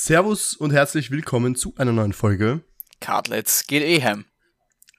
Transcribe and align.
Servus 0.00 0.54
und 0.54 0.70
herzlich 0.70 1.10
willkommen 1.10 1.56
zu 1.56 1.74
einer 1.76 1.90
neuen 1.90 2.12
Folge. 2.12 2.62
Cardlets 3.00 3.66
geht 3.66 3.82
eh 3.82 4.00
heim. 4.00 4.26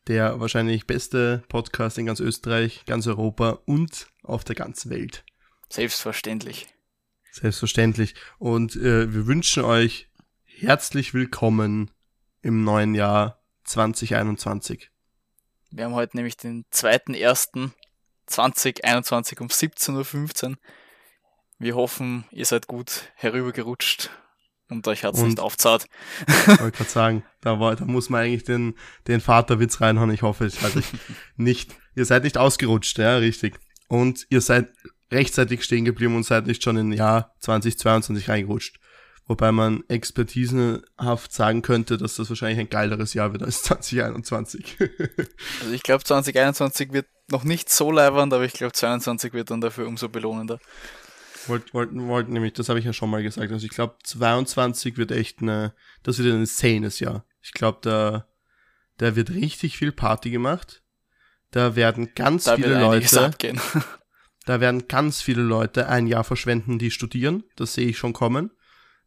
Der 0.08 0.42
wahrscheinlich 0.42 0.88
beste 0.88 1.42
Podcast 1.48 1.98
in 1.98 2.06
ganz 2.06 2.20
Österreich, 2.20 2.84
ganz 2.86 3.08
Europa 3.08 3.62
und 3.66 4.08
auf 4.24 4.44
der 4.44 4.56
ganzen 4.56 4.92
Welt. 4.92 5.24
Selbstverständlich. 5.70 6.68
Selbstverständlich. 7.32 8.16
Und 8.40 8.76
äh, 8.76 9.14
wir 9.14 9.26
wünschen 9.26 9.64
euch 9.64 10.10
herzlich 10.44 11.14
willkommen 11.14 11.92
im 12.42 12.66
neuen 12.66 12.94
Jahr 12.94 13.42
2021. 13.64 14.92
Wir 15.72 15.86
haben 15.86 15.96
heute 15.96 16.18
nämlich 16.18 16.36
den 16.36 16.66
2.1.2021 16.74 19.40
um 19.40 19.48
17.15 19.48 20.50
Uhr. 20.50 20.58
Wir 21.58 21.76
hoffen, 21.76 22.26
ihr 22.32 22.46
seid 22.46 22.68
gut 22.68 23.14
herübergerutscht 23.16 24.12
und 24.70 24.88
euch 24.88 25.04
hat's 25.04 25.22
nicht 25.22 25.40
aufzahlt. 25.40 25.86
Ich 26.28 26.48
wollte 26.48 26.78
gerade 26.78 26.90
sagen, 26.90 27.24
da, 27.42 27.60
war, 27.60 27.76
da 27.76 27.86
muss 27.86 28.10
man 28.10 28.22
eigentlich 28.22 28.44
den, 28.44 28.76
den 29.08 29.20
Vaterwitz 29.20 29.82
reinhauen. 29.82 30.12
Ich 30.12 30.22
hoffe, 30.22 30.46
ich 30.46 30.62
halte 30.62 30.84
nicht, 31.38 31.76
ihr 31.96 32.06
seid 32.06 32.24
nicht 32.24 32.38
ausgerutscht, 32.38 32.98
ja, 33.00 33.18
richtig. 33.18 33.60
Und 33.88 34.28
ihr 34.30 34.42
seid 34.42 34.70
rechtzeitig 35.12 35.64
stehen 35.64 35.86
geblieben 35.86 36.16
und 36.16 36.24
seid 36.24 36.46
nicht 36.46 36.64
schon 36.64 36.78
in 36.78 36.92
Jahr 36.92 37.36
2022 37.40 38.30
reingerutscht. 38.30 38.80
Wobei 39.30 39.52
man 39.52 39.84
expertisenhaft 39.88 41.32
sagen 41.32 41.62
könnte, 41.62 41.98
dass 41.98 42.16
das 42.16 42.30
wahrscheinlich 42.30 42.60
ein 42.60 42.70
geileres 42.70 43.14
Jahr 43.14 43.32
wird 43.32 43.44
als 43.44 43.62
2021. 43.64 44.78
also 45.62 45.74
ich 45.74 45.84
glaube, 45.84 46.04
2021 46.04 46.94
wird 46.94 47.06
noch 47.30 47.44
nicht 47.44 47.70
so 47.70 47.92
leibernd, 47.92 48.34
aber 48.34 48.44
ich 48.44 48.54
glaube, 48.54 48.74
2022 48.74 49.34
wird 49.34 49.52
dann 49.52 49.62
dafür 49.62 49.88
umso 49.88 50.10
belohnender. 50.10 50.60
Wollten, 51.48 51.74
wollten, 51.74 52.08
wollten 52.08 52.34
nämlich, 52.34 52.54
das 52.54 52.70
habe 52.70 52.80
ich 52.80 52.86
ja 52.86 52.94
schon 52.94 53.10
mal 53.10 53.24
gesagt. 53.24 53.52
Also 53.52 53.66
ich 53.66 53.72
glaube, 53.72 53.96
22 54.04 54.98
wird 54.98 55.12
echt 55.12 55.42
eine, 55.42 55.74
das 56.04 56.18
wird 56.18 56.34
ein 56.34 56.42
insanes 56.42 57.00
Jahr. 57.00 57.26
Ich 57.42 57.54
glaube, 57.54 57.80
da, 57.82 58.28
da 58.98 59.16
wird 59.16 59.30
richtig 59.30 59.78
viel 59.78 59.92
Party 59.92 60.30
gemacht. 60.30 60.84
Da 61.52 61.76
werden 61.76 62.14
ganz 62.14 62.44
da 62.44 62.56
viele 62.56 62.80
Leute, 62.80 63.32
da 64.46 64.60
werden 64.60 64.88
ganz 64.88 65.22
viele 65.22 65.42
Leute 65.42 65.88
ein 65.88 66.06
Jahr 66.08 66.24
verschwenden, 66.24 66.78
die 66.78 66.92
studieren. 66.92 67.44
Das 67.56 67.74
sehe 67.74 67.88
ich 67.88 67.98
schon 67.98 68.14
kommen. 68.14 68.52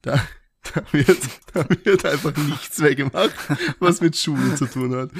Da, 0.01 0.15
da 0.75 0.83
wird, 0.93 1.19
da 1.53 1.67
wird 1.85 2.05
einfach 2.05 2.37
nichts 2.37 2.79
mehr 2.79 2.95
gemacht, 2.95 3.35
was 3.79 4.01
mit 4.01 4.17
Schulen 4.17 4.57
zu 4.57 4.67
tun 4.67 4.97
hat. 4.97 5.11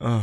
Oh, 0.00 0.22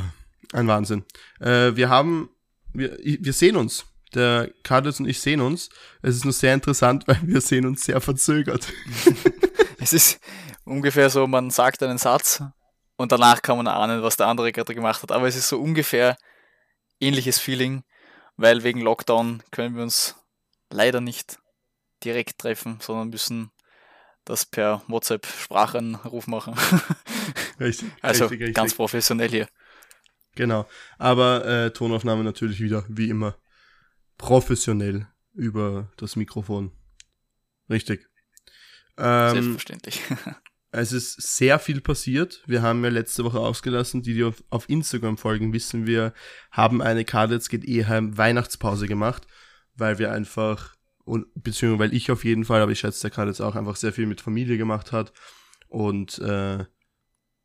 ein 0.54 0.67
Wahnsinn. 0.67 1.06
Äh, 1.39 1.76
wir 1.76 1.89
haben, 1.89 2.30
wir, 2.73 2.98
wir 3.02 3.34
sehen 3.34 3.56
uns 3.56 3.86
der 4.16 4.52
Carlos 4.64 5.00
und 5.00 5.08
ich 5.08 5.20
sehen 5.20 5.42
uns. 5.42 5.70
Es 6.02 6.16
ist 6.16 6.23
nur 6.23 6.34
sehr 6.34 6.54
interessant, 6.54 7.04
weil 7.08 7.20
wir 7.23 7.42
sehen 7.42 7.66
uns 7.66 7.84
sehr 7.84 8.02
verzögert. 8.02 8.67
es 9.80 9.94
ist 9.94 10.20
ungefähr 10.64 11.09
so, 11.09 11.28
man 11.28 11.50
sagt 11.50 11.84
einen 11.84 11.98
Satz 11.98 12.44
und 12.98 13.12
danach 13.12 13.42
kann 13.42 13.58
man 13.58 13.67
ahnen, 13.67 14.04
was 14.04 14.17
der 14.17 14.28
andere 14.28 14.52
gerade 14.52 14.76
gemacht 14.76 15.02
hat. 15.02 15.12
Aber 15.12 15.28
es 15.28 15.36
ist 15.36 15.50
so 15.50 15.59
ungefähr 15.59 16.17
ähnliches 17.00 17.39
Feeling, 17.39 17.84
weil 18.38 18.64
wegen 18.64 18.82
Lockdown 18.82 19.44
können 19.52 19.76
wir 19.76 19.84
uns 19.84 20.16
leider 20.70 21.02
nicht 21.02 21.39
direkt 22.04 22.39
treffen, 22.39 22.80
sondern 22.82 23.09
müssen 23.09 23.52
das 24.26 24.45
per 24.45 24.84
WhatsApp 24.88 25.26
Sprachenruf 25.26 26.28
machen. 26.28 26.56
Richtig. 27.59 27.89
also 28.02 28.26
richtig, 28.26 28.39
richtig. 28.42 28.56
ganz 28.56 28.73
professionell 28.73 29.30
hier. 29.30 29.48
Genau. 30.36 30.67
Aber 30.98 31.45
äh, 31.45 31.72
Tonaufnahme 31.72 32.23
natürlich 32.23 32.59
wieder, 32.59 32.86
wie 32.88 33.09
immer 33.09 33.36
professionell 34.22 35.08
über 35.33 35.91
das 35.97 36.16
Mikrofon. 36.16 36.72
Richtig. 37.69 38.08
Ähm, 38.97 39.31
Selbstverständlich. 39.31 40.02
es 40.71 40.92
ist 40.93 41.37
sehr 41.37 41.58
viel 41.58 41.82
passiert. 41.82 42.43
Wir 42.45 42.61
haben 42.61 42.83
ja 42.83 42.92
letzte 42.92 43.23
Woche 43.23 43.39
ausgelassen, 43.39 44.04
die, 44.04 44.14
die 44.14 44.23
auf, 44.23 44.43
auf 44.52 44.70
Instagram 44.70 45.17
folgen, 45.17 45.54
wissen 45.54 45.87
wir, 45.87 46.14
haben 46.52 46.83
eine 46.83 47.04
Kadets 47.04 47.49
geht 47.49 47.67
eh 47.67 47.86
heim 47.86 48.15
Weihnachtspause 48.15 48.87
gemacht, 48.87 49.26
weil 49.73 49.98
wir 49.98 50.11
einfach, 50.11 50.76
und, 51.04 51.26
beziehungsweise 51.33 51.89
weil 51.89 51.98
ich 51.98 52.11
auf 52.11 52.23
jeden 52.23 52.45
Fall, 52.45 52.61
aber 52.61 52.71
ich 52.71 52.80
schätze, 52.80 53.02
der 53.02 53.10
Kadets 53.10 53.42
auch 53.42 53.55
einfach 53.55 53.76
sehr 53.76 53.92
viel 53.92 54.05
mit 54.05 54.21
Familie 54.21 54.58
gemacht 54.58 54.92
hat 54.92 55.14
und 55.67 56.20
äh, 56.20 56.64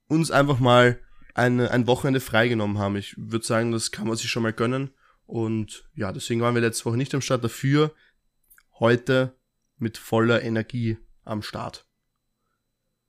uns 0.08 0.30
einfach 0.30 0.58
mal 0.58 1.00
eine, 1.32 1.70
ein 1.70 1.86
Wochenende 1.86 2.20
freigenommen 2.20 2.78
haben. 2.78 2.96
Ich 2.96 3.14
würde 3.16 3.46
sagen, 3.46 3.72
das 3.72 3.92
kann 3.92 4.06
man 4.06 4.16
sich 4.16 4.30
schon 4.30 4.42
mal 4.42 4.52
gönnen. 4.52 4.90
Und 5.26 5.88
ja, 5.94 6.12
deswegen 6.12 6.40
waren 6.40 6.54
wir 6.54 6.62
letzte 6.62 6.84
Woche 6.84 6.96
nicht 6.96 7.14
am 7.14 7.20
Start. 7.20 7.42
Dafür 7.42 7.94
heute 8.78 9.36
mit 9.76 9.98
voller 9.98 10.42
Energie 10.42 10.98
am 11.24 11.42
Start. 11.42 11.86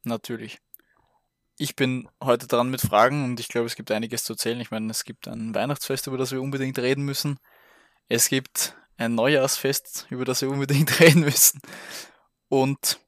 Natürlich. 0.03 0.59
Ich 1.59 1.75
bin 1.75 2.09
heute 2.21 2.47
dran 2.47 2.69
mit 2.69 2.81
Fragen 2.81 3.23
und 3.23 3.39
ich 3.39 3.47
glaube, 3.47 3.67
es 3.67 3.75
gibt 3.75 3.91
einiges 3.91 4.23
zu 4.23 4.33
erzählen. 4.33 4.59
Ich 4.59 4.71
meine, 4.71 4.89
es 4.91 5.03
gibt 5.03 5.27
ein 5.27 5.55
Weihnachtsfest, 5.55 6.07
über 6.07 6.17
das 6.17 6.31
wir 6.31 6.41
unbedingt 6.41 6.77
reden 6.79 7.03
müssen. 7.03 7.39
Es 8.09 8.29
gibt 8.29 8.75
ein 8.97 9.15
Neujahrsfest, 9.15 10.07
über 10.09 10.25
das 10.25 10.41
wir 10.41 10.49
unbedingt 10.49 10.99
reden 10.99 11.21
müssen. 11.21 11.61
Und 12.47 12.99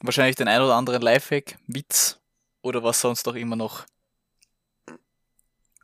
wahrscheinlich 0.00 0.36
den 0.36 0.48
ein 0.48 0.62
oder 0.62 0.74
anderen 0.74 1.02
Lifehack, 1.02 1.58
Witz 1.66 2.20
oder 2.62 2.82
was 2.82 3.00
sonst 3.00 3.26
auch 3.28 3.34
immer 3.34 3.56
noch 3.56 3.84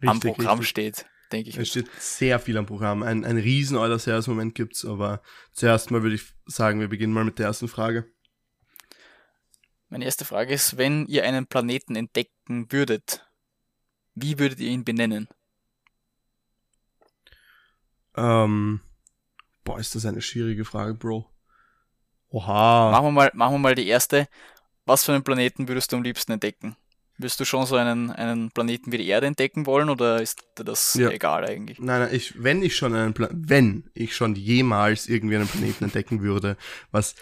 richtig, 0.01 0.09
am 0.09 0.21
Programm 0.21 0.59
richtig. 0.59 0.69
steht 0.69 1.07
denke 1.33 1.51
ich. 1.51 1.57
Es 1.57 1.69
steht 1.69 1.91
sehr 1.99 2.39
viel 2.39 2.57
am 2.57 2.67
Programm. 2.67 3.03
Ein, 3.03 3.25
ein 3.25 3.37
riesen 3.37 3.77
Eulers-Moment 3.77 4.55
gibt's, 4.55 4.85
aber 4.85 5.23
zuerst 5.53 5.91
mal 5.91 6.03
würde 6.03 6.17
ich 6.17 6.35
sagen, 6.47 6.81
wir 6.81 6.89
beginnen 6.89 7.13
mal 7.13 7.25
mit 7.25 7.39
der 7.39 7.47
ersten 7.47 7.69
Frage. 7.69 8.07
Meine 9.89 10.05
erste 10.05 10.25
Frage 10.25 10.53
ist, 10.53 10.77
wenn 10.79 11.07
ihr 11.07 11.25
einen 11.25 11.47
Planeten 11.47 11.95
entdecken 11.95 12.71
würdet, 12.73 13.25
wie 14.15 14.39
würdet 14.39 14.61
ihr 14.61 14.71
ihn 14.71 14.85
benennen? 14.85 15.29
Ähm, 18.17 18.81
boah, 19.63 19.79
ist 19.79 19.95
das 19.95 20.07
eine 20.07 20.23
schwierige 20.23 20.65
Frage, 20.65 20.95
Bro. 20.95 21.31
Oha. 22.31 22.91
Machen 22.91 23.07
wir 23.07 23.13
mal, 23.13 23.31
machen 23.35 23.55
wir 23.55 23.59
mal 23.59 23.75
die 23.75 23.87
erste. 23.87 24.29
Was 24.85 25.05
für 25.05 25.13
einen 25.13 25.25
Planeten 25.25 25.69
würdest 25.69 25.93
du 25.93 25.97
am 25.97 26.03
liebsten 26.03 26.33
entdecken? 26.33 26.77
Wirst 27.19 27.41
du 27.41 27.45
schon 27.45 27.65
so 27.65 27.77
einen, 27.77 28.11
einen 28.11 28.51
Planeten 28.51 28.93
wie 28.93 28.99
die 28.99 29.09
Erde 29.09 29.27
entdecken 29.27 29.65
wollen 29.65 29.89
oder 29.89 30.21
ist 30.21 30.43
dir 30.59 30.65
das 30.65 30.95
ja. 30.95 31.09
egal 31.09 31.47
eigentlich? 31.47 31.79
Nein, 31.79 32.03
nein, 32.03 32.15
ich, 32.15 32.35
wenn 32.43 32.63
ich 32.63 32.77
schon 32.77 32.95
einen 32.95 33.15
Pla 33.15 33.29
wenn 33.33 33.85
ich 33.95 34.15
schon 34.15 34.35
jemals 34.35 35.09
irgendwie 35.09 35.37
einen 35.37 35.49
Planeten 35.49 35.85
entdecken 35.85 36.21
würde, 36.21 36.57
was 36.91 37.15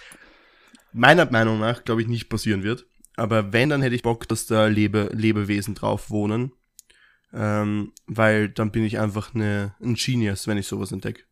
meiner 0.93 1.31
Meinung 1.31 1.60
nach, 1.60 1.84
glaube 1.84 2.03
ich, 2.03 2.09
nicht 2.09 2.28
passieren 2.28 2.62
wird. 2.62 2.87
Aber 3.16 3.53
wenn, 3.53 3.69
dann 3.69 3.82
hätte 3.82 3.94
ich 3.94 4.03
Bock, 4.03 4.27
dass 4.28 4.47
da 4.47 4.66
Lebe, 4.66 5.10
Lebewesen 5.12 5.75
drauf 5.75 6.11
wohnen. 6.11 6.53
Ähm, 7.32 7.93
weil 8.06 8.49
dann 8.49 8.71
bin 8.71 8.84
ich 8.84 8.99
einfach 8.99 9.34
eine, 9.34 9.75
ein 9.81 9.94
Genius, 9.94 10.47
wenn 10.47 10.56
ich 10.56 10.69
sowas 10.69 10.93
entdecke. 10.93 11.22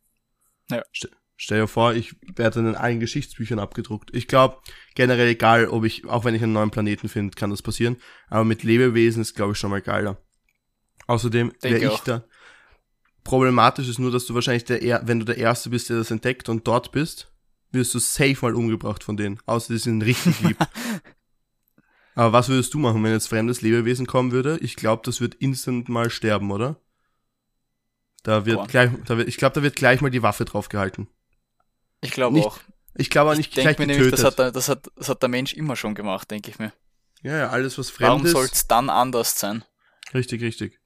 Ja. 0.71 0.83
Stell 1.45 1.63
dir 1.63 1.67
vor, 1.67 1.93
ich 1.93 2.15
werde 2.37 2.61
in 2.61 2.77
allen 2.77 3.01
Geschichtsbüchern 3.01 3.59
abgedruckt. 3.59 4.15
Ich 4.15 4.29
glaube, 4.29 4.59
generell 4.95 5.27
egal, 5.27 5.67
ob 5.67 5.83
ich, 5.83 6.07
auch 6.07 6.25
wenn 6.25 6.37
ich 6.37 6.43
einen 6.45 6.53
neuen 6.53 6.71
Planeten 6.71 7.09
finde, 7.09 7.35
kann 7.35 7.51
das 7.51 7.63
passieren. 7.63 7.97
Aber 8.29 8.45
mit 8.45 8.63
Lebewesen 8.63 9.23
ist, 9.23 9.35
glaube 9.35 9.51
ich, 9.51 9.59
schon 9.59 9.73
mal 9.73 9.83
geiler. 9.83 10.23
Außerdem 11.09 11.53
wäre 11.61 11.93
ich 11.93 11.99
da. 12.03 12.23
Problematisch 13.25 13.89
ist 13.89 13.99
nur, 13.99 14.13
dass 14.13 14.25
du 14.27 14.35
wahrscheinlich 14.35 14.67
der, 14.67 15.03
wenn 15.05 15.19
du 15.19 15.25
der 15.25 15.37
Erste 15.37 15.71
bist, 15.71 15.91
der 15.91 15.97
das 15.97 16.13
entdeckt 16.13 16.49
und 16.49 16.65
dort 16.69 16.93
bist, 16.93 17.33
wirst 17.73 17.93
du 17.93 17.99
safe 17.99 18.39
mal 18.41 18.55
umgebracht 18.55 19.03
von 19.03 19.17
denen. 19.17 19.41
Außer 19.45 19.73
die 19.73 19.81
sind 19.81 20.01
richtig 20.03 20.41
lieb. 20.43 20.59
Aber 22.15 22.33
was 22.33 22.51
würdest 22.51 22.73
du 22.73 22.79
machen, 22.79 23.03
wenn 23.03 23.11
jetzt 23.11 23.27
fremdes 23.27 23.63
Lebewesen 23.63 24.07
kommen 24.07 24.31
würde? 24.31 24.59
Ich 24.61 24.77
glaube, 24.77 25.03
das 25.05 25.21
wird 25.21 25.35
instant 25.35 25.89
mal 25.89 26.09
sterben, 26.09 26.53
oder? 26.53 26.77
Da 28.23 28.47
wird 28.47 28.59
Boah. 28.59 28.67
gleich, 28.69 28.91
da 29.07 29.19
wird, 29.19 29.27
ich 29.27 29.39
glaube, 29.39 29.57
da 29.57 29.65
wird 29.65 29.75
gleich 29.75 30.01
mal 30.03 30.11
die 30.11 30.23
Waffe 30.23 30.45
drauf 30.45 30.69
gehalten. 30.69 31.09
Ich 32.03 32.11
glaube 32.11 32.41
auch. 32.41 32.59
Ich 32.95 33.09
glaube 33.09 33.31
auch 33.31 33.37
nicht 33.37 33.57
ich 33.57 33.63
gleich 33.63 33.79
mir 33.79 33.87
nämlich, 33.87 34.11
das 34.11 34.23
hat, 34.23 34.39
das, 34.39 34.69
hat, 34.69 34.91
das 34.97 35.09
hat 35.09 35.23
der 35.23 35.31
Mensch 35.31 35.55
immer 35.55 35.77
schon 35.77 35.95
gemacht, 35.95 36.31
denke 36.31 36.51
ich 36.51 36.59
mir. 36.59 36.75
Ja, 37.23 37.39
ja, 37.39 37.49
alles 37.49 37.79
was 37.79 37.89
fremd 37.89 38.09
Warum 38.09 38.27
ist. 38.27 38.35
Warum 38.35 38.47
soll 38.47 38.53
es 38.53 38.67
dann 38.67 38.91
anders 38.91 39.39
sein? 39.39 39.65
Richtig, 40.13 40.43
richtig. 40.43 40.79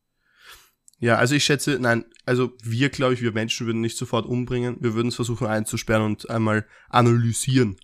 Ja, 0.99 1.17
also 1.17 1.35
ich 1.35 1.45
schätze, 1.45 1.79
nein, 1.81 2.05
also 2.25 2.53
wir, 2.63 2.91
glaube 2.91 3.15
ich, 3.15 3.23
wir 3.23 3.33
Menschen 3.33 3.67
würden 3.67 3.81
nicht 3.81 3.99
sofort 3.99 4.25
umbringen. 4.25 4.77
Wir 4.81 4.95
würden 4.95 5.09
es 5.09 5.17
versuchen 5.17 5.47
einzusperren 5.47 6.05
und 6.05 6.31
einmal 6.31 6.67
analysieren. 6.89 7.77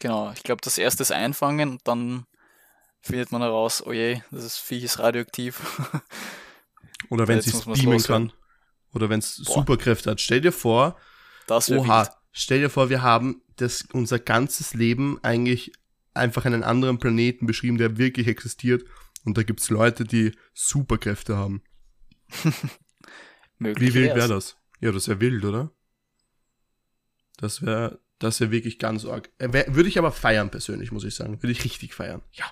Genau, 0.00 0.32
ich 0.32 0.42
glaube, 0.42 0.60
das 0.62 0.78
erste 0.78 1.02
ist 1.02 1.12
einfangen 1.12 1.70
und 1.70 1.86
dann 1.86 2.26
findet 3.00 3.30
man 3.30 3.42
heraus, 3.42 3.84
oh 3.84 3.92
je, 3.92 4.20
das 4.30 4.58
Viech 4.58 4.84
ist 4.84 4.98
radioaktiv. 4.98 5.60
Oder 7.10 7.28
wenn 7.28 7.38
es 7.38 7.46
sich 7.46 7.64
beamen 7.64 8.02
kann. 8.02 8.32
Oder 8.94 9.10
wenn 9.10 9.18
es 9.18 9.36
Superkräfte 9.36 10.10
hat. 10.10 10.20
Stell 10.20 10.40
dir 10.40 10.52
vor, 10.52 10.96
das 11.46 11.70
oha, 11.70 12.02
wild. 12.02 12.10
Stell 12.32 12.60
dir 12.60 12.70
vor, 12.70 12.90
wir 12.90 13.02
haben 13.02 13.42
das, 13.56 13.86
unser 13.92 14.18
ganzes 14.18 14.74
Leben 14.74 15.18
eigentlich 15.22 15.72
einfach 16.14 16.44
einen 16.44 16.62
anderen 16.62 16.98
Planeten 16.98 17.46
beschrieben, 17.46 17.78
der 17.78 17.98
wirklich 17.98 18.26
existiert. 18.28 18.84
Und 19.24 19.36
da 19.36 19.42
gibt's 19.42 19.70
Leute, 19.70 20.04
die 20.04 20.32
Superkräfte 20.54 21.36
haben. 21.36 21.62
Wie 23.58 23.94
wild 23.94 24.14
wäre 24.14 24.28
das? 24.28 24.56
Ja, 24.80 24.92
das 24.92 25.08
wäre 25.08 25.20
wild, 25.20 25.44
oder? 25.44 25.72
Das 27.36 27.62
wäre 27.62 28.00
Das 28.18 28.40
wäre 28.40 28.50
wirklich 28.50 28.78
ganz 28.78 29.04
arg. 29.04 29.30
Äh, 29.38 29.52
würde 29.74 29.88
ich 29.88 29.98
aber 29.98 30.12
feiern 30.12 30.50
persönlich, 30.50 30.92
muss 30.92 31.04
ich 31.04 31.14
sagen. 31.14 31.42
Würde 31.42 31.52
ich 31.52 31.64
richtig 31.64 31.94
feiern. 31.94 32.22
Ja. 32.32 32.46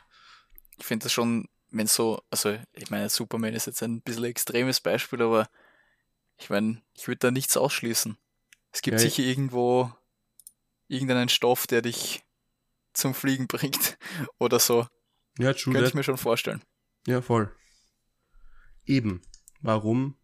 Ich 0.79 0.85
finde 0.85 1.05
das 1.05 1.13
schon, 1.13 1.49
wenn 1.71 1.87
so, 1.87 2.23
also 2.31 2.57
ich 2.73 2.91
meine, 2.91 3.09
Superman 3.09 3.55
ist 3.55 3.67
jetzt 3.67 3.83
ein 3.83 4.03
bisschen 4.03 4.25
ein 4.25 4.31
extremes 4.31 4.81
Beispiel, 4.81 5.23
aber 5.23 5.49
ich 6.39 6.51
meine, 6.51 6.83
ich 6.95 7.09
würde 7.09 7.19
da 7.19 7.31
nichts 7.31 7.57
ausschließen. 7.57 8.17
Es 8.77 8.83
gibt 8.83 9.01
ja, 9.01 9.09
sicher 9.09 9.23
irgendwo 9.23 9.91
irgendeinen 10.87 11.31
Stoff, 11.31 11.67
der 11.67 11.81
dich 11.81 12.23
zum 12.93 13.15
Fliegen 13.15 13.47
bringt 13.49 13.97
oder 14.39 14.59
so. 14.59 14.87
Ja, 15.39 15.55
true 15.55 15.73
Könnte 15.73 15.89
ich 15.89 15.95
mir 15.95 16.03
schon 16.03 16.19
vorstellen. 16.19 16.63
Ja, 17.07 17.23
voll. 17.23 17.51
Eben. 18.85 19.23
Warum 19.63 20.19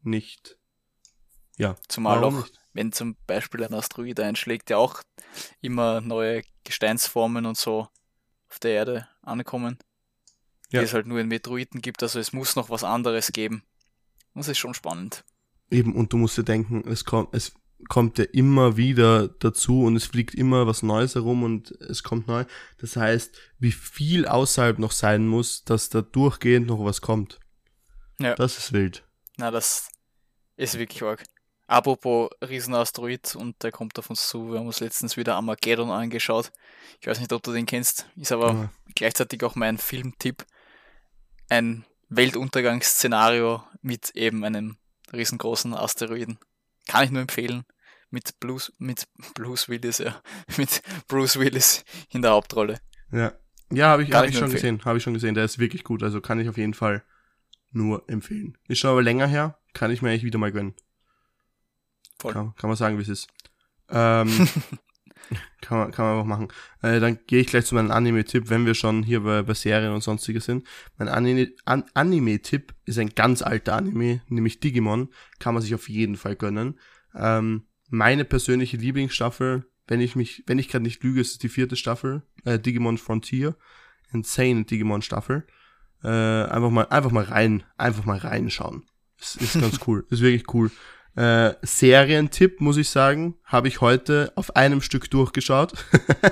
nicht? 0.00 0.56
Ja. 1.58 1.76
Zumal 1.86 2.24
auch, 2.24 2.32
nicht? 2.32 2.58
wenn 2.72 2.92
zum 2.92 3.14
Beispiel 3.26 3.62
ein 3.62 3.74
Asteroid 3.74 4.20
einschlägt, 4.20 4.70
der 4.70 4.78
auch 4.78 5.02
immer 5.60 6.00
neue 6.00 6.44
Gesteinsformen 6.64 7.44
und 7.44 7.58
so 7.58 7.88
auf 8.48 8.58
der 8.58 8.70
Erde 8.70 9.08
ankommen. 9.20 9.76
Ja. 10.70 10.80
Die 10.80 10.86
es 10.86 10.94
halt 10.94 11.06
nur 11.06 11.20
in 11.20 11.28
Meteoriten 11.28 11.82
gibt, 11.82 12.02
also 12.02 12.18
es 12.18 12.32
muss 12.32 12.56
noch 12.56 12.70
was 12.70 12.84
anderes 12.84 13.32
geben. 13.32 13.64
Das 14.34 14.48
ist 14.48 14.56
schon 14.56 14.72
spannend. 14.72 15.26
Eben, 15.70 15.94
und 15.94 16.14
du 16.14 16.16
musst 16.16 16.38
dir 16.38 16.42
denken, 16.42 16.88
es 16.88 17.04
kommt, 17.04 17.34
es 17.34 17.52
kommt 17.88 18.18
ja 18.18 18.24
immer 18.24 18.76
wieder 18.76 19.28
dazu 19.28 19.84
und 19.84 19.96
es 19.96 20.06
fliegt 20.06 20.34
immer 20.34 20.66
was 20.66 20.82
Neues 20.82 21.14
herum 21.14 21.42
und 21.42 21.70
es 21.72 22.02
kommt 22.02 22.28
neu. 22.28 22.44
Das 22.78 22.96
heißt, 22.96 23.36
wie 23.58 23.72
viel 23.72 24.26
außerhalb 24.26 24.78
noch 24.78 24.92
sein 24.92 25.26
muss, 25.26 25.64
dass 25.64 25.88
da 25.88 26.02
durchgehend 26.02 26.66
noch 26.66 26.84
was 26.84 27.00
kommt. 27.00 27.40
Ja. 28.18 28.34
Das 28.34 28.58
ist 28.58 28.72
wild. 28.72 29.04
Na, 29.36 29.50
das 29.50 29.88
ist 30.56 30.78
wirklich 30.78 31.02
arg. 31.02 31.24
Apropos 31.66 32.30
Riesenasteroid 32.42 33.34
und 33.34 33.62
der 33.62 33.72
kommt 33.72 33.98
auf 33.98 34.10
uns 34.10 34.28
zu. 34.28 34.52
Wir 34.52 34.58
haben 34.58 34.66
uns 34.66 34.80
letztens 34.80 35.16
wieder 35.16 35.36
Armageddon 35.36 35.90
angeschaut. 35.90 36.52
Ich 37.00 37.06
weiß 37.06 37.18
nicht, 37.18 37.32
ob 37.32 37.42
du 37.42 37.52
den 37.52 37.66
kennst. 37.66 38.06
Ist 38.16 38.32
aber 38.32 38.52
ja. 38.52 38.70
gleichzeitig 38.94 39.42
auch 39.42 39.54
mein 39.54 39.78
Filmtipp. 39.78 40.44
Ein 41.48 41.84
Weltuntergangsszenario 42.08 43.62
mit 43.80 44.10
eben 44.10 44.44
einem 44.44 44.76
riesengroßen 45.12 45.74
Asteroiden. 45.74 46.38
Kann 46.88 47.04
ich 47.04 47.10
nur 47.10 47.22
empfehlen. 47.22 47.64
Mit 48.12 48.38
Bruce, 48.40 48.74
mit 48.78 49.08
Bruce 49.34 49.70
Willis, 49.70 49.96
ja. 49.96 50.20
Mit 50.58 50.82
Bruce 51.08 51.38
Willis 51.38 51.82
in 52.10 52.20
der 52.20 52.32
Hauptrolle. 52.32 52.78
Ja. 53.10 53.32
Ja, 53.72 53.88
habe 53.88 54.02
ich, 54.02 54.12
hab 54.12 54.26
ich, 54.26 54.34
schon 54.34 54.44
empfehlen. 54.44 54.76
gesehen. 54.76 54.84
Habe 54.84 54.98
ich 54.98 55.02
schon 55.02 55.14
gesehen. 55.14 55.34
Der 55.34 55.46
ist 55.46 55.58
wirklich 55.58 55.82
gut. 55.82 56.02
Also 56.02 56.20
kann 56.20 56.38
ich 56.38 56.46
auf 56.50 56.58
jeden 56.58 56.74
Fall 56.74 57.02
nur 57.70 58.06
empfehlen. 58.10 58.58
Ist 58.68 58.80
schon 58.80 58.90
aber 58.90 59.02
länger 59.02 59.26
her. 59.26 59.58
Kann 59.72 59.90
ich 59.90 60.02
mir 60.02 60.10
eigentlich 60.10 60.24
wieder 60.24 60.38
mal 60.38 60.52
gönnen. 60.52 60.74
Voll. 62.18 62.34
Kann, 62.34 62.54
kann 62.56 62.68
man 62.68 62.76
sagen, 62.76 62.98
wie 62.98 63.02
es 63.02 63.08
ist. 63.08 63.28
Ähm, 63.88 64.28
kann, 65.62 65.78
man, 65.78 65.90
kann 65.90 66.04
man 66.04 66.14
einfach 66.18 66.26
machen. 66.26 66.48
Äh, 66.82 67.00
dann 67.00 67.18
gehe 67.26 67.40
ich 67.40 67.46
gleich 67.46 67.64
zu 67.64 67.74
meinem 67.74 67.92
Anime-Tipp, 67.92 68.50
wenn 68.50 68.66
wir 68.66 68.74
schon 68.74 69.02
hier 69.02 69.22
bei, 69.22 69.42
bei 69.42 69.54
Serien 69.54 69.94
und 69.94 70.02
sonstiges 70.02 70.44
sind. 70.44 70.66
Mein 70.98 71.08
Anime, 71.08 71.52
An 71.64 71.84
Anime-Tipp 71.94 72.74
ist 72.84 72.98
ein 72.98 73.14
ganz 73.14 73.40
alter 73.40 73.74
Anime, 73.74 74.20
nämlich 74.28 74.60
Digimon. 74.60 75.08
Kann 75.38 75.54
man 75.54 75.62
sich 75.62 75.74
auf 75.74 75.88
jeden 75.88 76.16
Fall 76.16 76.36
gönnen. 76.36 76.78
Ähm, 77.14 77.64
meine 77.92 78.24
persönliche 78.24 78.78
Lieblingsstaffel, 78.78 79.66
wenn 79.86 80.00
ich 80.00 80.16
mich, 80.16 80.42
wenn 80.46 80.58
ich 80.58 80.68
gerade 80.68 80.82
nicht 80.82 81.02
lüge, 81.04 81.20
ist 81.20 81.32
es 81.32 81.38
die 81.38 81.50
vierte 81.50 81.76
Staffel, 81.76 82.22
äh, 82.44 82.58
Digimon 82.58 82.98
Frontier. 82.98 83.54
Insane 84.12 84.64
Digimon 84.64 85.02
Staffel. 85.02 85.46
Äh, 86.02 86.08
einfach 86.08 86.70
mal, 86.70 86.86
einfach 86.88 87.10
mal 87.10 87.24
rein, 87.24 87.64
einfach 87.76 88.04
mal 88.04 88.18
reinschauen. 88.18 88.84
Ist, 89.20 89.36
ist 89.36 89.60
ganz 89.60 89.80
cool. 89.86 90.06
Ist 90.10 90.22
wirklich 90.22 90.52
cool. 90.54 90.70
Äh, 91.14 91.54
Serientipp, 91.62 92.60
muss 92.60 92.78
ich 92.78 92.88
sagen, 92.88 93.36
habe 93.44 93.68
ich 93.68 93.82
heute 93.82 94.32
auf 94.36 94.56
einem 94.56 94.80
Stück 94.80 95.10
durchgeschaut. 95.10 95.74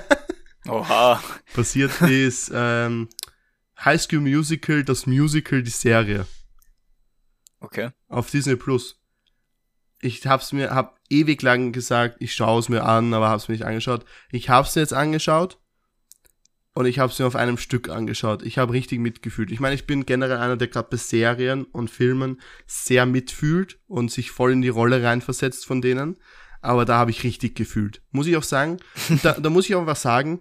Oha. 0.66 1.22
Passiert 1.52 2.00
ist 2.02 2.50
ähm, 2.54 3.08
High 3.84 4.00
School 4.00 4.20
Musical, 4.20 4.82
das 4.82 5.06
Musical, 5.06 5.62
die 5.62 5.70
Serie. 5.70 6.26
Okay. 7.60 7.90
Auf 8.08 8.30
Disney 8.30 8.56
Plus. 8.56 8.99
Ich 10.00 10.26
hab's 10.26 10.52
mir, 10.52 10.70
hab 10.70 10.98
ewig 11.08 11.42
lang 11.42 11.72
gesagt, 11.72 12.16
ich 12.20 12.34
schaue 12.34 12.60
es 12.60 12.68
mir 12.68 12.84
an, 12.84 13.12
aber 13.12 13.28
hab's 13.28 13.48
mir 13.48 13.54
nicht 13.54 13.66
angeschaut. 13.66 14.04
Ich 14.30 14.48
hab's 14.48 14.74
mir 14.74 14.82
jetzt 14.82 14.94
angeschaut 14.94 15.58
und 16.72 16.86
ich 16.86 16.98
habe 16.98 17.12
es 17.12 17.18
mir 17.18 17.26
auf 17.26 17.36
einem 17.36 17.58
Stück 17.58 17.88
angeschaut. 17.88 18.42
Ich 18.42 18.58
habe 18.58 18.72
richtig 18.72 19.00
mitgefühlt. 19.00 19.50
Ich 19.50 19.60
meine, 19.60 19.74
ich 19.74 19.86
bin 19.86 20.06
generell 20.06 20.38
einer, 20.38 20.56
der 20.56 20.68
gerade 20.68 20.88
bei 20.90 20.96
Serien 20.96 21.64
und 21.64 21.90
Filmen 21.90 22.40
sehr 22.66 23.06
mitfühlt 23.06 23.78
und 23.86 24.10
sich 24.10 24.30
voll 24.30 24.52
in 24.52 24.62
die 24.62 24.68
Rolle 24.68 25.02
reinversetzt 25.02 25.66
von 25.66 25.82
denen. 25.82 26.18
Aber 26.62 26.84
da 26.84 26.96
habe 26.96 27.10
ich 27.10 27.24
richtig 27.24 27.56
gefühlt. 27.56 28.02
Muss 28.10 28.26
ich 28.26 28.36
auch 28.36 28.42
sagen. 28.42 28.78
Da, 29.22 29.32
da 29.32 29.50
muss 29.50 29.68
ich 29.68 29.74
auch 29.74 29.86
was 29.86 30.02
sagen. 30.02 30.40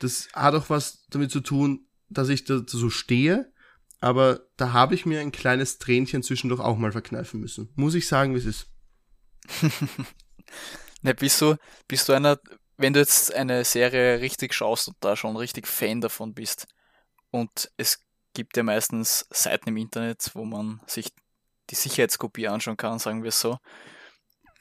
Das 0.00 0.28
hat 0.32 0.54
auch 0.54 0.70
was 0.70 1.06
damit 1.10 1.30
zu 1.30 1.40
tun, 1.40 1.86
dass 2.08 2.28
ich 2.28 2.44
da 2.44 2.62
so 2.66 2.88
stehe. 2.88 3.52
Aber 4.00 4.40
da 4.56 4.72
habe 4.72 4.94
ich 4.94 5.06
mir 5.06 5.20
ein 5.20 5.32
kleines 5.32 5.78
Tränchen 5.78 6.22
zwischendurch 6.22 6.60
auch 6.60 6.78
mal 6.78 6.92
verkneifen 6.92 7.40
müssen. 7.40 7.70
Muss 7.74 7.94
ich 7.94 8.06
sagen, 8.08 8.34
wie 8.34 8.38
es 8.38 8.46
ist. 8.46 8.66
ne, 11.02 11.14
bist 11.14 11.40
du, 11.40 11.56
bist 11.88 12.08
du 12.08 12.12
einer, 12.12 12.38
wenn 12.76 12.92
du 12.92 13.00
jetzt 13.00 13.34
eine 13.34 13.64
Serie 13.64 14.20
richtig 14.20 14.54
schaust 14.54 14.88
und 14.88 14.96
da 15.00 15.16
schon 15.16 15.36
richtig 15.36 15.66
Fan 15.66 16.00
davon 16.00 16.34
bist 16.34 16.66
und 17.30 17.70
es 17.76 18.00
gibt 18.34 18.56
ja 18.56 18.62
meistens 18.62 19.26
Seiten 19.30 19.70
im 19.70 19.76
Internet, 19.78 20.30
wo 20.34 20.44
man 20.44 20.80
sich 20.86 21.12
die 21.70 21.74
Sicherheitskopie 21.74 22.48
anschauen 22.48 22.76
kann, 22.76 22.98
sagen 22.98 23.22
wir 23.22 23.30
es 23.30 23.40
so, 23.40 23.58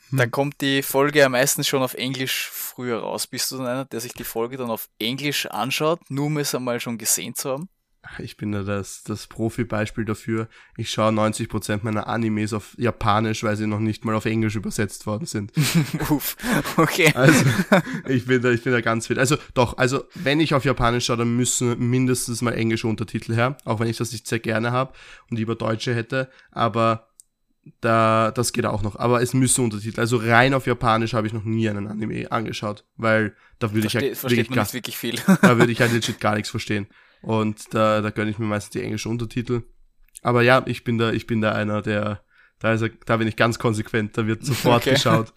hm. 0.10 0.18
dann 0.18 0.32
kommt 0.32 0.62
die 0.62 0.82
Folge 0.82 1.20
ja 1.20 1.30
meistens 1.30 1.68
schon 1.68 1.84
auf 1.84 1.94
Englisch 1.94 2.50
früher 2.50 3.00
raus. 3.00 3.28
Bist 3.28 3.52
du 3.52 3.58
dann 3.58 3.68
einer, 3.68 3.86
der 3.86 4.00
sich 4.00 4.14
die 4.14 4.24
Folge 4.24 4.58
dann 4.58 4.72
auf 4.72 4.90
Englisch 5.00 5.46
anschaut, 5.48 6.00
nur 6.10 6.28
um 6.28 6.38
es 6.38 6.56
einmal 6.56 6.80
schon 6.80 6.98
gesehen 6.98 7.36
zu 7.36 7.52
haben? 7.52 7.70
Ich 8.20 8.38
bin 8.38 8.52
da 8.52 8.64
das, 8.64 9.04
das 9.04 9.28
Profi-Beispiel 9.28 10.06
dafür. 10.06 10.48
Ich 10.78 10.90
schaue 10.90 11.12
90% 11.12 11.80
meiner 11.84 12.08
Animes 12.08 12.54
auf 12.54 12.76
Japanisch, 12.78 13.44
weil 13.44 13.56
sie 13.56 13.68
noch 13.68 13.80
nicht 13.80 14.06
mal 14.06 14.16
auf 14.16 14.26
Englisch 14.26 14.56
übersetzt 14.56 15.06
worden 15.06 15.26
sind. 15.26 15.52
Uff, 16.10 16.36
okay. 16.78 17.12
Also, 17.14 17.46
ich 18.08 18.26
bin 18.26 18.42
da, 18.42 18.52
ich 18.52 18.64
bin 18.64 18.74
da 18.74 18.82
ganz 18.82 19.08
fit. 19.08 19.18
Also, 19.18 19.38
doch, 19.54 19.78
also, 19.78 20.04
wenn 20.16 20.40
ich 20.40 20.54
auf 20.54 20.66
Japanisch 20.66 21.06
schaue, 21.06 21.18
dann 21.18 21.36
müssen 21.36 21.78
mindestens 21.90 22.42
mal 22.42 22.54
englische 22.54 22.88
Untertitel 22.88 23.34
her, 23.34 23.58
auch 23.66 23.80
wenn 23.80 23.88
ich 23.88 23.98
das 23.98 24.12
nicht 24.12 24.28
sehr 24.28 24.40
gerne 24.40 24.72
habe 24.72 24.94
und 25.30 25.38
lieber 25.38 25.56
Deutsche 25.56 25.96
hätte, 25.96 26.30
aber 26.52 27.08
da, 27.82 28.32
das 28.32 28.54
geht 28.54 28.66
auch 28.66 28.84
noch. 28.84 28.96
Aber 28.98 29.22
es 29.22 29.34
müssen 29.34 29.64
Untertitel. 29.64 30.00
Also 30.00 30.18
rein 30.18 30.54
auf 30.54 30.68
Japanisch 30.68 31.14
habe 31.14 31.28
ich 31.28 31.34
noch 31.34 31.44
nie 31.44 31.68
einen 31.68 31.88
Anime 31.88 32.32
angeschaut, 32.32 32.86
weil 32.96 33.36
da 33.60 33.74
würde 33.74 33.88
ich 33.88 33.94
ja 33.94 34.02
wirklich, 34.02 34.50
gar, 34.50 34.72
wirklich 34.72 34.98
viel. 34.98 35.20
da 35.42 35.58
würde 35.58 35.72
ich 35.72 35.82
halt 35.82 35.92
legit 35.92 36.20
gar 36.20 36.36
nichts 36.36 36.50
verstehen. 36.50 36.88
Und 37.26 37.74
da, 37.74 38.02
da 38.02 38.12
gönne 38.12 38.30
ich 38.30 38.38
mir 38.38 38.46
meistens 38.46 38.70
die 38.72 38.84
englischen 38.84 39.10
Untertitel. 39.10 39.64
Aber 40.22 40.44
ja, 40.44 40.62
ich 40.68 40.84
bin 40.84 41.00
da, 41.00 41.12
ich 41.12 41.26
bin 41.26 41.42
da 41.42 41.54
einer, 41.54 41.82
der, 41.82 42.24
da 42.60 42.74
ist 42.74 42.84
er, 42.84 42.90
da 43.06 43.18
bin 43.18 43.28
ich 43.28 43.36
ganz 43.36 43.58
konsequent, 43.58 44.16
da 44.16 44.28
wird 44.28 44.46
sofort 44.46 44.84
okay. 44.84 44.94
geschaut. 44.94 45.34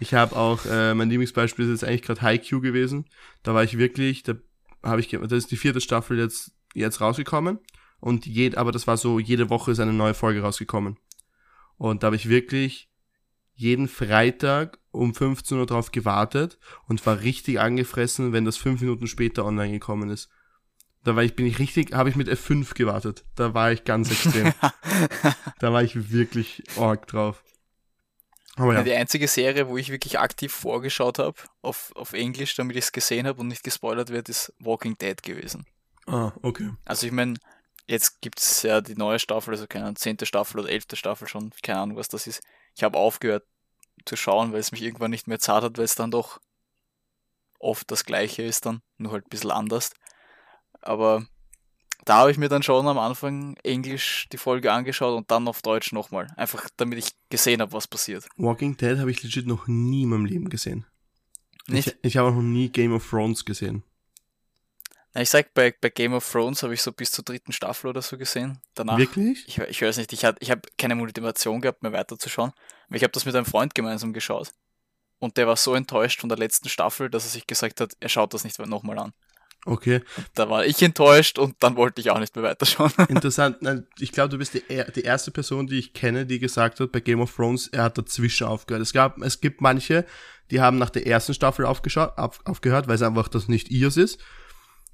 Ich 0.00 0.12
habe 0.14 0.34
auch, 0.34 0.66
äh, 0.66 0.92
mein 0.92 1.08
Lieblingsbeispiel 1.08 1.66
ist 1.66 1.70
jetzt 1.70 1.84
eigentlich 1.84 2.02
gerade 2.02 2.22
Haikyuu 2.22 2.60
gewesen. 2.60 3.04
Da 3.44 3.54
war 3.54 3.62
ich 3.62 3.78
wirklich, 3.78 4.24
da 4.24 4.34
habe 4.82 5.00
ich, 5.00 5.08
das 5.10 5.32
ist 5.32 5.52
die 5.52 5.56
vierte 5.56 5.80
Staffel 5.80 6.18
jetzt, 6.18 6.52
jetzt 6.74 7.00
rausgekommen. 7.00 7.60
Und 8.00 8.26
jed, 8.26 8.56
aber 8.56 8.72
das 8.72 8.88
war 8.88 8.96
so, 8.96 9.20
jede 9.20 9.50
Woche 9.50 9.70
ist 9.70 9.78
eine 9.78 9.92
neue 9.92 10.14
Folge 10.14 10.40
rausgekommen. 10.40 10.96
Und 11.76 12.02
da 12.02 12.06
habe 12.06 12.16
ich 12.16 12.28
wirklich 12.28 12.90
jeden 13.54 13.86
Freitag 13.86 14.78
um 14.90 15.14
15 15.14 15.58
Uhr 15.58 15.66
drauf 15.66 15.92
gewartet 15.92 16.58
und 16.88 17.04
war 17.06 17.20
richtig 17.20 17.60
angefressen, 17.60 18.32
wenn 18.32 18.46
das 18.46 18.56
fünf 18.56 18.80
Minuten 18.80 19.06
später 19.06 19.44
online 19.44 19.72
gekommen 19.72 20.10
ist. 20.10 20.28
Da 21.04 21.16
war 21.16 21.22
ich, 21.22 21.34
bin 21.34 21.46
ich 21.46 21.58
richtig, 21.58 21.94
habe 21.94 22.10
ich 22.10 22.16
mit 22.16 22.28
F5 22.28 22.74
gewartet. 22.74 23.24
Da 23.34 23.54
war 23.54 23.72
ich 23.72 23.84
ganz 23.84 24.10
extrem. 24.10 24.52
da 25.58 25.72
war 25.72 25.82
ich 25.82 26.10
wirklich 26.10 26.62
arg 26.76 27.06
drauf. 27.06 27.42
Aber 28.56 28.74
ja. 28.74 28.82
Die 28.82 28.92
einzige 28.92 29.26
Serie, 29.26 29.68
wo 29.68 29.78
ich 29.78 29.90
wirklich 29.90 30.18
aktiv 30.18 30.52
vorgeschaut 30.52 31.18
habe, 31.18 31.36
auf, 31.62 31.92
auf 31.94 32.12
Englisch, 32.12 32.54
damit 32.56 32.76
ich 32.76 32.84
es 32.84 32.92
gesehen 32.92 33.26
habe 33.26 33.40
und 33.40 33.48
nicht 33.48 33.62
gespoilert 33.62 34.10
wird, 34.10 34.28
ist 34.28 34.52
Walking 34.58 34.98
Dead 34.98 35.22
gewesen. 35.22 35.66
Ah, 36.06 36.32
okay. 36.42 36.70
Also 36.84 37.06
ich 37.06 37.12
meine, 37.12 37.34
jetzt 37.86 38.20
gibt 38.20 38.40
es 38.40 38.62
ja 38.62 38.82
die 38.82 38.96
neue 38.96 39.18
Staffel, 39.18 39.54
also 39.54 39.66
keine 39.66 39.86
Ahnung, 39.86 39.96
zehnte 39.96 40.26
Staffel 40.26 40.60
oder 40.60 40.68
elfte 40.68 40.96
Staffel 40.96 41.28
schon, 41.28 41.52
keine 41.62 41.80
Ahnung, 41.80 41.96
was 41.96 42.08
das 42.08 42.26
ist. 42.26 42.42
Ich 42.76 42.82
habe 42.82 42.98
aufgehört 42.98 43.44
zu 44.04 44.16
schauen, 44.16 44.52
weil 44.52 44.60
es 44.60 44.72
mich 44.72 44.82
irgendwann 44.82 45.10
nicht 45.10 45.26
mehr 45.26 45.38
zart 45.38 45.64
hat, 45.64 45.78
weil 45.78 45.84
es 45.84 45.94
dann 45.94 46.10
doch 46.10 46.40
oft 47.58 47.90
das 47.90 48.04
gleiche 48.04 48.42
ist 48.42 48.66
dann, 48.66 48.82
nur 48.98 49.12
halt 49.12 49.26
ein 49.26 49.30
bisschen 49.30 49.50
anders. 49.50 49.90
Aber 50.82 51.26
da 52.04 52.16
habe 52.16 52.30
ich 52.30 52.38
mir 52.38 52.48
dann 52.48 52.62
schon 52.62 52.86
am 52.86 52.98
Anfang 52.98 53.56
Englisch 53.62 54.26
die 54.32 54.38
Folge 54.38 54.72
angeschaut 54.72 55.16
und 55.16 55.30
dann 55.30 55.48
auf 55.48 55.62
Deutsch 55.62 55.92
nochmal. 55.92 56.28
Einfach 56.36 56.68
damit 56.76 56.98
ich 56.98 57.10
gesehen 57.28 57.60
habe, 57.60 57.72
was 57.72 57.86
passiert. 57.86 58.26
Walking 58.36 58.76
Dead 58.76 58.98
habe 58.98 59.10
ich 59.10 59.22
legit 59.22 59.46
noch 59.46 59.66
nie 59.66 60.02
in 60.02 60.08
meinem 60.08 60.24
Leben 60.24 60.48
gesehen. 60.48 60.86
Nicht? 61.66 61.88
Ich, 61.88 61.96
ich 62.02 62.16
habe 62.16 62.28
auch 62.28 62.34
noch 62.34 62.42
nie 62.42 62.68
Game 62.68 62.92
of 62.92 63.08
Thrones 63.08 63.44
gesehen. 63.44 63.84
Ich 65.14 65.28
sag, 65.28 65.52
bei, 65.54 65.74
bei 65.80 65.90
Game 65.90 66.14
of 66.14 66.28
Thrones 66.30 66.62
habe 66.62 66.72
ich 66.72 66.82
so 66.82 66.92
bis 66.92 67.10
zur 67.10 67.24
dritten 67.24 67.52
Staffel 67.52 67.88
oder 67.88 68.00
so 68.00 68.16
gesehen. 68.16 68.60
Danach, 68.74 68.96
Wirklich? 68.96 69.44
Ich, 69.48 69.58
ich 69.58 69.82
weiß 69.82 69.96
nicht, 69.98 70.12
ich, 70.12 70.22
ich 70.38 70.50
habe 70.50 70.62
keine 70.78 70.94
Motivation 70.94 71.60
gehabt, 71.60 71.82
mehr 71.82 71.92
weiterzuschauen. 71.92 72.52
Aber 72.86 72.96
ich 72.96 73.02
habe 73.02 73.12
das 73.12 73.24
mit 73.24 73.34
einem 73.34 73.44
Freund 73.44 73.74
gemeinsam 73.74 74.12
geschaut. 74.12 74.52
und 75.18 75.36
der 75.36 75.46
war 75.46 75.56
so 75.56 75.74
enttäuscht 75.74 76.20
von 76.20 76.28
der 76.28 76.38
letzten 76.38 76.68
Staffel, 76.68 77.10
dass 77.10 77.24
er 77.24 77.30
sich 77.30 77.46
gesagt 77.46 77.80
hat, 77.80 77.92
er 78.00 78.08
schaut 78.08 78.32
das 78.34 78.44
nicht 78.44 78.58
nochmal 78.58 78.98
an. 78.98 79.12
Okay. 79.66 80.00
Da 80.34 80.48
war 80.48 80.64
ich 80.64 80.82
enttäuscht 80.82 81.38
und 81.38 81.56
dann 81.60 81.76
wollte 81.76 82.00
ich 82.00 82.10
auch 82.10 82.18
nicht 82.18 82.34
mehr 82.34 82.44
weiterschauen. 82.44 82.92
Interessant. 83.08 83.58
Ich 83.98 84.12
glaube, 84.12 84.30
du 84.30 84.38
bist 84.38 84.54
die, 84.54 84.62
die, 84.94 85.02
erste 85.02 85.30
Person, 85.30 85.66
die 85.66 85.78
ich 85.78 85.92
kenne, 85.92 86.24
die 86.24 86.38
gesagt 86.38 86.80
hat, 86.80 86.92
bei 86.92 87.00
Game 87.00 87.20
of 87.20 87.34
Thrones, 87.34 87.68
er 87.68 87.84
hat 87.84 87.98
dazwischen 87.98 88.46
aufgehört. 88.46 88.82
Es 88.82 88.92
gab, 88.92 89.18
es 89.18 89.40
gibt 89.40 89.60
manche, 89.60 90.06
die 90.50 90.60
haben 90.60 90.78
nach 90.78 90.90
der 90.90 91.06
ersten 91.06 91.34
Staffel 91.34 91.66
aufgeschaut, 91.66 92.16
auf, 92.16 92.40
aufgehört, 92.44 92.88
weil 92.88 92.94
es 92.94 93.02
einfach 93.02 93.28
das 93.28 93.48
nicht 93.48 93.70
ihrs 93.70 93.96
ist. 93.96 94.18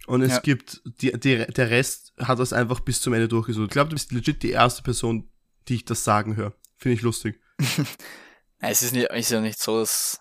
Und 0.06 0.22
es 0.22 0.32
ja. 0.32 0.40
gibt, 0.40 0.82
die, 1.00 1.12
die, 1.18 1.46
der 1.46 1.70
Rest 1.70 2.12
hat 2.18 2.38
das 2.38 2.52
einfach 2.52 2.80
bis 2.80 3.00
zum 3.00 3.12
Ende 3.12 3.28
durchgesucht. 3.28 3.68
Ich 3.68 3.72
glaube, 3.72 3.90
du 3.90 3.94
bist 3.94 4.12
legit 4.12 4.42
die 4.42 4.50
erste 4.50 4.82
Person, 4.82 5.30
die 5.68 5.76
ich 5.76 5.84
das 5.84 6.04
sagen 6.04 6.36
höre. 6.36 6.54
Finde 6.76 6.96
ich 6.96 7.02
lustig. 7.02 7.40
es 8.58 8.82
ist, 8.82 8.92
nicht, 8.92 9.10
ist 9.10 9.30
ja 9.30 9.40
nicht 9.40 9.60
so, 9.60 9.80
dass, 9.80 10.20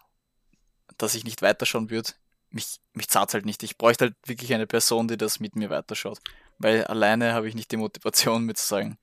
dass 0.97 1.15
ich 1.15 1.23
nicht 1.23 1.41
weiterschauen 1.41 1.89
würde 1.89 2.11
mich, 2.55 2.79
mich 2.93 3.09
zahlt 3.09 3.33
halt 3.33 3.45
nicht. 3.45 3.61
Ich 3.63 3.77
bräuchte 3.77 4.05
halt 4.05 4.15
wirklich 4.25 4.53
eine 4.53 4.65
Person, 4.65 5.07
die 5.07 5.17
das 5.17 5.39
mit 5.39 5.55
mir 5.55 5.69
weiterschaut. 5.69 6.19
Weil 6.57 6.85
alleine 6.85 7.33
habe 7.33 7.47
ich 7.49 7.53
nicht 7.53 7.71
die 7.71 7.77
Motivation, 7.77 8.45
mir 8.45 8.55
zu 8.55 8.65
sagen, 8.65 8.97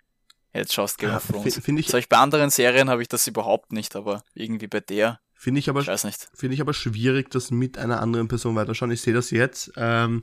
jetzt 0.55 0.73
schaust 0.73 0.99
Game 0.99 1.15
of 1.15 1.27
Thrones. 1.27 1.59
Find 1.59 1.79
ich, 1.79 1.93
ich 1.93 2.09
bei 2.09 2.17
anderen 2.17 2.51
Serien 2.51 2.89
habe 2.89 3.03
ich 3.03 3.09
das 3.09 3.27
überhaupt 3.27 3.73
nicht, 3.73 3.95
aber 3.95 4.25
irgendwie 4.35 4.67
bei 4.67 4.81
der. 4.81 5.21
Finde 5.35 5.61
ich 5.61 5.69
aber, 5.69 5.83
ich 5.83 5.87
weiß 5.87 6.05
nicht. 6.05 6.29
Finde 6.35 6.55
ich 6.55 6.61
aber 6.61 6.73
schwierig, 6.73 7.31
das 7.31 7.51
mit 7.51 7.77
einer 7.77 8.01
anderen 8.01 8.27
Person 8.27 8.57
weiterschauen. 8.57 8.91
Ich 8.91 9.03
sehe 9.03 9.15
das 9.15 9.31
jetzt. 9.31 9.73
Ähm, 9.77 10.23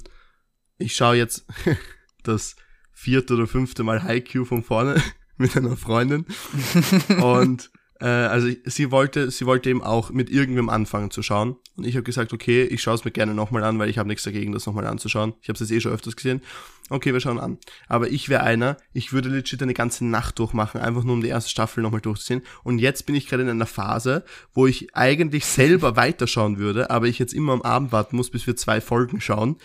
ich 0.77 0.95
schaue 0.95 1.15
jetzt 1.15 1.45
das 2.23 2.55
vierte 2.91 3.35
oder 3.35 3.45
fünfte 3.45 3.83
Mal 3.83 4.01
Haikyuu 4.01 4.45
von 4.45 4.63
vorne 4.63 5.01
mit 5.37 5.55
einer 5.55 5.77
Freundin. 5.77 6.25
und 7.21 7.69
äh, 7.99 8.05
also 8.05 8.49
sie 8.65 8.91
wollte, 8.91 9.31
sie 9.31 9.45
wollte 9.45 9.69
eben 9.69 9.83
auch 9.83 10.11
mit 10.11 10.29
irgendwem 10.29 10.69
anfangen 10.69 11.11
zu 11.11 11.21
schauen. 11.21 11.57
Und 11.75 11.85
ich 11.85 11.95
habe 11.95 12.03
gesagt, 12.03 12.33
okay, 12.33 12.63
ich 12.63 12.81
schaue 12.81 12.95
es 12.95 13.05
mir 13.05 13.11
gerne 13.11 13.33
nochmal 13.33 13.63
an, 13.63 13.79
weil 13.79 13.89
ich 13.89 13.97
habe 13.97 14.07
nichts 14.07 14.23
dagegen, 14.23 14.51
das 14.51 14.65
nochmal 14.65 14.87
anzuschauen. 14.87 15.33
Ich 15.41 15.49
habe 15.49 15.55
es 15.55 15.59
jetzt 15.59 15.71
eh 15.71 15.81
schon 15.81 15.91
öfters 15.91 16.15
gesehen. 16.15 16.41
Okay, 16.89 17.13
wir 17.13 17.19
schauen 17.19 17.39
an. 17.39 17.57
Aber 17.87 18.09
ich 18.09 18.29
wäre 18.29 18.43
einer, 18.43 18.77
ich 18.93 19.13
würde 19.13 19.29
legit 19.29 19.61
eine 19.61 19.73
ganze 19.75 20.05
Nacht 20.05 20.39
durchmachen, 20.39 20.81
einfach 20.81 21.03
nur 21.03 21.13
um 21.13 21.21
die 21.21 21.27
erste 21.27 21.49
Staffel 21.51 21.83
nochmal 21.83 22.01
durchzusehen. 22.01 22.41
Und 22.63 22.79
jetzt 22.79 23.05
bin 23.05 23.15
ich 23.15 23.27
gerade 23.27 23.43
in 23.43 23.49
einer 23.49 23.65
Phase, 23.65 24.23
wo 24.53 24.65
ich 24.65 24.95
eigentlich 24.95 25.45
selber 25.45 25.95
weiterschauen 25.95 26.57
würde, 26.57 26.89
aber 26.89 27.07
ich 27.07 27.19
jetzt 27.19 27.33
immer 27.33 27.53
am 27.53 27.61
Abend 27.61 27.91
warten 27.91 28.15
muss, 28.15 28.31
bis 28.31 28.47
wir 28.47 28.55
zwei 28.55 28.81
Folgen 28.81 29.21
schauen. 29.21 29.57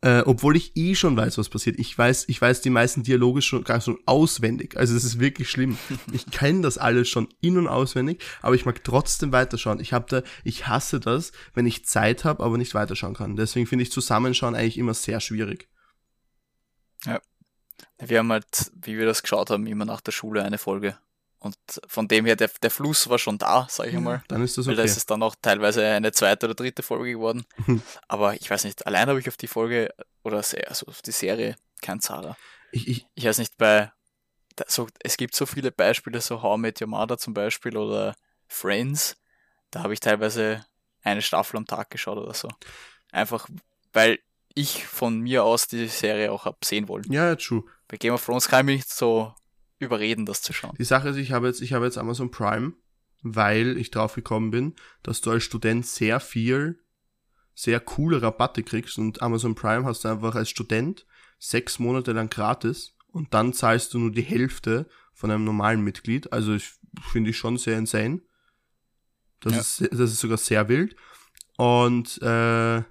Äh, 0.00 0.20
obwohl 0.26 0.56
ich 0.56 0.76
eh 0.76 0.94
schon 0.94 1.16
weiß, 1.16 1.38
was 1.38 1.48
passiert. 1.48 1.76
Ich 1.78 1.96
weiß, 1.96 2.26
ich 2.28 2.40
weiß 2.40 2.60
die 2.60 2.70
meisten 2.70 3.02
Dialoge 3.02 3.42
schon 3.42 3.64
gar 3.64 3.80
schon 3.80 3.98
auswendig. 4.06 4.76
Also 4.76 4.94
es 4.94 5.02
ist 5.02 5.18
wirklich 5.18 5.50
schlimm. 5.50 5.76
Ich 6.12 6.30
kenne 6.30 6.62
das 6.62 6.78
alles 6.78 7.08
schon 7.08 7.28
in 7.40 7.58
und 7.58 7.66
auswendig, 7.66 8.22
aber 8.40 8.54
ich 8.54 8.64
mag 8.64 8.82
trotzdem 8.84 9.32
weiterschauen. 9.32 9.80
Ich 9.80 9.92
habe 9.92 10.06
da, 10.08 10.22
ich 10.44 10.68
hasse 10.68 11.00
das, 11.00 11.32
wenn 11.54 11.66
ich 11.66 11.84
Zeit 11.84 12.24
habe, 12.24 12.44
aber 12.44 12.58
nicht 12.58 12.74
weiterschauen 12.74 13.14
kann. 13.14 13.36
Deswegen 13.36 13.66
finde 13.66 13.82
ich 13.82 13.92
Zusammenschauen 13.92 14.54
eigentlich 14.54 14.78
immer 14.78 14.94
sehr 14.94 15.20
schwierig. 15.20 15.68
Ja. 17.04 17.20
Wir 17.98 18.18
haben 18.18 18.30
halt, 18.30 18.70
wie 18.80 18.96
wir 18.96 19.06
das 19.06 19.22
geschaut 19.22 19.50
haben, 19.50 19.66
immer 19.66 19.84
nach 19.84 20.00
der 20.00 20.12
Schule 20.12 20.44
eine 20.44 20.58
Folge. 20.58 20.96
Und 21.40 21.56
von 21.86 22.08
dem 22.08 22.26
her, 22.26 22.34
der, 22.34 22.50
der 22.62 22.70
Fluss 22.70 23.08
war 23.08 23.18
schon 23.18 23.38
da, 23.38 23.68
sag 23.70 23.86
ich 23.86 23.96
einmal. 23.96 24.22
Dann 24.28 24.42
ist 24.42 24.58
das 24.58 24.66
okay. 24.66 24.70
Weil 24.70 24.76
da 24.76 24.82
ist 24.82 24.96
es 24.96 25.06
dann 25.06 25.22
auch 25.22 25.36
teilweise 25.40 25.86
eine 25.86 26.10
zweite 26.10 26.46
oder 26.46 26.54
dritte 26.54 26.82
Folge 26.82 27.12
geworden. 27.12 27.44
Aber 28.08 28.34
ich 28.34 28.50
weiß 28.50 28.64
nicht, 28.64 28.86
allein 28.86 29.08
habe 29.08 29.20
ich 29.20 29.28
auf 29.28 29.36
die 29.36 29.46
Folge 29.46 29.94
oder 30.24 30.38
also 30.38 30.86
auf 30.86 31.00
die 31.02 31.12
Serie 31.12 31.54
kein 31.80 32.00
Zahler. 32.00 32.36
Ich, 32.72 32.88
ich, 32.88 33.06
ich 33.14 33.24
weiß 33.24 33.38
nicht, 33.38 33.56
bei 33.56 33.92
so, 34.66 34.88
es 35.00 35.16
gibt 35.16 35.36
so 35.36 35.46
viele 35.46 35.70
Beispiele, 35.70 36.20
so 36.20 36.42
How 36.42 36.58
I 36.58 36.60
Met 36.60 36.80
Your 36.80 36.88
Mother 36.88 37.18
zum 37.18 37.34
Beispiel 37.34 37.76
oder 37.76 38.16
Friends, 38.48 39.16
da 39.70 39.82
habe 39.84 39.94
ich 39.94 40.00
teilweise 40.00 40.66
eine 41.02 41.22
Staffel 41.22 41.56
am 41.56 41.66
Tag 41.66 41.90
geschaut 41.90 42.18
oder 42.18 42.34
so. 42.34 42.48
Einfach, 43.12 43.48
weil 43.92 44.18
ich 44.54 44.84
von 44.84 45.20
mir 45.20 45.44
aus 45.44 45.68
die 45.68 45.86
Serie 45.86 46.32
auch 46.32 46.44
habe 46.44 46.58
sehen 46.64 46.88
wollen. 46.88 47.10
Ja, 47.12 47.36
true. 47.36 47.62
Bei 47.86 47.96
Game 47.96 48.14
of 48.14 48.24
Thrones 48.24 48.48
kann 48.48 48.60
ich 48.60 48.66
mich 48.66 48.76
nicht 48.78 48.90
so 48.90 49.32
überreden, 49.78 50.26
das 50.26 50.42
zu 50.42 50.52
schauen. 50.52 50.76
Die 50.78 50.84
Sache 50.84 51.10
ist, 51.10 51.16
ich 51.16 51.32
habe 51.32 51.46
jetzt, 51.46 51.60
ich 51.60 51.72
habe 51.72 51.84
jetzt 51.84 51.98
Amazon 51.98 52.30
Prime, 52.30 52.72
weil 53.22 53.76
ich 53.78 53.90
drauf 53.90 54.14
gekommen 54.14 54.50
bin, 54.50 54.74
dass 55.02 55.20
du 55.20 55.30
als 55.30 55.44
Student 55.44 55.86
sehr 55.86 56.20
viel, 56.20 56.80
sehr 57.54 57.80
coole 57.80 58.22
Rabatte 58.22 58.62
kriegst 58.62 58.98
und 58.98 59.22
Amazon 59.22 59.54
Prime 59.54 59.84
hast 59.84 60.04
du 60.04 60.08
einfach 60.08 60.34
als 60.34 60.50
Student 60.50 61.06
sechs 61.38 61.78
Monate 61.78 62.12
lang 62.12 62.30
gratis 62.30 62.96
und 63.08 63.34
dann 63.34 63.52
zahlst 63.52 63.94
du 63.94 63.98
nur 63.98 64.12
die 64.12 64.22
Hälfte 64.22 64.88
von 65.12 65.30
einem 65.30 65.44
normalen 65.44 65.82
Mitglied. 65.82 66.32
Also 66.32 66.54
ich 66.54 66.72
finde 67.10 67.30
ich 67.30 67.38
schon 67.38 67.56
sehr 67.56 67.78
insane. 67.78 68.20
Das, 69.40 69.78
ja. 69.78 69.86
ist, 69.86 69.92
das 69.92 70.12
ist 70.12 70.20
sogar 70.20 70.38
sehr 70.38 70.68
wild. 70.68 70.96
Und 71.56 72.20
äh, 72.22 72.82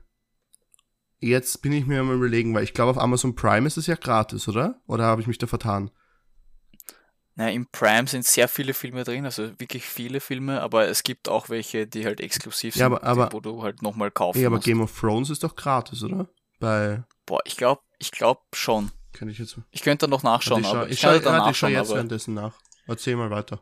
jetzt 1.20 1.62
bin 1.62 1.72
ich 1.72 1.86
mir 1.86 2.04
mal 2.04 2.16
überlegen, 2.16 2.54
weil 2.54 2.64
ich 2.64 2.74
glaube, 2.74 2.92
auf 2.92 2.98
Amazon 2.98 3.36
Prime 3.36 3.68
ist 3.68 3.78
es 3.78 3.88
ja 3.88 3.96
gratis, 3.96 4.48
oder? 4.48 4.82
Oder 4.88 5.06
habe 5.06 5.22
ich 5.22 5.28
mich 5.28 5.38
da 5.38 5.48
vertan? 5.48 5.92
Na, 7.40 7.52
im 7.52 7.68
Prime 7.68 8.08
sind 8.08 8.26
sehr 8.26 8.48
viele 8.48 8.74
Filme 8.74 9.04
drin, 9.04 9.24
also 9.24 9.52
wirklich 9.60 9.86
viele 9.86 10.20
Filme, 10.20 10.60
aber 10.60 10.88
es 10.88 11.04
gibt 11.04 11.30
auch 11.30 11.50
welche, 11.50 11.86
die 11.86 12.04
halt 12.04 12.20
exklusiv 12.20 12.74
sind, 12.74 12.80
ja, 12.80 12.88
aber, 12.88 13.04
aber, 13.04 13.30
wo 13.32 13.40
du 13.40 13.62
halt 13.62 13.84
nochmal 13.84 14.10
kaufen 14.10 14.42
Ja, 14.42 14.48
aber 14.48 14.56
musst. 14.56 14.66
Game 14.66 14.82
of 14.82 15.00
Thrones 15.00 15.30
ist 15.30 15.44
doch 15.44 15.56
gratis, 15.56 16.02
oder? 16.02 16.28
Bei. 16.60 17.04
Boah, 17.28 17.40
ich 17.46 17.56
glaube, 17.56 17.82
ich 18.00 18.10
glaube 18.10 18.42
schon. 18.54 18.92
Kann 19.14 19.30
ich 19.30 19.38
jetzt. 19.38 19.56
Ich 19.70 19.84
könnte 19.84 20.08
noch 20.08 20.24
nachschauen, 20.24 20.62
ich 20.62 20.68
aber 20.68 20.90
ich, 20.90 21.00
schaue, 21.00 21.22
ja, 21.22 21.50
ich 21.52 21.58
schaue 21.58 21.70
jetzt 21.70 21.92
währenddessen 21.92 22.34
nach. 22.34 22.56
Erzähl 22.88 23.16
mal 23.16 23.30
weiter. 23.30 23.62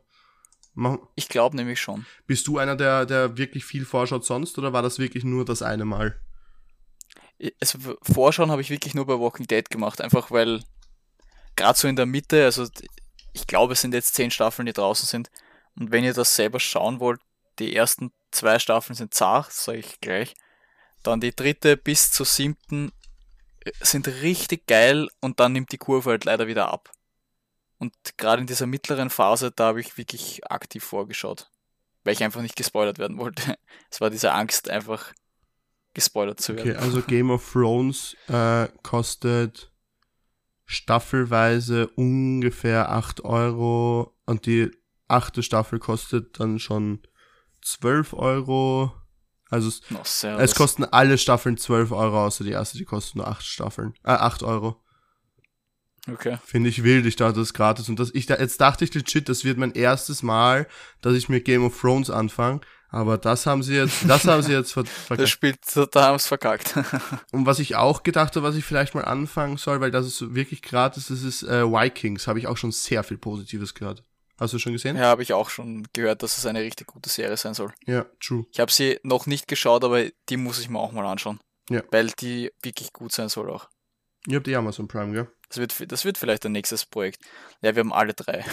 Mach. 0.73 0.97
Ich 1.15 1.27
glaube 1.27 1.57
nämlich 1.57 1.81
schon. 1.81 2.05
Bist 2.27 2.47
du 2.47 2.57
einer, 2.57 2.77
der, 2.77 3.05
der 3.05 3.37
wirklich 3.37 3.65
viel 3.65 3.83
vorschaut 3.83 4.23
sonst, 4.23 4.57
oder 4.57 4.71
war 4.71 4.83
das 4.83 4.99
wirklich 4.99 5.25
nur 5.25 5.43
das 5.43 5.61
eine 5.61 5.83
Mal? 5.83 6.17
Also 7.59 7.79
Vorschauen 8.01 8.51
habe 8.51 8.61
ich 8.61 8.69
wirklich 8.69 8.93
nur 8.93 9.05
bei 9.05 9.19
Walking 9.19 9.47
Dead 9.47 9.69
gemacht, 9.69 9.99
einfach 9.99 10.31
weil 10.31 10.63
gerade 11.57 11.77
so 11.77 11.89
in 11.89 11.97
der 11.97 12.05
Mitte, 12.05 12.45
also 12.45 12.67
ich 13.35 13.47
glaube, 13.47 13.73
es 13.73 13.81
sind 13.81 13.93
jetzt 13.93 14.15
zehn 14.15 14.31
Staffeln, 14.31 14.65
die 14.65 14.73
draußen 14.73 15.05
sind. 15.05 15.29
Und 15.75 15.91
wenn 15.91 16.05
ihr 16.05 16.13
das 16.13 16.35
selber 16.35 16.59
schauen 16.59 17.01
wollt, 17.01 17.19
die 17.59 17.75
ersten 17.75 18.11
zwei 18.31 18.59
Staffeln 18.59 18.95
sind 18.95 19.13
zart, 19.13 19.51
sage 19.51 19.79
ich 19.79 19.99
gleich. 19.99 20.35
Dann 21.03 21.19
die 21.19 21.35
dritte 21.35 21.75
bis 21.75 22.11
zur 22.11 22.25
siebten 22.25 22.93
äh, 23.59 23.71
sind 23.81 24.07
richtig 24.07 24.67
geil 24.67 25.09
und 25.19 25.39
dann 25.41 25.51
nimmt 25.51 25.73
die 25.73 25.77
Kurve 25.77 26.11
halt 26.11 26.23
leider 26.23 26.47
wieder 26.47 26.71
ab. 26.71 26.91
Und 27.77 27.93
gerade 28.17 28.41
in 28.41 28.47
dieser 28.47 28.67
mittleren 28.67 29.09
Phase, 29.09 29.51
da 29.51 29.65
habe 29.65 29.81
ich 29.81 29.97
wirklich 29.97 30.49
aktiv 30.49 30.83
vorgeschaut. 30.83 31.51
Weil 32.05 32.13
ich 32.13 32.23
einfach 32.23 32.41
nicht 32.41 32.55
gespoilert 32.55 32.99
werden 32.99 33.17
wollte. 33.17 33.57
Es 33.91 34.01
war 34.01 34.09
diese 34.09 34.31
Angst, 34.31 34.69
einfach 34.69 35.13
gespoilert 35.93 36.39
zu 36.39 36.55
werden. 36.55 36.71
Okay, 36.71 36.79
also 36.79 37.01
Game 37.01 37.31
of 37.31 37.51
Thrones 37.51 38.15
äh, 38.27 38.67
kostet 38.81 39.71
staffelweise 40.65 41.87
ungefähr 41.87 42.91
8 42.91 43.23
Euro 43.23 44.17
und 44.25 44.45
die 44.45 44.71
achte 45.07 45.43
Staffel 45.43 45.79
kostet 45.79 46.39
dann 46.39 46.59
schon 46.59 47.01
12 47.61 48.13
Euro. 48.13 48.93
Also 49.49 49.69
es, 49.69 49.81
oh, 49.93 50.27
es 50.39 50.55
kosten 50.55 50.83
alle 50.83 51.17
Staffeln 51.17 51.57
12 51.57 51.91
Euro, 51.91 52.25
außer 52.25 52.43
die 52.43 52.51
erste, 52.51 52.77
die 52.77 52.85
kostet 52.85 53.15
nur 53.15 53.27
8 53.27 53.45
Staffeln. 53.45 53.93
Äh, 54.03 54.11
8 54.11 54.43
Euro. 54.43 54.81
Okay. 56.11 56.37
Finde 56.43 56.69
ich 56.69 56.83
wild, 56.83 57.05
ich 57.05 57.15
dachte, 57.15 57.39
das 57.39 57.49
ist 57.49 57.53
gratis. 57.53 57.89
Und 57.89 57.99
das, 57.99 58.11
ich, 58.13 58.29
jetzt 58.29 58.61
dachte 58.61 58.83
ich 58.83 58.93
legit, 58.93 59.27
das 59.27 59.43
wird 59.43 59.57
mein 59.57 59.71
erstes 59.71 60.21
Mal, 60.21 60.67
dass 61.01 61.15
ich 61.15 61.29
mit 61.29 61.45
Game 61.45 61.65
of 61.65 61.79
Thrones 61.79 62.09
anfange. 62.09 62.61
Aber 62.89 63.17
das 63.17 63.45
haben 63.45 63.63
sie 63.63 63.75
jetzt, 63.75 64.07
das 64.07 64.25
haben 64.25 64.41
sie 64.41 64.53
jetzt 64.53 64.71
ver 64.71 64.85
verkackt. 64.85 65.21
Das 65.21 65.29
Spiel, 65.29 65.55
da 65.91 66.03
haben 66.03 66.19
sie 66.19 66.27
verkackt. 66.27 66.75
Und 67.31 67.45
was 67.45 67.59
ich 67.59 67.75
auch 67.75 68.03
gedacht 68.03 68.35
habe, 68.35 68.45
was 68.45 68.55
ich 68.55 68.63
vielleicht 68.63 68.95
mal 68.95 69.03
anfangen 69.03 69.57
soll, 69.57 69.81
weil 69.81 69.91
das 69.91 70.05
ist 70.05 70.35
wirklich 70.35 70.61
gratis, 70.61 71.07
das 71.07 71.23
ist 71.23 71.43
äh, 71.43 71.65
Vikings. 71.65 72.27
Habe 72.27 72.39
ich 72.39 72.47
auch 72.47 72.57
schon 72.57 72.71
sehr 72.71 73.03
viel 73.03 73.17
Positives 73.17 73.73
gehört. 73.73 74.03
Hast 74.37 74.53
du 74.53 74.59
schon 74.59 74.73
gesehen? 74.73 74.97
Ja, 74.97 75.03
habe 75.03 75.23
ich 75.23 75.33
auch 75.33 75.49
schon 75.49 75.87
gehört, 75.93 76.21
dass 76.21 76.37
es 76.37 76.45
eine 76.45 76.61
richtig 76.61 76.87
gute 76.87 77.09
Serie 77.09 77.37
sein 77.37 77.53
soll. 77.53 77.73
Ja, 77.85 78.05
true. 78.19 78.45
Ich 78.51 78.59
habe 78.59 78.71
sie 78.71 78.99
noch 79.03 79.27
nicht 79.27 79.47
geschaut, 79.47 79.83
aber 79.83 80.03
die 80.29 80.37
muss 80.37 80.59
ich 80.59 80.69
mir 80.69 80.79
auch 80.79 80.91
mal 80.91 81.05
anschauen. 81.05 81.39
Ja. 81.69 81.83
Weil 81.89 82.07
die 82.07 82.51
wirklich 82.61 82.91
gut 82.91 83.11
sein 83.13 83.29
soll 83.29 83.49
auch. 83.49 83.69
Ihr 84.27 84.37
habt 84.37 84.47
die 84.47 84.55
Amazon 84.55 84.87
Prime, 84.87 85.13
gell? 85.13 85.27
Das 85.47 85.57
wird, 85.57 85.91
das 85.91 86.03
wird 86.03 86.17
vielleicht 86.17 86.45
ein 86.45 86.51
nächstes 86.51 86.85
Projekt. 86.85 87.23
Ja, 87.61 87.75
wir 87.75 87.81
haben 87.81 87.93
alle 87.93 88.13
drei. 88.13 88.43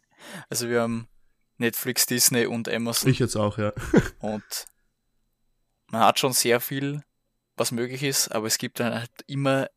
also 0.50 0.68
wir 0.68 0.82
haben 0.82 1.08
Netflix, 1.60 2.06
Disney 2.06 2.46
und 2.46 2.68
Amazon. 2.68 3.10
Ich 3.10 3.18
jetzt 3.18 3.36
auch, 3.36 3.58
ja. 3.58 3.72
und 4.20 4.42
man 5.90 6.02
hat 6.02 6.18
schon 6.18 6.32
sehr 6.32 6.60
viel, 6.60 7.02
was 7.56 7.70
möglich 7.70 8.02
ist, 8.02 8.28
aber 8.28 8.46
es 8.46 8.58
gibt 8.58 8.80
dann 8.80 8.94
halt 8.94 9.10
immer, 9.26 9.68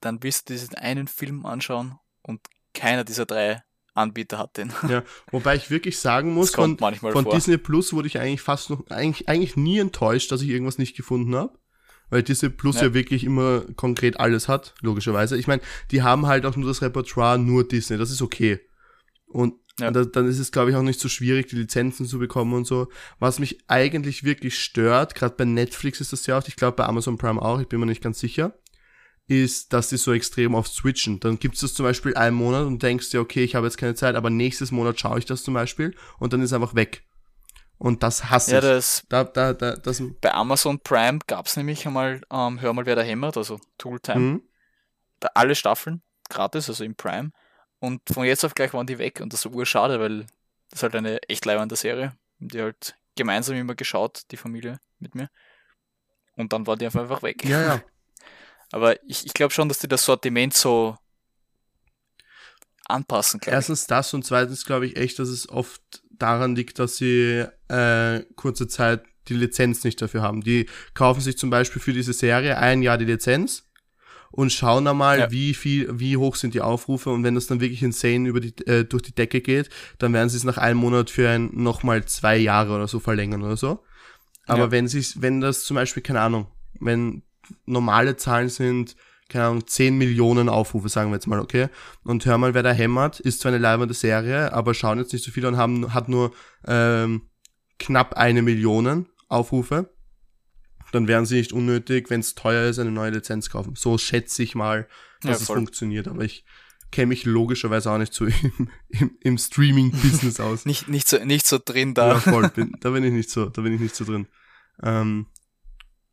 dann 0.00 0.22
wirst 0.22 0.48
du 0.48 0.54
diesen 0.54 0.74
einen 0.76 1.08
Film 1.08 1.44
anschauen 1.44 1.98
und 2.22 2.40
keiner 2.72 3.04
dieser 3.04 3.26
drei 3.26 3.62
Anbieter 3.94 4.38
hat 4.38 4.56
den. 4.56 4.72
Ja, 4.88 5.02
wobei 5.32 5.56
ich 5.56 5.70
wirklich 5.70 5.98
sagen 5.98 6.32
muss, 6.32 6.54
von, 6.54 6.78
von 6.78 7.24
Disney 7.30 7.58
Plus 7.58 7.92
wurde 7.92 8.06
ich 8.06 8.18
eigentlich 8.18 8.42
fast 8.42 8.70
noch, 8.70 8.86
eigentlich, 8.90 9.28
eigentlich 9.28 9.56
nie 9.56 9.78
enttäuscht, 9.78 10.30
dass 10.30 10.42
ich 10.42 10.48
irgendwas 10.48 10.78
nicht 10.78 10.96
gefunden 10.96 11.34
habe. 11.34 11.58
Weil 12.10 12.22
Disney 12.22 12.48
Plus 12.48 12.76
ja. 12.76 12.84
ja 12.84 12.94
wirklich 12.94 13.24
immer 13.24 13.62
konkret 13.74 14.18
alles 14.20 14.48
hat, 14.48 14.74
logischerweise. 14.80 15.36
Ich 15.36 15.46
meine, 15.46 15.60
die 15.90 16.02
haben 16.02 16.26
halt 16.26 16.46
auch 16.46 16.56
nur 16.56 16.68
das 16.68 16.80
Repertoire, 16.80 17.38
nur 17.38 17.66
Disney, 17.66 17.98
das 17.98 18.10
ist 18.10 18.22
okay. 18.22 18.60
Und 19.26 19.54
Ja. 19.78 19.90
Da, 19.90 20.04
dann 20.04 20.26
ist 20.26 20.38
es, 20.38 20.50
glaube 20.50 20.70
ich, 20.70 20.76
auch 20.76 20.82
nicht 20.82 21.00
so 21.00 21.08
schwierig, 21.08 21.48
die 21.48 21.56
Lizenzen 21.56 22.06
zu 22.06 22.18
bekommen 22.18 22.52
und 22.52 22.66
so. 22.66 22.88
Was 23.18 23.38
mich 23.38 23.58
eigentlich 23.68 24.24
wirklich 24.24 24.58
stört, 24.58 25.14
gerade 25.14 25.36
bei 25.36 25.44
Netflix 25.44 26.00
ist 26.00 26.12
das 26.12 26.26
ja 26.26 26.36
oft, 26.36 26.48
ich 26.48 26.56
glaube 26.56 26.76
bei 26.76 26.84
Amazon 26.84 27.18
Prime 27.18 27.40
auch, 27.40 27.60
ich 27.60 27.68
bin 27.68 27.78
mir 27.80 27.86
nicht 27.86 28.02
ganz 28.02 28.18
sicher, 28.18 28.58
ist, 29.28 29.72
dass 29.72 29.88
die 29.88 29.98
so 29.98 30.12
extrem 30.12 30.54
oft 30.54 30.72
switchen. 30.72 31.20
Dann 31.20 31.38
gibt's 31.38 31.60
das 31.60 31.74
zum 31.74 31.84
Beispiel 31.84 32.16
einen 32.16 32.36
Monat 32.36 32.66
und 32.66 32.82
denkst 32.82 33.10
dir, 33.10 33.20
okay, 33.20 33.44
ich 33.44 33.54
habe 33.54 33.66
jetzt 33.66 33.76
keine 33.76 33.94
Zeit, 33.94 34.16
aber 34.16 34.30
nächstes 34.30 34.72
Monat 34.72 34.98
schaue 34.98 35.18
ich 35.18 35.26
das 35.26 35.44
zum 35.44 35.54
Beispiel 35.54 35.94
und 36.18 36.32
dann 36.32 36.42
ist 36.42 36.52
einfach 36.52 36.74
weg. 36.74 37.04
Und 37.76 38.02
das 38.02 38.28
hasse 38.30 38.52
ja, 38.52 38.58
ich. 38.58 38.64
Das, 38.64 39.04
da, 39.08 39.22
da, 39.22 39.52
da, 39.52 39.76
das, 39.76 40.02
bei 40.20 40.34
Amazon 40.34 40.80
Prime 40.80 41.20
gab's 41.28 41.56
nämlich 41.56 41.86
einmal, 41.86 42.20
ähm, 42.32 42.60
hör 42.60 42.72
mal, 42.72 42.86
wer 42.86 42.96
da 42.96 43.02
hämmert, 43.02 43.36
also 43.36 43.60
Tooltime. 43.76 44.18
Mhm. 44.18 44.42
Da 45.20 45.28
alle 45.34 45.54
Staffeln, 45.54 46.02
gratis, 46.28 46.68
also 46.68 46.82
im 46.82 46.96
Prime. 46.96 47.30
Und 47.80 48.02
von 48.10 48.24
jetzt 48.24 48.44
auf 48.44 48.54
gleich 48.54 48.72
waren 48.72 48.86
die 48.86 48.98
weg 48.98 49.20
und 49.20 49.32
das 49.32 49.44
war 49.44 49.52
urschade, 49.52 50.00
weil 50.00 50.26
das 50.70 50.80
ist 50.80 50.82
halt 50.82 50.96
eine 50.96 51.22
echt 51.28 51.44
leibende 51.44 51.76
Serie. 51.76 52.12
Die 52.38 52.60
halt 52.60 52.96
gemeinsam 53.16 53.56
immer 53.56 53.74
geschaut, 53.74 54.22
die 54.30 54.36
Familie 54.36 54.80
mit 54.98 55.14
mir. 55.14 55.30
Und 56.36 56.52
dann 56.52 56.66
war 56.66 56.76
die 56.76 56.86
einfach 56.86 57.22
weg. 57.22 57.44
Ja, 57.44 57.60
ja. 57.60 57.82
Aber 58.72 59.02
ich, 59.04 59.26
ich 59.26 59.32
glaube 59.32 59.52
schon, 59.52 59.68
dass 59.68 59.78
die 59.78 59.88
das 59.88 60.04
Sortiment 60.04 60.54
so 60.54 60.96
anpassen 62.84 63.40
können. 63.40 63.54
Erstens 63.54 63.86
das 63.86 64.12
und 64.14 64.24
zweitens 64.24 64.64
glaube 64.64 64.86
ich 64.86 64.96
echt, 64.96 65.18
dass 65.18 65.28
es 65.28 65.48
oft 65.48 65.82
daran 66.10 66.54
liegt, 66.54 66.78
dass 66.78 66.96
sie 66.96 67.44
äh, 67.68 68.24
kurze 68.34 68.66
Zeit 68.68 69.04
die 69.28 69.34
Lizenz 69.34 69.84
nicht 69.84 70.00
dafür 70.00 70.22
haben. 70.22 70.42
Die 70.42 70.68
kaufen 70.94 71.20
sich 71.20 71.38
zum 71.38 71.50
Beispiel 71.50 71.82
für 71.82 71.92
diese 71.92 72.12
Serie 72.12 72.58
ein 72.58 72.82
Jahr 72.82 72.98
die 72.98 73.04
Lizenz 73.04 73.67
und 74.30 74.52
schauen 74.52 74.86
einmal, 74.86 75.18
ja. 75.18 75.30
wie 75.30 75.54
viel, 75.54 75.98
wie 75.98 76.16
hoch 76.16 76.36
sind 76.36 76.54
die 76.54 76.60
Aufrufe 76.60 77.10
und 77.10 77.24
wenn 77.24 77.34
das 77.34 77.46
dann 77.46 77.60
wirklich 77.60 77.82
insane 77.82 78.28
über 78.28 78.40
die, 78.40 78.54
äh, 78.66 78.84
durch 78.84 79.02
die 79.02 79.14
Decke 79.14 79.40
geht, 79.40 79.70
dann 79.98 80.12
werden 80.12 80.28
sie 80.28 80.36
es 80.36 80.44
nach 80.44 80.58
einem 80.58 80.78
Monat 80.78 81.10
für 81.10 81.28
ein 81.28 81.50
nochmal 81.52 82.04
zwei 82.04 82.36
Jahre 82.36 82.74
oder 82.74 82.88
so 82.88 83.00
verlängern 83.00 83.42
oder 83.42 83.56
so. 83.56 83.84
Aber 84.46 84.64
ja. 84.64 84.70
wenn 84.70 84.88
sie, 84.88 85.04
wenn 85.22 85.40
das 85.40 85.64
zum 85.64 85.74
Beispiel, 85.74 86.02
keine 86.02 86.20
Ahnung, 86.20 86.46
wenn 86.80 87.22
normale 87.66 88.16
Zahlen 88.16 88.48
sind, 88.48 88.96
keine 89.28 89.44
Ahnung, 89.44 89.66
10 89.66 89.96
Millionen 89.98 90.48
Aufrufe, 90.48 90.88
sagen 90.88 91.10
wir 91.10 91.16
jetzt 91.16 91.26
mal, 91.26 91.40
okay? 91.40 91.68
Und 92.02 92.24
hör 92.24 92.38
mal, 92.38 92.54
wer 92.54 92.62
da 92.62 92.72
hämmert, 92.72 93.20
ist 93.20 93.40
zwar 93.40 93.52
eine 93.52 93.58
leibende 93.60 93.92
Serie, 93.92 94.52
aber 94.54 94.72
schauen 94.72 94.98
jetzt 94.98 95.12
nicht 95.12 95.24
so 95.24 95.30
viele 95.30 95.48
und 95.48 95.58
haben, 95.58 95.92
hat 95.92 96.08
nur 96.08 96.32
ähm, 96.66 97.28
knapp 97.78 98.14
eine 98.14 98.40
Million 98.42 99.06
Aufrufe. 99.28 99.90
Dann 100.92 101.08
wären 101.08 101.26
sie 101.26 101.36
nicht 101.36 101.52
unnötig, 101.52 102.10
wenn 102.10 102.20
es 102.20 102.34
teuer 102.34 102.68
ist, 102.68 102.78
eine 102.78 102.90
neue 102.90 103.10
Lizenz 103.10 103.50
kaufen. 103.50 103.74
So 103.76 103.98
schätze 103.98 104.42
ich 104.42 104.54
mal, 104.54 104.88
dass 105.20 105.38
ja, 105.38 105.42
es 105.42 105.46
funktioniert. 105.46 106.08
Aber 106.08 106.22
ich 106.22 106.44
kenne 106.90 107.08
mich 107.08 107.24
logischerweise 107.24 107.90
auch 107.90 107.98
nicht 107.98 108.14
so 108.14 108.24
im, 108.58 108.70
im, 108.88 109.18
im 109.20 109.38
Streaming-Business 109.38 110.40
aus. 110.40 110.64
nicht, 110.64 110.88
nicht, 110.88 111.08
so, 111.08 111.22
nicht 111.24 111.46
so 111.46 111.58
drin 111.62 111.94
da. 111.94 112.14
Ja, 112.14 112.20
voll. 112.20 112.48
Bin, 112.48 112.76
da 112.80 112.90
bin 112.90 113.04
ich 113.04 113.12
nicht 113.12 113.30
so, 113.30 113.46
da 113.46 113.62
bin 113.62 113.74
ich 113.74 113.80
nicht 113.80 113.94
so 113.94 114.04
drin. 114.04 114.26
Ähm, 114.82 115.26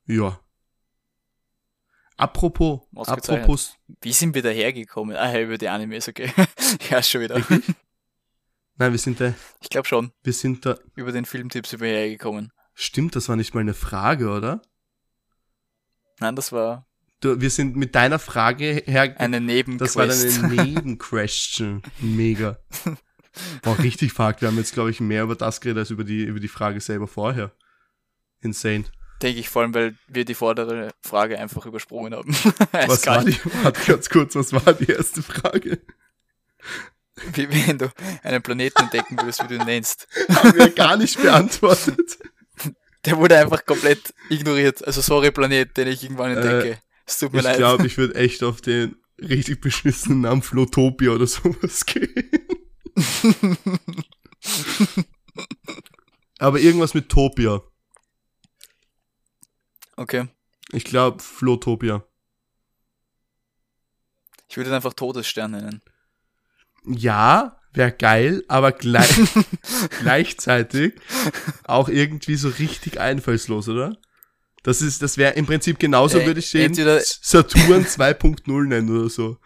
ja, 0.08 0.40
Apropos, 2.18 2.82
apropos. 2.96 3.78
Wie 4.02 4.14
sind 4.14 4.36
wir 4.36 4.42
da 4.42 4.50
hergekommen? 4.50 5.18
Ah, 5.18 5.34
ja, 5.34 5.42
über 5.42 5.58
die 5.58 5.68
Animes, 5.68 6.08
okay. 6.08 6.32
ja, 6.90 7.04
schon 7.04 7.22
wieder. 7.22 7.42
Nein, 8.78 8.92
wir 8.92 9.00
sind 9.00 9.20
da. 9.20 9.34
Ich 9.62 9.70
glaube 9.70 9.88
schon. 9.88 10.12
Wir 10.24 10.32
sind 10.32 10.66
da. 10.66 10.78
Über 10.96 11.12
den 11.12 11.26
Filmtipps 11.26 11.72
sind 11.72 11.82
wir 11.82 11.90
hergekommen. 11.90 12.52
Stimmt, 12.76 13.16
das 13.16 13.30
war 13.30 13.38
nicht 13.38 13.54
mal 13.54 13.62
eine 13.62 13.74
Frage, 13.74 14.30
oder? 14.30 14.62
Nein, 16.20 16.36
das 16.36 16.52
war. 16.52 16.86
Du, 17.22 17.40
wir 17.40 17.50
sind 17.50 17.78
mit 17.78 17.96
deiner 17.96 18.20
Frage 18.20 18.84
her. 18.86 19.16
Eine 19.18 19.40
Nebenquest. 19.40 19.96
Das 19.96 20.44
war 20.44 20.50
eine 20.50 20.64
Nebenquestion. 20.64 21.82
Mega. 22.00 22.60
Boah, 23.64 23.80
richtig 23.80 24.14
fuck. 24.14 24.42
Wir 24.42 24.50
haben 24.50 24.58
jetzt, 24.58 24.74
glaube 24.74 24.92
ich, 24.92 25.00
mehr 25.00 25.24
über 25.24 25.36
das 25.36 25.62
geredet 25.62 25.80
als 25.80 25.90
über 25.90 26.04
die, 26.04 26.24
über 26.24 26.40
die 26.40 26.50
Frage 26.50 26.80
selber 26.82 27.08
vorher. 27.08 27.52
Insane. 28.42 28.86
Denke 29.22 29.40
ich 29.40 29.48
vor 29.50 29.62
allem, 29.62 29.74
weil 29.74 29.96
wir 30.08 30.26
die 30.26 30.36
vordere 30.36 30.92
Frage 31.02 31.40
einfach 31.40 31.66
übersprungen 31.66 32.14
haben. 32.14 32.34
was 32.72 33.08
war 33.08 33.24
die, 33.24 33.38
warte 33.64 33.92
ganz 33.92 34.10
kurz, 34.10 34.36
was 34.36 34.52
war 34.52 34.74
die 34.74 34.92
erste 34.92 35.24
Frage? 35.24 35.80
Wie 37.34 37.50
wenn 37.50 37.78
du 37.78 37.92
einen 38.24 38.42
Planeten 38.42 38.84
entdecken 38.84 39.18
würdest, 39.18 39.42
wie 39.44 39.48
du 39.48 39.56
ihn 39.56 39.66
nennst. 39.66 40.08
Haben 40.30 40.54
wir 40.56 40.70
gar 40.70 40.98
nicht 40.98 41.22
beantwortet. 41.22 42.20
Der 43.06 43.18
wurde 43.18 43.38
einfach 43.38 43.66
komplett 43.66 44.14
ignoriert. 44.30 44.86
Also 44.86 45.02
sorry 45.02 45.32
Planet, 45.32 45.76
den 45.78 45.88
ich 45.88 46.04
irgendwann 46.04 46.32
entdecke. 46.32 46.72
Äh, 46.72 46.78
es 47.06 47.20
tut 47.20 47.34
mir 47.34 47.40
ich 47.40 47.44
leid. 47.44 47.54
Ich 47.54 47.58
glaube, 47.60 47.88
ich 47.88 47.98
würde 47.98 48.16
echt 48.16 48.44
auf 48.44 48.62
den 48.62 48.96
richtig 49.20 49.62
beschissenen 49.62 50.22
Namen 50.22 50.42
Flotopia 50.42 51.12
oder 51.12 51.28
sowas 51.28 51.86
gehen. 51.86 52.30
Aber 56.40 56.60
irgendwas 56.60 56.94
mit 56.94 57.10
Topia. 57.10 57.62
Okay. 59.96 60.28
Ich 60.72 60.84
glaube 60.84 61.22
Flotopia. 61.22 62.04
Ich 64.50 64.58
würde 64.58 64.76
einfach 64.76 64.94
Todesstern 64.94 65.52
nennen. 65.52 65.82
Ja, 66.86 67.60
wäre 67.76 67.92
geil, 67.92 68.44
aber 68.48 68.72
gleich, 68.72 69.10
gleichzeitig 70.02 70.94
auch 71.64 71.90
irgendwie 71.90 72.36
so 72.36 72.50
richtig 72.50 73.00
einfallslos, 73.00 73.68
oder? 73.70 73.98
Das 74.64 74.82
ist, 74.82 75.02
das 75.02 75.18
wäre 75.18 75.34
im 75.34 75.46
Prinzip 75.46 75.78
genauso, 75.78 76.20
äh, 76.20 76.26
würde 76.26 76.40
ich 76.40 76.52
den 76.52 76.74
Saturn 76.74 77.86
2.0 77.86 78.64
nennen 78.66 78.98
oder 78.98 79.10
so. 79.10 79.38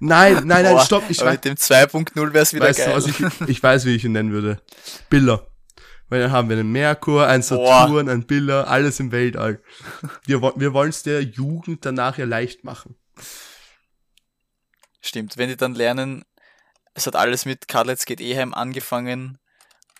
Nein, 0.00 0.34
nein, 0.46 0.64
nein, 0.64 0.74
Boah, 0.74 0.84
stopp. 0.84 1.04
Ich 1.08 1.20
aber 1.20 1.32
mit 1.32 1.44
dem 1.44 1.54
2.0 1.54 2.16
wäre 2.16 2.38
es 2.38 2.54
wieder 2.54 2.66
weißt 2.66 2.78
geil. 2.78 3.00
Du, 3.00 3.08
ich, 3.08 3.48
ich 3.48 3.62
weiß, 3.62 3.84
wie 3.84 3.94
ich 3.94 4.04
ihn 4.04 4.12
nennen 4.12 4.32
würde. 4.32 4.62
Biller. 5.10 5.46
Weil 6.08 6.20
dann 6.22 6.32
haben 6.32 6.48
wir 6.48 6.58
einen 6.58 6.72
Merkur, 6.72 7.26
einen 7.28 7.42
Saturn, 7.42 7.92
Boah. 8.06 8.10
einen 8.10 8.26
Biller, 8.26 8.68
alles 8.68 8.98
im 8.98 9.12
Weltall. 9.12 9.62
Wir, 10.24 10.42
wir 10.42 10.72
wollen 10.72 10.90
es 10.90 11.02
der 11.02 11.22
Jugend 11.22 11.84
danach 11.86 12.18
ja 12.18 12.24
leicht 12.24 12.64
machen. 12.64 12.96
Stimmt, 15.00 15.38
wenn 15.38 15.48
die 15.48 15.56
dann 15.56 15.74
lernen, 15.74 16.24
es 17.00 17.06
hat 17.06 17.16
alles 17.16 17.46
mit 17.46 17.66
Karlitz 17.66 18.04
geht 18.04 18.20
Eheim 18.20 18.52
angefangen 18.52 19.38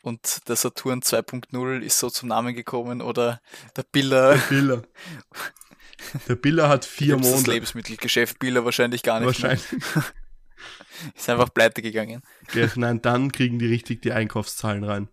und 0.02 0.46
der 0.48 0.56
Saturn 0.56 1.00
2.0 1.00 1.80
ist 1.80 1.98
so 1.98 2.10
zum 2.10 2.28
Namen 2.28 2.54
gekommen 2.54 3.00
oder 3.00 3.40
der 3.74 3.84
Biller. 3.84 4.34
Der 4.34 4.42
Biller. 4.48 4.82
Der 6.28 6.34
Biller 6.34 6.68
hat 6.68 6.84
vier 6.84 7.16
Monate. 7.16 7.36
Das 7.36 7.46
Lebensmittelgeschäft 7.46 8.38
Biller 8.38 8.64
wahrscheinlich 8.64 9.02
gar 9.02 9.20
nicht. 9.20 9.26
Wahrscheinlich. 9.26 9.64
ist 11.14 11.28
einfach 11.28 11.52
pleite 11.52 11.80
gegangen. 11.80 12.22
Okay, 12.48 12.68
nein, 12.76 13.00
dann 13.00 13.32
kriegen 13.32 13.58
die 13.58 13.66
richtig 13.66 14.02
die 14.02 14.12
Einkaufszahlen 14.12 14.84
rein. 14.84 15.08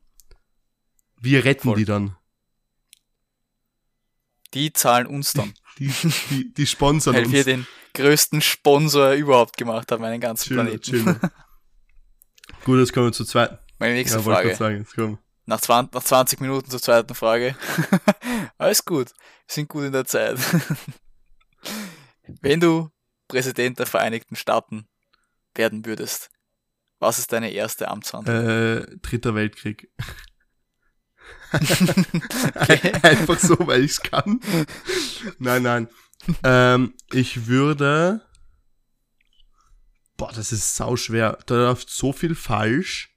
Wir 1.19 1.45
retten 1.45 1.69
Voll. 1.69 1.78
die 1.78 1.86
dann. 1.86 2.17
Die 4.54 4.73
zahlen 4.73 5.08
uns 5.08 5.34
dann. 5.34 5.54
Die, 5.78 5.93
die, 6.30 6.54
die 6.54 6.67
sponsern 6.67 7.15
Weil 7.15 7.26
uns. 7.26 7.34
wir 7.34 7.43
den 7.43 7.67
größten 7.93 8.41
Sponsor 8.41 9.12
überhaupt 9.12 9.58
gemacht 9.58 9.91
haben, 9.91 10.02
meinen 10.02 10.21
ganzen 10.21 10.54
Planeten. 10.54 10.82
Chiller. 10.82 11.19
Gut, 12.67 12.80
jetzt 12.80 12.91
kommen 12.91 13.06
wir 13.06 13.13
zur 13.13 13.25
zweiten. 13.25 13.58
Meine 13.80 13.93
nächste 13.93 14.17
ja, 14.17 14.23
Frage. 14.23 14.53
Sagen, 14.53 14.86
nach, 15.45 15.62
20, 15.62 15.93
nach 15.93 16.03
20 16.03 16.41
Minuten 16.41 16.69
zur 16.69 16.82
zweiten 16.82 17.15
Frage. 17.15 17.56
Alles 18.58 18.84
gut. 18.84 19.12
Wir 19.47 19.53
sind 19.53 19.69
gut 19.69 19.86
in 19.86 19.93
der 19.93 20.03
Zeit. 20.03 20.38
Wenn 22.41 22.60
du 22.60 22.89
Präsident 23.30 23.80
der 23.80 23.86
Vereinigten 23.86 24.36
Staaten 24.36 24.86
werden 25.56 25.86
würdest, 25.86 26.30
was 26.99 27.19
ist 27.19 27.32
deine 27.32 27.51
erste 27.51 27.88
Amtshandlung? 27.88 28.36
Äh, 28.36 28.97
Dritter 28.97 29.34
Weltkrieg. 29.34 29.89
Einfach 33.01 33.39
so, 33.39 33.56
weil 33.65 33.86
ich 33.86 33.91
es 33.91 34.01
kann. 34.01 34.41
Nein, 35.39 35.63
nein. 35.63 35.88
Ähm, 36.43 36.95
ich 37.13 37.47
würde. 37.47 38.27
Boah, 40.17 40.32
das 40.34 40.51
ist 40.51 40.75
sau 40.75 40.95
schwer. 40.95 41.38
Da 41.45 41.56
läuft 41.56 41.89
so 41.89 42.12
viel 42.12 42.36
falsch, 42.36 43.15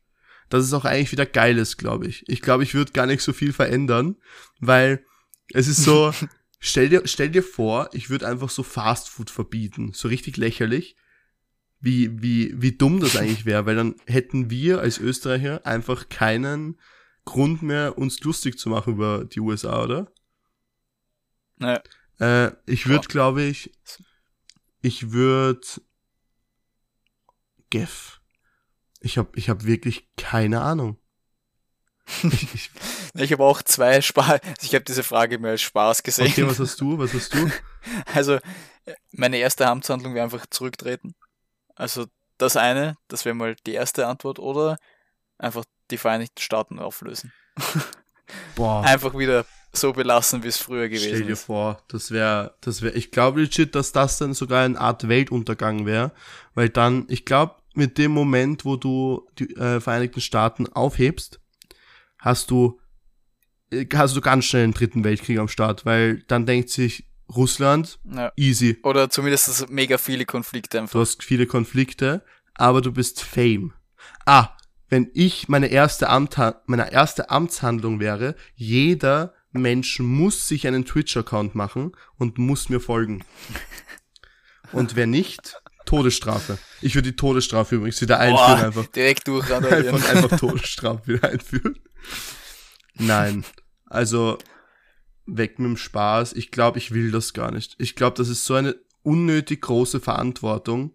dass 0.48 0.64
es 0.64 0.72
auch 0.72 0.84
eigentlich 0.84 1.12
wieder 1.12 1.26
geil 1.26 1.58
ist, 1.58 1.78
glaube 1.78 2.06
ich. 2.06 2.28
Ich 2.28 2.42
glaube, 2.42 2.62
ich 2.62 2.74
würde 2.74 2.92
gar 2.92 3.06
nicht 3.06 3.22
so 3.22 3.32
viel 3.32 3.52
verändern, 3.52 4.16
weil 4.58 5.04
es 5.52 5.66
ist 5.66 5.82
so. 5.82 6.12
stell 6.60 6.90
dir, 6.90 7.02
stell 7.06 7.30
dir 7.30 7.42
vor, 7.42 7.88
ich 7.92 8.10
würde 8.10 8.28
einfach 8.28 8.50
so 8.50 8.62
Fast 8.62 9.08
Food 9.08 9.30
verbieten. 9.30 9.92
So 9.94 10.08
richtig 10.08 10.36
lächerlich. 10.36 10.94
Wie, 11.82 12.22
wie, 12.22 12.52
wie 12.60 12.76
dumm 12.76 13.00
das 13.00 13.16
eigentlich 13.16 13.46
wäre, 13.46 13.64
weil 13.64 13.74
dann 13.74 13.94
hätten 14.04 14.50
wir 14.50 14.80
als 14.80 14.98
Österreicher 14.98 15.64
einfach 15.64 16.10
keinen 16.10 16.78
Grund 17.24 17.62
mehr, 17.62 17.96
uns 17.96 18.20
lustig 18.20 18.58
zu 18.58 18.68
machen 18.68 18.94
über 18.94 19.24
die 19.24 19.40
USA, 19.40 19.84
oder? 19.84 20.12
Naja. 21.56 21.82
Äh, 22.18 22.52
ich 22.66 22.86
würde, 22.86 23.08
glaube 23.08 23.44
ich, 23.44 23.72
ich 24.82 25.10
würde 25.10 25.66
Geff. 27.70 28.20
Ich 29.00 29.16
habe 29.16 29.30
ich 29.34 29.48
hab 29.48 29.64
wirklich 29.64 30.08
keine 30.16 30.60
Ahnung. 30.60 30.98
ich, 32.22 32.54
ich, 32.54 32.70
ich 33.14 33.32
habe 33.32 33.44
auch 33.44 33.62
zwei 33.62 34.00
Spaß. 34.00 34.40
Ich 34.62 34.74
habe 34.74 34.84
diese 34.84 35.02
Frage 35.02 35.38
mehr 35.38 35.52
als 35.52 35.62
Spaß 35.62 36.02
gesehen. 36.02 36.26
Okay, 36.26 36.46
was 36.46 36.58
hast 36.58 36.80
du? 36.80 36.98
Was 36.98 37.14
hast 37.14 37.34
du? 37.34 37.50
Also, 38.12 38.38
meine 39.12 39.38
erste 39.38 39.66
Amtshandlung 39.66 40.12
wäre 40.12 40.24
einfach 40.24 40.44
zurücktreten. 40.50 41.14
Also, 41.74 42.06
das 42.36 42.56
eine, 42.56 42.96
das 43.08 43.24
wäre 43.24 43.34
mal 43.34 43.56
die 43.66 43.72
erste 43.72 44.06
Antwort, 44.06 44.38
oder 44.38 44.76
einfach 45.38 45.64
die 45.90 45.96
Vereinigten 45.96 46.42
Staaten 46.42 46.78
auflösen. 46.78 47.32
Boah. 48.54 48.84
Einfach 48.84 49.16
wieder 49.16 49.46
so 49.72 49.92
belassen, 49.92 50.42
wie 50.42 50.48
es 50.48 50.58
früher 50.58 50.88
gewesen 50.88 51.10
ist. 51.10 51.16
Stell 51.16 51.26
dir 51.26 51.36
vor, 51.36 51.82
das 51.88 52.10
wäre, 52.10 52.54
das 52.60 52.82
wäre, 52.82 52.94
ich 52.94 53.10
glaube 53.10 53.42
legit, 53.42 53.74
dass 53.74 53.92
das 53.92 54.18
dann 54.18 54.34
sogar 54.34 54.64
eine 54.64 54.78
Art 54.80 55.08
Weltuntergang 55.08 55.86
wäre, 55.86 56.12
weil 56.54 56.68
dann, 56.68 57.06
ich 57.08 57.24
glaube, 57.24 57.54
mit 57.74 57.98
dem 57.98 58.12
Moment, 58.12 58.64
wo 58.64 58.76
du 58.76 59.26
die 59.38 59.54
äh, 59.56 59.80
Vereinigten 59.80 60.20
Staaten 60.20 60.66
aufhebst, 60.68 61.40
hast 62.18 62.50
du, 62.50 62.80
äh, 63.70 63.86
hast 63.94 64.16
du 64.16 64.20
ganz 64.20 64.44
schnell 64.44 64.64
einen 64.64 64.74
dritten 64.74 65.04
Weltkrieg 65.04 65.38
am 65.38 65.48
Start, 65.48 65.84
weil 65.84 66.22
dann 66.28 66.46
denkt 66.46 66.70
sich 66.70 67.06
Russland, 67.34 67.98
ja. 68.04 68.32
easy. 68.36 68.78
Oder 68.82 69.08
zumindest 69.08 69.70
mega 69.70 69.98
viele 69.98 70.24
Konflikte 70.24 70.80
einfach. 70.80 70.92
Du 70.92 71.00
hast 71.00 71.22
viele 71.22 71.46
Konflikte, 71.46 72.24
aber 72.54 72.80
du 72.80 72.92
bist 72.92 73.22
Fame. 73.22 73.72
Ah, 74.26 74.56
wenn 74.88 75.10
ich 75.14 75.48
meine 75.48 75.68
erste, 75.68 76.08
Amt, 76.08 76.36
meine 76.66 76.92
erste 76.92 77.30
Amtshandlung 77.30 78.00
wäre, 78.00 78.34
jeder 78.54 79.34
Mensch 79.52 80.00
muss 80.00 80.48
sich 80.48 80.66
einen 80.66 80.84
Twitch-Account 80.84 81.54
machen 81.54 81.92
und 82.18 82.38
muss 82.38 82.68
mir 82.68 82.80
folgen. 82.80 83.24
Und 84.72 84.96
wer 84.96 85.06
nicht, 85.06 85.60
Todesstrafe. 85.90 86.58
Ich 86.80 86.94
würde 86.94 87.10
die 87.10 87.16
Todesstrafe 87.16 87.74
übrigens 87.74 88.00
wieder 88.00 88.20
einführen. 88.20 88.58
Boah, 88.58 88.64
einfach. 88.66 88.86
Direkt 88.86 89.26
durch. 89.26 89.52
Einfach, 89.52 90.08
einfach 90.08 90.38
Todesstrafe 90.38 91.06
wieder 91.08 91.28
einführen. 91.28 91.80
Nein. 92.94 93.44
Also, 93.86 94.38
weg 95.26 95.58
mit 95.58 95.66
dem 95.66 95.76
Spaß. 95.76 96.34
Ich 96.34 96.52
glaube, 96.52 96.78
ich 96.78 96.92
will 96.92 97.10
das 97.10 97.32
gar 97.32 97.50
nicht. 97.50 97.74
Ich 97.78 97.96
glaube, 97.96 98.16
das 98.16 98.28
ist 98.28 98.44
so 98.44 98.54
eine 98.54 98.76
unnötig 99.02 99.62
große 99.62 99.98
Verantwortung. 99.98 100.94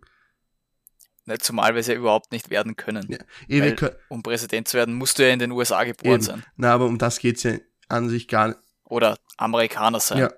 Nicht 1.26 1.44
zumal 1.44 1.74
wir 1.74 1.82
es 1.82 1.88
ja 1.88 1.96
überhaupt 1.96 2.32
nicht 2.32 2.50
werden 2.50 2.78
können. 2.78 3.06
Ja, 3.10 3.18
Weil, 3.62 3.76
können 3.76 3.96
um 4.08 4.24
Präsident 4.24 4.70
zu 4.70 4.78
werden, 4.78 4.94
musst 4.94 5.20
du 5.20 5.28
ja 5.28 5.34
in 5.34 5.40
den 5.40 5.52
USA 5.52 5.84
geboren 5.84 6.14
eben. 6.16 6.24
sein. 6.24 6.46
Na, 6.56 6.74
aber 6.74 6.86
um 6.86 6.98
das 6.98 7.20
geht's 7.20 7.44
ja 7.44 7.58
an 7.90 8.08
sich 8.08 8.30
gar 8.30 8.48
nicht. 8.50 8.60
Oder 8.86 9.18
Amerikaner 9.36 10.00
sein. 10.00 10.20
Ja. 10.20 10.32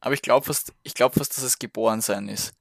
Aber 0.00 0.14
ich 0.14 0.22
glaube 0.22 0.46
fast, 0.46 0.72
ich 0.84 0.94
glaube 0.94 1.18
fast, 1.18 1.36
dass 1.36 1.44
es 1.44 1.58
geboren 1.58 2.00
sein 2.00 2.28
ist. 2.28 2.54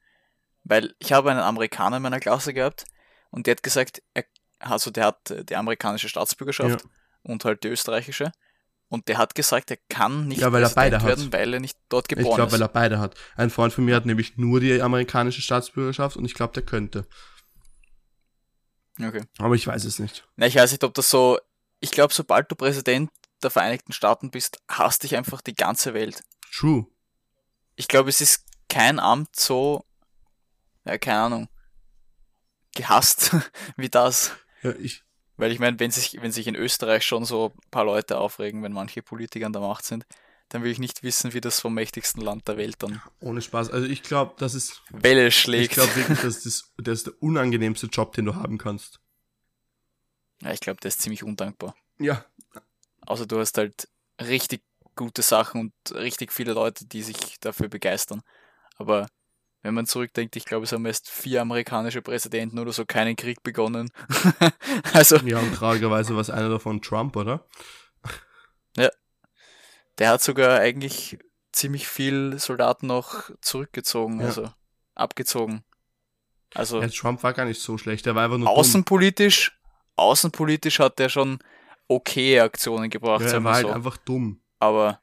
Weil 0.63 0.93
ich 0.99 1.13
habe 1.13 1.31
einen 1.31 1.39
Amerikaner 1.39 1.97
in 1.97 2.03
meiner 2.03 2.19
Klasse 2.19 2.53
gehabt 2.53 2.85
und 3.31 3.47
der 3.47 3.53
hat 3.53 3.63
gesagt, 3.63 4.01
er, 4.13 4.25
also 4.59 4.91
der 4.91 5.05
hat 5.05 5.33
die 5.49 5.55
amerikanische 5.55 6.09
Staatsbürgerschaft 6.09 6.81
ja. 6.81 6.89
und 7.23 7.45
halt 7.45 7.63
die 7.63 7.69
österreichische. 7.69 8.31
Und 8.89 9.07
der 9.07 9.19
hat 9.19 9.35
gesagt, 9.35 9.69
er 9.69 9.77
kann 9.87 10.27
nicht 10.27 10.41
ja, 10.41 10.51
weil 10.51 10.63
er 10.63 10.69
beide 10.71 11.03
werden, 11.03 11.25
hat. 11.25 11.33
weil 11.33 11.53
er 11.53 11.59
nicht 11.59 11.77
dort 11.89 12.09
geboren 12.09 12.25
ich 12.25 12.35
glaub, 12.35 12.47
ist. 12.47 12.53
Ich 12.53 12.57
glaube, 12.57 12.73
weil 12.73 12.83
er 12.85 12.89
beide 12.89 12.99
hat. 12.99 13.15
Ein 13.35 13.51
Freund 13.51 13.71
von 13.71 13.85
mir 13.85 13.95
hat 13.95 14.07
nämlich 14.07 14.37
nur 14.37 14.59
die 14.59 14.81
amerikanische 14.81 15.43
Staatsbürgerschaft 15.43 16.17
und 16.17 16.25
ich 16.25 16.33
glaube, 16.33 16.53
der 16.53 16.63
könnte. 16.63 17.05
Okay. 18.99 19.23
Aber 19.37 19.55
ich 19.55 19.65
weiß 19.65 19.85
es 19.85 19.99
nicht. 19.99 20.27
Na, 20.35 20.47
ich 20.47 20.55
weiß 20.55 20.71
nicht, 20.71 20.83
ob 20.83 20.93
das 20.95 21.09
so. 21.09 21.39
Ich 21.79 21.91
glaube, 21.91 22.13
sobald 22.13 22.51
du 22.51 22.55
Präsident 22.55 23.11
der 23.43 23.51
Vereinigten 23.51 23.93
Staaten 23.93 24.31
bist, 24.31 24.57
hasst 24.67 25.03
dich 25.03 25.15
einfach 25.15 25.41
die 25.41 25.55
ganze 25.55 25.93
Welt. 25.93 26.23
True. 26.51 26.87
Ich 27.75 27.87
glaube, 27.87 28.09
es 28.09 28.21
ist 28.21 28.45
kein 28.67 28.99
Amt 28.99 29.35
so, 29.35 29.85
ja, 30.85 30.97
keine 30.97 31.19
Ahnung, 31.19 31.49
gehasst 32.75 33.35
wie 33.77 33.89
das. 33.89 34.31
Ja, 34.63 34.73
ich. 34.75 35.03
Weil 35.37 35.51
ich 35.53 35.59
meine, 35.59 35.79
wenn 35.79 35.91
sich, 35.91 36.21
wenn 36.21 36.33
sich 36.33 36.47
in 36.47 36.55
Österreich 36.55 37.05
schon 37.05 37.23
so 37.23 37.53
ein 37.55 37.69
paar 37.71 37.85
Leute 37.85 38.17
aufregen, 38.17 38.61
wenn 38.61 38.73
manche 38.73 39.01
Politiker 39.01 39.45
an 39.45 39.53
der 39.53 39.61
Macht 39.61 39.85
sind, 39.85 40.05
dann 40.49 40.63
will 40.63 40.71
ich 40.71 40.79
nicht 40.79 41.03
wissen, 41.03 41.33
wie 41.33 41.41
das 41.41 41.61
vom 41.61 41.73
mächtigsten 41.73 42.21
Land 42.21 42.47
der 42.47 42.57
Welt 42.57 42.75
dann. 42.79 43.01
Ohne 43.19 43.41
Spaß. 43.41 43.69
Also 43.69 43.87
ich 43.87 44.03
glaube, 44.03 44.33
das 44.37 44.55
ist. 44.55 44.81
Welle 44.89 45.31
schlägt. 45.31 45.65
Ich 45.65 45.71
glaube 45.71 45.95
wirklich, 45.95 46.19
das 46.23 46.45
ist, 46.45 46.73
das 46.77 46.99
ist 46.99 47.07
der 47.07 47.13
unangenehmste 47.21 47.87
Job, 47.87 48.13
den 48.13 48.25
du 48.25 48.35
haben 48.35 48.57
kannst. 48.57 48.99
Ja, 50.41 50.51
ich 50.51 50.59
glaube, 50.59 50.81
der 50.81 50.89
ist 50.89 51.01
ziemlich 51.01 51.23
undankbar. 51.23 51.75
Ja. 51.99 52.25
Außer 53.05 53.27
du 53.27 53.39
hast 53.39 53.57
halt 53.57 53.87
richtig 54.19 54.63
gute 54.95 55.21
Sachen 55.21 55.61
und 55.61 55.95
richtig 55.95 56.33
viele 56.33 56.53
Leute, 56.53 56.85
die 56.85 57.03
sich 57.03 57.39
dafür 57.39 57.69
begeistern. 57.69 58.21
Aber 58.75 59.07
wenn 59.61 59.73
man 59.73 59.85
zurückdenkt, 59.85 60.35
ich 60.35 60.45
glaube, 60.45 60.63
es 60.63 60.71
haben 60.71 60.85
erst 60.85 61.09
vier 61.09 61.41
amerikanische 61.41 62.01
Präsidenten 62.01 62.59
oder 62.59 62.71
so 62.71 62.85
keinen 62.85 63.15
Krieg 63.15 63.43
begonnen. 63.43 63.91
also. 64.93 65.17
Ja, 65.17 65.39
und 65.39 65.53
tragigerweise 65.53 66.13
war 66.13 66.21
es 66.21 66.29
einer 66.29 66.49
davon 66.49 66.81
Trump, 66.81 67.15
oder? 67.15 67.45
Ja, 68.77 68.89
der 69.97 70.09
hat 70.11 70.21
sogar 70.21 70.59
eigentlich 70.59 71.19
ziemlich 71.51 71.87
viel 71.87 72.39
Soldaten 72.39 72.87
noch 72.87 73.29
zurückgezogen, 73.41 74.21
ja. 74.21 74.27
also 74.27 74.49
abgezogen. 74.95 75.63
Also 76.53 76.81
ja, 76.81 76.87
Trump 76.87 77.21
war 77.23 77.33
gar 77.33 77.45
nicht 77.45 77.61
so 77.61 77.77
schlecht, 77.77 78.05
der 78.05 78.15
war 78.15 78.23
einfach 78.23 78.37
nur 78.37 78.49
außenpolitisch, 78.49 79.51
dumm. 79.51 79.71
außenpolitisch 79.97 80.79
hat 80.79 80.99
der 80.99 81.09
schon 81.09 81.39
okay 81.87 82.39
Aktionen 82.39 82.89
gebracht. 82.89 83.21
Ja, 83.21 83.33
er 83.33 83.43
war 83.43 83.55
halt 83.55 83.67
so. 83.67 83.73
einfach 83.73 83.97
dumm. 83.97 84.41
Aber 84.59 85.01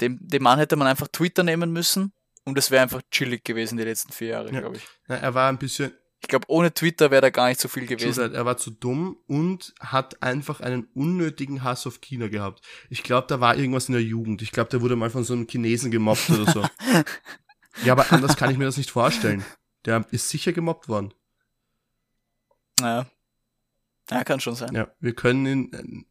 dem, 0.00 0.18
dem 0.20 0.42
Mann 0.42 0.58
hätte 0.58 0.76
man 0.76 0.86
einfach 0.86 1.08
Twitter 1.08 1.42
nehmen 1.42 1.72
müssen 1.72 2.12
und 2.44 2.58
es 2.58 2.70
wäre 2.70 2.82
einfach 2.82 3.02
chillig 3.10 3.44
gewesen 3.44 3.76
die 3.76 3.84
letzten 3.84 4.12
vier 4.12 4.28
Jahre, 4.28 4.52
ja. 4.52 4.60
glaube 4.60 4.76
ich. 4.76 4.86
Ja, 5.08 5.16
er 5.16 5.34
war 5.34 5.48
ein 5.48 5.58
bisschen, 5.58 5.92
ich 6.20 6.28
glaube, 6.28 6.46
ohne 6.48 6.72
Twitter 6.72 7.10
wäre 7.10 7.22
da 7.22 7.30
gar 7.30 7.48
nicht 7.48 7.60
so 7.60 7.68
viel 7.68 7.86
gewesen. 7.86 8.34
Er 8.34 8.44
war 8.44 8.56
zu 8.56 8.70
dumm 8.70 9.16
und 9.26 9.74
hat 9.80 10.22
einfach 10.22 10.60
einen 10.60 10.88
unnötigen 10.94 11.64
Hass 11.64 11.86
auf 11.86 12.00
China 12.00 12.28
gehabt. 12.28 12.62
Ich 12.90 13.02
glaube, 13.02 13.26
da 13.26 13.40
war 13.40 13.56
irgendwas 13.56 13.88
in 13.88 13.94
der 13.94 14.02
Jugend. 14.02 14.42
Ich 14.42 14.52
glaube, 14.52 14.70
der 14.70 14.82
wurde 14.82 14.96
mal 14.96 15.10
von 15.10 15.24
so 15.24 15.32
einem 15.32 15.46
Chinesen 15.48 15.90
gemobbt 15.90 16.28
oder 16.30 16.50
so. 16.50 16.64
ja, 17.84 17.92
aber 17.92 18.12
anders 18.12 18.36
kann 18.36 18.50
ich 18.50 18.58
mir 18.58 18.66
das 18.66 18.76
nicht 18.76 18.90
vorstellen. 18.90 19.44
Der 19.86 20.04
ist 20.10 20.28
sicher 20.28 20.52
gemobbt 20.52 20.88
worden. 20.88 21.14
Ja. 22.80 23.06
Ja, 24.10 24.24
kann 24.24 24.40
schon 24.40 24.56
sein. 24.56 24.74
Ja, 24.74 24.88
wir 25.00 25.14
können 25.14 25.46
ihn. 25.46 26.06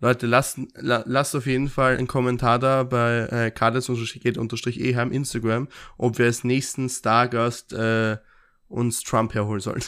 Leute, 0.00 0.26
lasst, 0.26 0.58
la, 0.74 1.02
lasst 1.06 1.36
auf 1.36 1.46
jeden 1.46 1.68
Fall 1.68 1.96
einen 1.96 2.06
Kommentar 2.06 2.58
da 2.58 2.84
bei 2.84 3.28
äh, 3.30 3.50
kades-eheim 3.50 5.12
Instagram, 5.12 5.68
ob 5.98 6.18
wir 6.18 6.24
als 6.26 6.42
nächsten 6.42 6.88
Stargast 6.88 7.72
äh, 7.74 8.16
uns 8.68 9.02
Trump 9.02 9.34
herholen 9.34 9.60
sollen. 9.60 9.84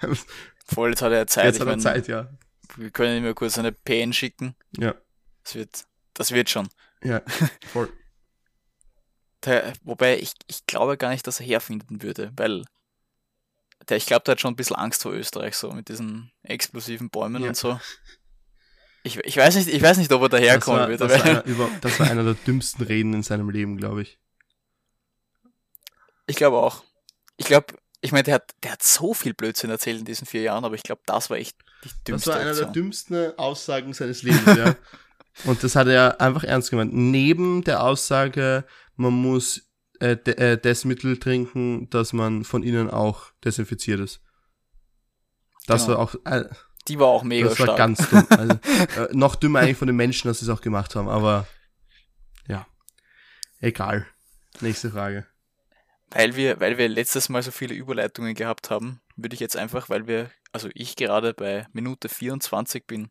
Voll, 0.66 0.90
jetzt 0.90 1.02
hat 1.02 1.12
er 1.12 1.26
Zeit. 1.26 1.46
Jetzt 1.46 1.60
hat 1.60 1.68
er 1.68 1.78
Zeit, 1.78 2.08
ja. 2.08 2.30
Wir 2.76 2.90
können 2.90 3.16
ihm 3.16 3.24
mal 3.24 3.34
kurz 3.34 3.58
eine 3.58 3.72
PN 3.72 4.12
schicken. 4.12 4.54
Ja. 4.78 4.94
Das 5.42 5.54
wird, 5.54 5.84
das 6.14 6.30
wird 6.30 6.48
schon. 6.48 6.68
Ja, 7.02 7.22
voll. 7.72 7.92
Der, 9.44 9.72
wobei, 9.82 10.18
ich, 10.18 10.34
ich 10.46 10.66
glaube 10.66 10.96
gar 10.96 11.10
nicht, 11.10 11.26
dass 11.26 11.40
er 11.40 11.46
herfinden 11.46 12.02
würde, 12.02 12.30
weil 12.36 12.64
der, 13.88 13.96
ich 13.96 14.06
glaube, 14.06 14.22
der 14.24 14.32
hat 14.32 14.40
schon 14.40 14.52
ein 14.52 14.56
bisschen 14.56 14.76
Angst 14.76 15.02
vor 15.02 15.12
Österreich, 15.12 15.56
so 15.56 15.72
mit 15.72 15.88
diesen 15.88 16.30
explosiven 16.42 17.10
Bäumen 17.10 17.42
ja. 17.42 17.48
und 17.48 17.56
so. 17.56 17.80
Ich, 19.02 19.16
ich, 19.18 19.36
weiß 19.36 19.56
nicht, 19.56 19.68
ich 19.68 19.82
weiß 19.82 19.96
nicht, 19.96 20.12
ob 20.12 20.22
er 20.22 20.28
daherkommen 20.28 20.88
würde. 20.88 21.08
Das, 21.08 21.18
war 21.18 21.24
einer, 21.24 21.70
das 21.80 22.00
war 22.00 22.10
einer 22.10 22.24
der 22.24 22.34
dümmsten 22.34 22.84
Reden 22.84 23.14
in 23.14 23.22
seinem 23.22 23.48
Leben, 23.48 23.76
glaube 23.76 24.02
ich. 24.02 24.18
Ich 26.26 26.36
glaube 26.36 26.58
auch 26.58 26.84
ich 27.40 27.46
glaube, 27.46 27.74
ich 28.02 28.12
meine, 28.12 28.24
der 28.24 28.34
hat, 28.34 28.54
der 28.62 28.72
hat 28.72 28.82
so 28.82 29.14
viel 29.14 29.32
Blödsinn 29.32 29.70
erzählt 29.70 29.98
in 29.98 30.04
diesen 30.04 30.26
vier 30.26 30.42
Jahren, 30.42 30.64
aber 30.64 30.74
ich 30.74 30.82
glaube, 30.82 31.00
das 31.06 31.30
war 31.30 31.38
echt 31.38 31.56
die 31.84 31.88
dümmste 32.06 32.30
Das 32.30 32.36
war 32.36 32.36
einer 32.42 32.54
der 32.54 32.66
dümmsten 32.66 33.38
Aussagen 33.38 33.94
seines 33.94 34.22
Lebens, 34.22 34.58
ja. 34.58 34.76
Und 35.44 35.62
das 35.64 35.74
hat 35.74 35.86
er 35.86 36.20
einfach 36.20 36.44
ernst 36.44 36.70
gemeint. 36.70 36.92
Neben 36.92 37.64
der 37.64 37.82
Aussage, 37.82 38.64
man 38.96 39.14
muss 39.14 39.70
äh, 40.00 40.16
de, 40.18 40.34
äh, 40.34 40.58
das 40.58 40.84
Mittel 40.84 41.18
trinken, 41.18 41.88
dass 41.88 42.12
man 42.12 42.44
von 42.44 42.62
innen 42.62 42.90
auch 42.90 43.30
desinfiziert 43.42 44.00
ist. 44.00 44.20
Das 45.66 45.86
genau. 45.86 45.96
war 45.96 46.04
auch. 46.04 46.14
Äh, 46.26 46.44
die 46.90 46.98
war 46.98 47.06
auch 47.06 47.22
mega 47.22 47.48
Das 47.48 47.58
war 47.60 47.66
stark. 47.66 47.78
ganz 47.78 48.10
dumm. 48.10 48.26
Also, 48.30 48.54
äh, 49.00 49.08
noch 49.12 49.36
dümmer 49.36 49.60
eigentlich 49.60 49.76
von 49.76 49.86
den 49.86 49.96
Menschen, 49.96 50.26
dass 50.28 50.40
sie 50.40 50.46
es 50.46 50.50
auch 50.50 50.60
gemacht 50.60 50.96
haben, 50.96 51.08
aber 51.08 51.46
ja. 52.48 52.66
Egal. 53.60 54.06
Nächste 54.60 54.90
Frage. 54.90 55.26
Weil 56.10 56.34
wir, 56.34 56.58
weil 56.58 56.76
wir 56.78 56.88
letztes 56.88 57.28
Mal 57.28 57.42
so 57.44 57.52
viele 57.52 57.74
Überleitungen 57.74 58.34
gehabt 58.34 58.70
haben, 58.70 59.00
würde 59.14 59.34
ich 59.34 59.40
jetzt 59.40 59.56
einfach, 59.56 59.88
weil 59.88 60.08
wir, 60.08 60.32
also 60.50 60.68
ich 60.74 60.96
gerade 60.96 61.32
bei 61.32 61.68
Minute 61.72 62.08
24 62.08 62.84
bin, 62.88 63.10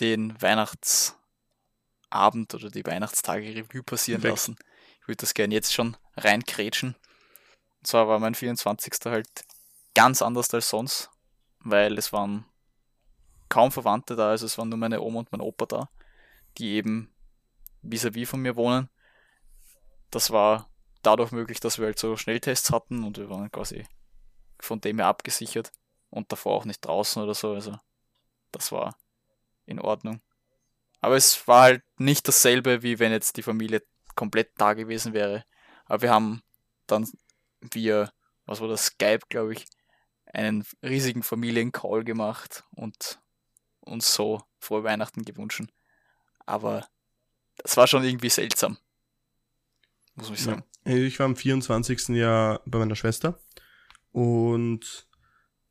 den 0.00 0.34
Weihnachtsabend 0.42 1.14
oder 2.54 2.70
die 2.70 2.84
Weihnachtstage 2.84 3.54
Revue 3.54 3.84
passieren 3.84 4.20
Perfekt. 4.20 4.40
lassen. 4.40 4.56
Ich 5.02 5.06
würde 5.08 5.20
das 5.20 5.34
gerne 5.34 5.54
jetzt 5.54 5.72
schon 5.72 5.96
reinkrätschen. 6.16 6.96
Und 7.78 7.86
zwar 7.86 8.08
war 8.08 8.18
mein 8.18 8.34
24. 8.34 8.92
halt 9.04 9.28
ganz 9.94 10.22
anders 10.22 10.52
als 10.52 10.68
sonst, 10.68 11.10
weil 11.60 11.98
es 11.98 12.12
waren 12.12 12.44
kaum 13.48 13.72
Verwandte 13.72 14.16
da, 14.16 14.30
also 14.30 14.46
es 14.46 14.58
waren 14.58 14.68
nur 14.68 14.78
meine 14.78 15.00
Oma 15.00 15.20
und 15.20 15.32
mein 15.32 15.40
Opa 15.40 15.66
da, 15.66 15.90
die 16.58 16.74
eben 16.74 17.12
vis-à-vis 17.82 18.28
-vis 18.28 18.30
von 18.30 18.40
mir 18.40 18.56
wohnen. 18.56 18.88
Das 20.10 20.30
war 20.30 20.70
dadurch 21.02 21.32
möglich, 21.32 21.60
dass 21.60 21.78
wir 21.78 21.86
halt 21.86 21.98
so 21.98 22.16
Schnelltests 22.16 22.70
hatten 22.70 23.04
und 23.04 23.18
wir 23.18 23.30
waren 23.30 23.50
quasi 23.50 23.86
von 24.58 24.80
dem 24.80 24.98
her 24.98 25.06
abgesichert 25.06 25.72
und 26.10 26.30
davor 26.30 26.54
auch 26.54 26.64
nicht 26.64 26.80
draußen 26.84 27.22
oder 27.22 27.34
so. 27.34 27.54
Also 27.54 27.78
das 28.52 28.72
war 28.72 28.96
in 29.66 29.80
Ordnung. 29.80 30.20
Aber 31.00 31.16
es 31.16 31.46
war 31.48 31.62
halt 31.62 31.82
nicht 31.98 32.28
dasselbe, 32.28 32.82
wie 32.82 32.98
wenn 32.98 33.12
jetzt 33.12 33.36
die 33.36 33.42
Familie 33.42 33.82
komplett 34.14 34.52
da 34.58 34.74
gewesen 34.74 35.14
wäre. 35.14 35.44
Aber 35.86 36.02
wir 36.02 36.10
haben 36.10 36.42
dann 36.86 37.08
via 37.60 38.12
was 38.50 38.60
war 38.60 38.68
das, 38.68 38.86
Skype, 38.86 39.26
glaube 39.28 39.52
ich, 39.52 39.66
einen 40.32 40.64
riesigen 40.82 41.22
Familiencall 41.22 42.04
gemacht 42.04 42.64
und 42.74 43.20
uns 43.80 44.14
so 44.14 44.42
frohe 44.58 44.84
Weihnachten 44.84 45.24
gewünscht. 45.24 45.62
Aber 46.46 46.86
das 47.56 47.76
war 47.76 47.86
schon 47.86 48.04
irgendwie 48.04 48.30
seltsam. 48.30 48.78
Muss 50.14 50.30
ich 50.30 50.42
sagen. 50.42 50.64
Ja. 50.84 50.94
Ich 50.94 51.18
war 51.18 51.26
am 51.26 51.36
24. 51.36 52.08
Jahr 52.08 52.60
bei 52.66 52.78
meiner 52.78 52.96
Schwester 52.96 53.40
und 54.12 55.08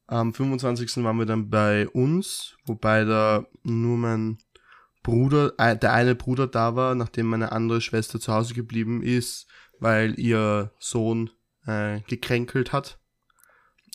am 0.07 0.33
25. 0.33 1.03
waren 1.03 1.17
wir 1.17 1.25
dann 1.25 1.49
bei 1.49 1.87
uns, 1.87 2.57
wobei 2.65 3.03
da 3.05 3.45
nur 3.63 3.97
mein 3.97 4.39
Bruder, 5.03 5.53
äh, 5.57 5.77
der 5.77 5.93
eine 5.93 6.15
Bruder 6.15 6.47
da 6.47 6.75
war, 6.75 6.95
nachdem 6.95 7.27
meine 7.27 7.51
andere 7.51 7.81
Schwester 7.81 8.19
zu 8.19 8.33
Hause 8.33 8.53
geblieben 8.53 9.03
ist, 9.03 9.47
weil 9.79 10.19
ihr 10.19 10.73
Sohn 10.79 11.29
äh, 11.65 12.01
gekränkelt 12.01 12.73
hat. 12.73 12.99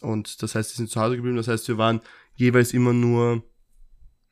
Und 0.05 0.43
das 0.43 0.55
heißt, 0.55 0.71
sie 0.71 0.77
sind 0.77 0.91
zu 0.91 1.01
Hause 1.01 1.17
geblieben. 1.17 1.37
Das 1.37 1.49
heißt, 1.49 1.67
wir 1.69 1.79
waren 1.79 2.01
jeweils 2.35 2.73
immer 2.73 2.93
nur 2.93 3.43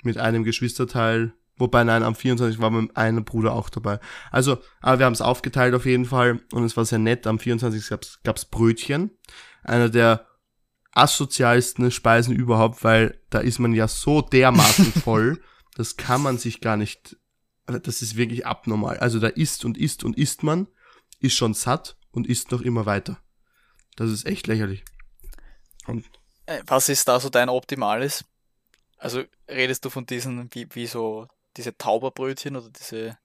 mit 0.03 0.19
einem 0.19 0.45
Geschwisterteil. 0.45 1.33
Wobei, 1.57 1.85
nein, 1.85 2.03
am 2.03 2.15
24. 2.15 2.61
war 2.61 2.71
mein 2.71 2.95
einer 2.97 3.21
Bruder 3.21 3.53
auch 3.53 3.69
dabei. 3.69 4.01
Also, 4.31 4.59
aber 4.81 4.99
wir 4.99 5.07
haben 5.07 5.13
es 5.13 5.21
aufgeteilt 5.21 5.75
auf 5.75 5.87
jeden 5.87 6.05
Fall. 6.05 6.41
Und 6.53 6.65
es 6.65 6.77
war 6.77 6.85
sehr 6.85 6.99
nett. 6.99 7.27
Am 7.27 7.39
24. 7.39 7.89
gab's 7.89 8.21
gab's 8.23 8.45
Brötchen. 8.45 9.11
Einer 9.63 9.89
der 9.89 10.27
asozialsten 10.93 11.91
Speisen 11.91 12.35
überhaupt, 12.35 12.85
weil 12.85 13.19
da 13.31 13.41
ist 13.41 13.59
man 13.59 13.73
ja 13.73 13.89
so 13.89 14.21
dermaßen 14.21 14.93
voll, 14.93 15.41
das 15.75 15.97
kann 15.97 16.23
man 16.23 16.39
sich 16.39 16.61
gar 16.61 16.77
nicht, 16.77 17.17
das 17.67 18.03
ist 18.03 18.17
wirklich 18.17 18.47
abnormal. 18.47 18.99
Also 18.99 19.19
da 19.19 19.29
isst 19.29 19.65
und 19.65 19.79
isst 19.79 20.05
und 20.05 20.19
isst 20.19 20.43
man, 20.43 20.69
ist 21.19 21.35
schon 21.35 21.55
satt 21.55 21.97
und 22.11 22.27
isst 22.27 22.53
noch 22.53 22.61
immer 22.61 22.87
weiter. 22.87 23.19
Das 23.97 24.11
ist 24.11 24.27
echt 24.27 24.47
lächerlich. 24.47 24.85
Und 25.87 26.05
äh, 26.47 26.63
Was 26.67 26.89
ist 26.89 27.09
da 27.09 27.21
so 27.21 27.29
dein 27.29 27.49
Optimales? 27.49 28.25
Also 28.99 29.25
redest 29.49 29.85
du 29.85 29.91
von 29.91 30.07
diesen, 30.07 30.49
wie, 30.55 30.69
wie 30.75 30.87
so 30.87 31.27
diese 31.57 31.77
Tauberbrötchen 31.77 32.57
oder 32.57 32.71
diese 32.71 33.19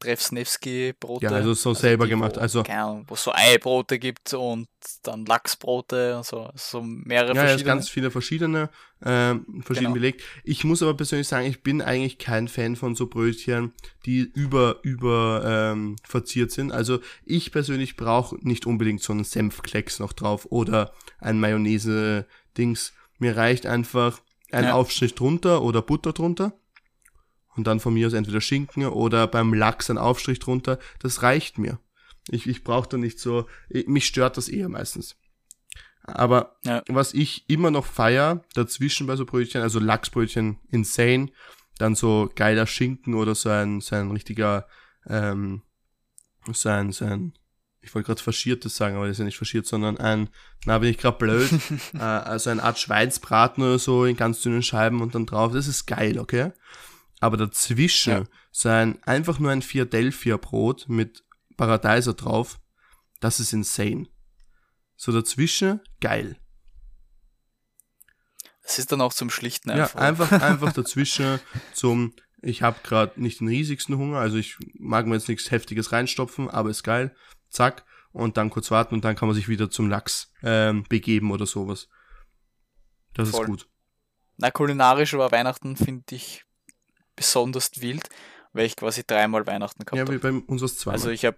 Trefsnewski-Brote. 0.00 1.26
Ja, 1.26 1.30
also 1.30 1.54
so 1.54 1.70
also 1.70 1.80
selber 1.80 2.04
die, 2.06 2.10
gemacht. 2.10 2.36
Wo, 2.36 2.40
also 2.40 2.64
wo 2.64 3.14
es 3.14 3.22
so 3.22 3.32
Eibrote 3.32 3.98
gibt 3.98 4.34
und 4.34 4.66
dann 5.02 5.26
Lachsbrote 5.26 6.16
und 6.16 6.26
so, 6.26 6.50
so 6.54 6.82
mehrere 6.82 7.34
ja, 7.34 7.42
verschiedene. 7.42 7.68
Ja, 7.68 7.74
ganz 7.74 7.88
viele 7.88 8.10
verschiedene, 8.10 8.70
äh, 9.00 9.34
verschieden 9.62 9.64
genau. 9.66 9.92
belegt. 9.92 10.22
Ich 10.42 10.64
muss 10.64 10.82
aber 10.82 10.94
persönlich 10.94 11.28
sagen, 11.28 11.46
ich 11.46 11.62
bin 11.62 11.82
eigentlich 11.82 12.18
kein 12.18 12.48
Fan 12.48 12.76
von 12.76 12.94
so 12.94 13.06
Brötchen, 13.06 13.72
die 14.06 14.20
über, 14.20 14.78
über 14.82 15.42
ähm, 15.72 15.96
verziert 16.02 16.50
sind. 16.50 16.72
Also 16.72 17.00
ich 17.24 17.52
persönlich 17.52 17.96
brauche 17.96 18.36
nicht 18.40 18.66
unbedingt 18.66 19.02
so 19.02 19.12
einen 19.12 19.24
Senfklecks 19.24 19.98
noch 19.98 20.14
drauf 20.14 20.46
oder 20.50 20.92
ein 21.18 21.38
Mayonnaise-Dings. 21.38 22.94
Mir 23.18 23.36
reicht 23.36 23.66
einfach 23.66 24.20
ein 24.50 24.64
ja. 24.64 24.72
Aufstrich 24.72 25.14
drunter 25.14 25.62
oder 25.62 25.82
Butter 25.82 26.12
drunter 26.12 26.54
und 27.56 27.66
dann 27.66 27.80
von 27.80 27.94
mir 27.94 28.06
aus 28.06 28.12
entweder 28.12 28.40
Schinken 28.40 28.86
oder 28.86 29.26
beim 29.26 29.52
Lachs 29.52 29.90
ein 29.90 29.98
Aufstrich 29.98 30.38
drunter. 30.38 30.78
Das 31.00 31.22
reicht 31.22 31.58
mir. 31.58 31.78
Ich, 32.28 32.46
ich 32.46 32.64
brauche 32.64 32.88
da 32.88 32.96
nicht 32.96 33.18
so, 33.18 33.46
ich, 33.68 33.86
mich 33.86 34.06
stört 34.06 34.36
das 34.36 34.48
eher 34.48 34.68
meistens. 34.68 35.16
Aber 36.02 36.56
ja. 36.64 36.82
was 36.88 37.12
ich 37.14 37.48
immer 37.48 37.70
noch 37.70 37.86
feier 37.86 38.42
dazwischen 38.54 39.06
bei 39.06 39.16
so 39.16 39.26
Brötchen, 39.26 39.62
also 39.62 39.78
Lachsbrötchen 39.78 40.58
insane, 40.70 41.30
dann 41.78 41.94
so 41.94 42.30
geiler 42.34 42.66
Schinken 42.66 43.14
oder 43.14 43.34
so 43.34 43.48
ein, 43.48 43.80
so 43.80 43.96
ein 43.96 44.10
richtiger, 44.10 44.66
ähm, 45.06 45.62
so 46.52 46.68
ein, 46.68 46.92
so 46.92 47.04
ein, 47.04 47.32
ich 47.80 47.94
wollte 47.94 48.06
gerade 48.06 48.22
faschiertes 48.22 48.76
sagen, 48.76 48.96
aber 48.96 49.06
das 49.06 49.12
ist 49.12 49.18
ja 49.20 49.24
nicht 49.24 49.38
faschiert, 49.38 49.66
sondern 49.66 49.98
ein, 49.98 50.28
na 50.66 50.78
bin 50.78 50.90
ich 50.90 50.98
gerade 50.98 51.18
blöd, 51.18 51.50
äh, 51.94 51.98
also 51.98 52.50
eine 52.50 52.62
Art 52.62 52.78
Schweinsbraten 52.78 53.62
oder 53.62 53.78
so 53.78 54.04
in 54.04 54.16
ganz 54.16 54.42
dünnen 54.42 54.62
Scheiben 54.62 55.00
und 55.00 55.14
dann 55.14 55.26
drauf, 55.26 55.52
das 55.52 55.68
ist 55.68 55.86
geil, 55.86 56.18
okay? 56.18 56.52
Aber 57.20 57.36
dazwischen 57.36 58.12
ja. 58.12 58.24
so 58.50 58.70
ein, 58.70 59.02
einfach 59.04 59.38
nur 59.38 59.50
ein 59.50 59.62
Philadelphia 59.62 60.38
Brot 60.38 60.86
mit 60.88 61.24
Paradeiser 61.56 62.14
drauf, 62.14 62.58
das 63.20 63.38
ist 63.38 63.52
insane. 63.52 64.08
So 64.96 65.12
dazwischen, 65.12 65.80
geil. 66.00 66.36
Es 68.62 68.78
ist 68.78 68.92
dann 68.92 69.00
auch 69.00 69.12
zum 69.12 69.30
Schlichten 69.30 69.70
einfach. 69.70 69.94
Ja, 69.94 70.00
einfach, 70.08 70.32
einfach 70.32 70.72
dazwischen 70.72 71.40
zum, 71.74 72.14
ich 72.40 72.62
habe 72.62 72.80
gerade 72.82 73.20
nicht 73.20 73.40
den 73.40 73.48
riesigsten 73.48 73.96
Hunger, 73.96 74.18
also 74.18 74.36
ich 74.36 74.56
mag 74.78 75.06
mir 75.06 75.14
jetzt 75.14 75.28
nichts 75.28 75.50
Heftiges 75.50 75.92
reinstopfen, 75.92 76.48
aber 76.48 76.70
ist 76.70 76.82
geil. 76.82 77.14
Zack. 77.50 77.84
Und 78.12 78.36
dann 78.36 78.50
kurz 78.50 78.72
warten 78.72 78.96
und 78.96 79.04
dann 79.04 79.14
kann 79.14 79.28
man 79.28 79.36
sich 79.36 79.48
wieder 79.48 79.70
zum 79.70 79.88
Lachs 79.88 80.32
ähm, 80.42 80.84
begeben 80.88 81.30
oder 81.30 81.46
sowas. 81.46 81.88
Das 83.14 83.30
Voll. 83.30 83.42
ist 83.42 83.46
gut. 83.46 83.68
Na, 84.36 84.50
kulinarisch 84.50 85.12
war 85.14 85.30
Weihnachten, 85.30 85.76
finde 85.76 86.16
ich, 86.16 86.44
besonders 87.20 87.70
wild, 87.82 88.08
weil 88.54 88.64
ich 88.64 88.76
quasi 88.76 89.04
dreimal 89.06 89.46
Weihnachten 89.46 89.84
gehabt 89.84 90.00
habe. 90.00 90.12
Ja, 90.12 90.22
wie 90.22 90.40
bei 90.40 90.46
uns 90.46 90.62
was 90.62 90.78
zweimal. 90.78 90.96
Also 90.96 91.10
ich 91.10 91.26
habe, 91.26 91.36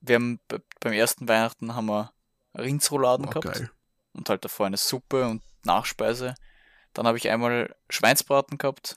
wir 0.00 0.14
haben 0.14 0.40
beim 0.80 0.94
ersten 0.94 1.28
Weihnachten 1.28 1.74
haben 1.74 1.86
wir 1.86 2.12
Rindsrouladen 2.56 3.26
oh, 3.26 3.28
gehabt. 3.28 3.44
Geil. 3.44 3.70
Und 4.14 4.30
halt 4.30 4.42
davor 4.42 4.64
eine 4.64 4.78
Suppe 4.78 5.26
und 5.28 5.42
Nachspeise. 5.64 6.34
Dann 6.94 7.06
habe 7.06 7.18
ich 7.18 7.28
einmal 7.28 7.76
Schweinsbraten 7.90 8.56
gehabt. 8.56 8.96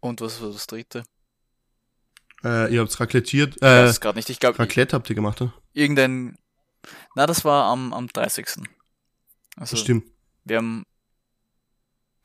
Und 0.00 0.20
was 0.20 0.42
war 0.42 0.50
das 0.50 0.66
dritte? 0.66 1.04
Äh, 2.42 2.74
ihr 2.74 2.80
habt's 2.80 2.98
raclettiert. 2.98 3.62
Äh, 3.62 3.84
ich 3.84 3.90
weiß 3.90 4.00
gerade 4.00 4.18
nicht. 4.18 4.28
Ich 4.28 4.40
glaube. 4.40 4.58
Raclette 4.58 4.96
habt 4.96 5.08
ihr 5.08 5.14
gemacht, 5.14 5.40
oder? 5.40 5.54
Irgendein. 5.72 6.36
Na, 7.14 7.26
das 7.26 7.44
war 7.44 7.66
am, 7.66 7.92
am 7.92 8.08
30. 8.08 8.48
Also, 9.54 9.76
Stimmt. 9.76 10.10
Wir 10.42 10.56
haben 10.56 10.84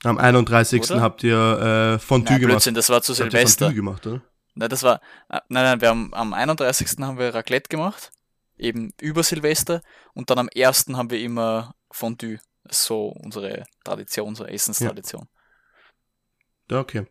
am 0.04 0.18
31. 0.18 0.84
Oder? 0.84 1.02
habt 1.02 1.24
ihr 1.24 1.96
äh, 1.96 2.00
Fondue 2.00 2.32
nein, 2.32 2.42
gemacht. 2.42 2.56
Blödsinn, 2.56 2.76
das 2.76 2.90
war 2.90 3.02
zu 3.02 3.14
Silvester. 3.14 3.66
Fondue 3.66 3.76
gemacht, 3.76 4.08
oder? 4.08 4.22
Nein, 4.56 4.70
das 4.70 4.84
war, 4.84 5.02
äh, 5.30 5.40
nein, 5.50 5.64
nein, 5.64 5.82
wir 5.82 5.90
haben 5.90 6.14
am 6.14 6.34
31. 6.34 6.88
haben 7.00 7.18
wir 7.18 7.34
Raclette 7.34 7.70
gemacht, 7.70 8.12
eben 8.58 8.94
über 9.02 9.24
Silvester, 9.24 9.82
und 10.14 10.30
dann 10.30 10.40
am 10.40 10.50
1. 10.56 10.88
haben 10.94 11.10
wir 11.10 11.20
immer 11.20 11.76
Fondue. 11.92 12.40
So 12.70 13.08
unsere 13.08 13.64
Tradition, 13.86 14.36
so 14.36 14.44
Essenstradition. 14.44 15.28
Ja. 16.70 16.80
Okay. 16.82 17.08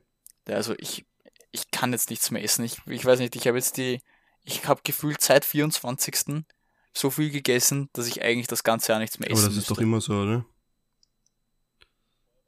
Ja, 0.46 0.56
also 0.56 0.74
ich, 0.76 1.06
ich 1.50 1.70
kann 1.70 1.92
jetzt 1.92 2.10
nichts 2.10 2.30
mehr 2.30 2.44
essen. 2.44 2.64
Ich, 2.64 2.78
ich 2.86 3.04
weiß 3.04 3.20
nicht, 3.20 3.36
ich 3.36 3.46
habe 3.46 3.56
jetzt 3.56 3.78
die, 3.78 4.02
ich 4.42 4.66
habe 4.66 4.82
gefühlt 4.84 5.22
seit 5.22 5.46
24. 5.46 6.44
so 6.92 7.10
viel 7.10 7.30
gegessen, 7.30 7.88
dass 7.94 8.06
ich 8.06 8.22
eigentlich 8.22 8.48
das 8.48 8.64
ganze 8.64 8.92
Jahr 8.92 8.98
nichts 8.98 9.18
mehr 9.18 9.30
essen 9.30 9.44
Aber 9.44 9.48
das 9.48 9.56
ist 9.56 9.70
doch 9.70 9.78
immer 9.78 10.00
so, 10.00 10.14
oder? 10.14 10.44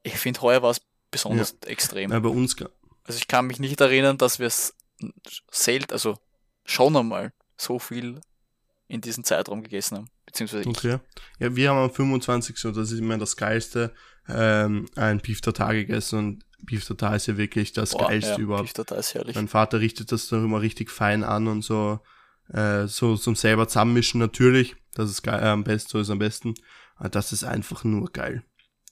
Ich 0.08 0.18
finde, 0.18 0.40
heuer 0.42 0.62
war 0.62 0.70
es 0.70 0.80
besonders 1.10 1.56
ja. 1.64 1.70
extrem. 1.70 2.10
Ja, 2.10 2.20
bei 2.20 2.28
uns. 2.28 2.56
Also 3.04 3.18
ich 3.18 3.28
kann 3.28 3.46
mich 3.46 3.58
nicht 3.58 3.80
erinnern, 3.80 4.18
dass 4.18 4.38
wir 4.38 4.46
es 4.46 4.74
selten, 5.50 5.92
also 5.92 6.18
schon 6.64 6.96
einmal 6.96 7.32
so 7.56 7.78
viel 7.78 8.20
in 8.88 9.00
diesem 9.00 9.24
Zeitraum 9.24 9.62
gegessen 9.62 9.98
haben. 9.98 10.10
Beziehungsweise 10.26 10.68
okay. 10.68 10.98
Ja, 11.38 11.56
wir 11.56 11.70
haben 11.70 11.78
am 11.78 11.90
25. 11.90 12.64
und 12.66 12.76
das 12.76 12.90
ist 12.90 12.98
immer 12.98 13.16
das 13.18 13.36
Geilste, 13.36 13.94
ähm, 14.28 14.86
ein 14.94 15.20
Beef 15.20 15.40
Tartar 15.40 15.74
gegessen 15.74 16.18
und 16.18 16.44
Beef 16.60 16.84
Tartar 16.84 17.16
ist 17.16 17.26
ja 17.26 17.36
wirklich 17.36 17.72
das 17.72 17.92
Boah, 17.92 18.08
Geilste 18.08 18.32
ja, 18.32 18.38
überhaupt. 18.38 18.64
Beef 18.64 18.72
Tartar 18.74 18.98
ist 18.98 19.14
herrlich. 19.14 19.36
Mein 19.36 19.48
Vater 19.48 19.80
richtet 19.80 20.12
das 20.12 20.28
dann 20.28 20.44
immer 20.44 20.60
richtig 20.60 20.90
fein 20.90 21.24
an 21.24 21.46
und 21.46 21.62
so, 21.62 22.00
äh, 22.52 22.86
so 22.86 23.16
zum 23.16 23.36
selber 23.36 23.68
zusammenmischen 23.68 24.20
natürlich. 24.20 24.76
Das 24.94 25.10
ist 25.10 25.22
geil, 25.22 25.40
äh, 25.42 25.46
am 25.46 25.64
besten, 25.64 25.90
so 25.90 26.00
ist 26.00 26.10
am 26.10 26.18
besten. 26.18 26.54
Aber 26.96 27.08
das 27.08 27.32
ist 27.32 27.44
einfach 27.44 27.84
nur 27.84 28.10
geil. 28.12 28.42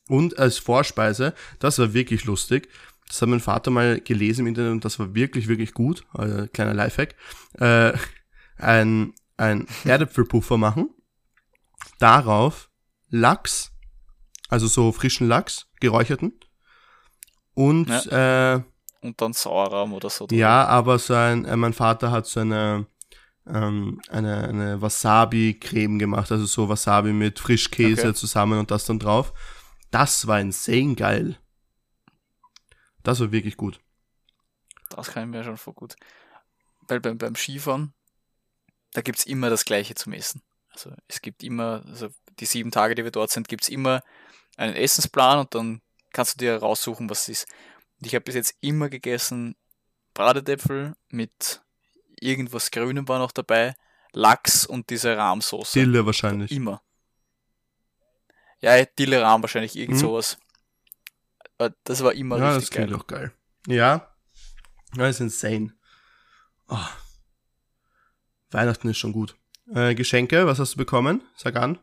Und 0.08 0.38
als 0.38 0.58
Vorspeise, 0.58 1.34
das 1.58 1.78
war 1.78 1.92
wirklich 1.92 2.24
lustig. 2.24 2.68
Das 3.08 3.22
hat 3.22 3.28
mein 3.28 3.40
Vater 3.40 3.70
mal 3.70 4.00
gelesen 4.00 4.42
im 4.42 4.46
Internet 4.48 4.72
und 4.72 4.84
das 4.84 4.98
war 4.98 5.14
wirklich, 5.14 5.48
wirklich 5.48 5.74
gut. 5.74 6.04
Äh, 6.18 6.48
kleiner 6.48 6.74
Lifehack. 6.74 7.14
Äh, 7.58 7.92
ein, 8.58 9.14
ein 9.36 9.66
Erdäpfelpuffer 9.84 10.56
machen. 10.58 10.90
Darauf 11.98 12.68
Lachs, 13.08 13.72
also 14.48 14.66
so 14.66 14.92
frischen 14.92 15.28
Lachs, 15.28 15.66
geräucherten. 15.80 16.32
Und, 17.54 17.88
ja. 17.88 18.54
äh, 18.56 18.62
und 19.00 19.20
dann 19.20 19.32
Sauerraum 19.32 19.92
oder 19.94 20.10
so. 20.10 20.26
Ja, 20.30 20.66
aber 20.66 20.98
so 20.98 21.14
ein, 21.14 21.44
äh, 21.44 21.56
mein 21.56 21.72
Vater 21.72 22.10
hat 22.10 22.26
so 22.26 22.40
eine, 22.40 22.86
ähm, 23.46 24.00
eine, 24.10 24.48
eine 24.48 24.82
Wasabi-Creme 24.82 25.98
gemacht, 25.98 26.30
also 26.32 26.44
so 26.44 26.68
Wasabi 26.68 27.12
mit 27.12 27.38
Frischkäse 27.38 28.08
okay. 28.08 28.14
zusammen 28.14 28.58
und 28.58 28.70
das 28.70 28.84
dann 28.84 28.98
drauf. 28.98 29.32
Das 29.96 30.26
war 30.26 30.38
insane 30.38 30.94
geil. 30.94 31.38
Das 33.02 33.18
war 33.18 33.32
wirklich 33.32 33.56
gut. 33.56 33.80
Das 34.90 35.08
kann 35.08 35.22
ich 35.22 35.30
mir 35.30 35.42
schon 35.42 35.56
vor 35.56 35.72
gut. 35.72 35.96
Weil 36.82 37.00
beim, 37.00 37.16
beim 37.16 37.34
Skifahren, 37.34 37.94
da 38.92 39.00
gibt 39.00 39.18
es 39.18 39.24
immer 39.24 39.48
das 39.48 39.64
Gleiche 39.64 39.94
zum 39.94 40.12
Essen. 40.12 40.42
Also 40.68 40.92
es 41.08 41.22
gibt 41.22 41.42
immer, 41.42 41.82
also 41.86 42.10
die 42.40 42.44
sieben 42.44 42.70
Tage, 42.70 42.94
die 42.94 43.04
wir 43.04 43.10
dort 43.10 43.30
sind, 43.30 43.48
gibt 43.48 43.62
es 43.62 43.70
immer 43.70 44.02
einen 44.58 44.74
Essensplan 44.74 45.38
und 45.38 45.54
dann 45.54 45.80
kannst 46.12 46.34
du 46.34 46.44
dir 46.44 46.58
raussuchen, 46.58 47.08
was 47.08 47.22
es 47.22 47.28
ist. 47.28 47.48
Und 47.98 48.06
ich 48.06 48.14
habe 48.14 48.24
bis 48.24 48.34
jetzt 48.34 48.54
immer 48.60 48.90
gegessen 48.90 49.56
Bratetäpfel 50.12 50.94
mit 51.08 51.62
irgendwas 52.20 52.70
Grünem 52.70 53.08
war 53.08 53.18
noch 53.18 53.32
dabei, 53.32 53.74
Lachs 54.12 54.66
und 54.66 54.90
diese 54.90 55.16
Rahmsoße. 55.16 55.78
Dille 55.78 56.04
wahrscheinlich. 56.04 56.52
Immer. 56.52 56.82
Ja, 58.66 58.84
Dilleram 58.84 59.42
wahrscheinlich, 59.42 59.76
irgend 59.76 59.98
mhm. 59.98 60.00
sowas. 60.00 60.38
Das 61.84 62.02
war 62.02 62.12
immer 62.14 62.36
ja, 62.36 62.54
richtig 62.56 62.72
geil. 62.72 62.88
Ja, 62.90 62.96
das 62.96 62.96
klingt 62.96 63.00
auch 63.00 63.06
geil. 63.06 63.32
Ja, 63.68 64.12
das 64.96 65.10
ist 65.10 65.20
insane. 65.20 65.72
Oh. 66.66 66.76
Weihnachten 68.50 68.88
ist 68.88 68.98
schon 68.98 69.12
gut. 69.12 69.36
Äh, 69.72 69.94
Geschenke, 69.94 70.48
was 70.48 70.58
hast 70.58 70.74
du 70.74 70.78
bekommen? 70.78 71.22
Sag 71.36 71.54
an. 71.54 71.78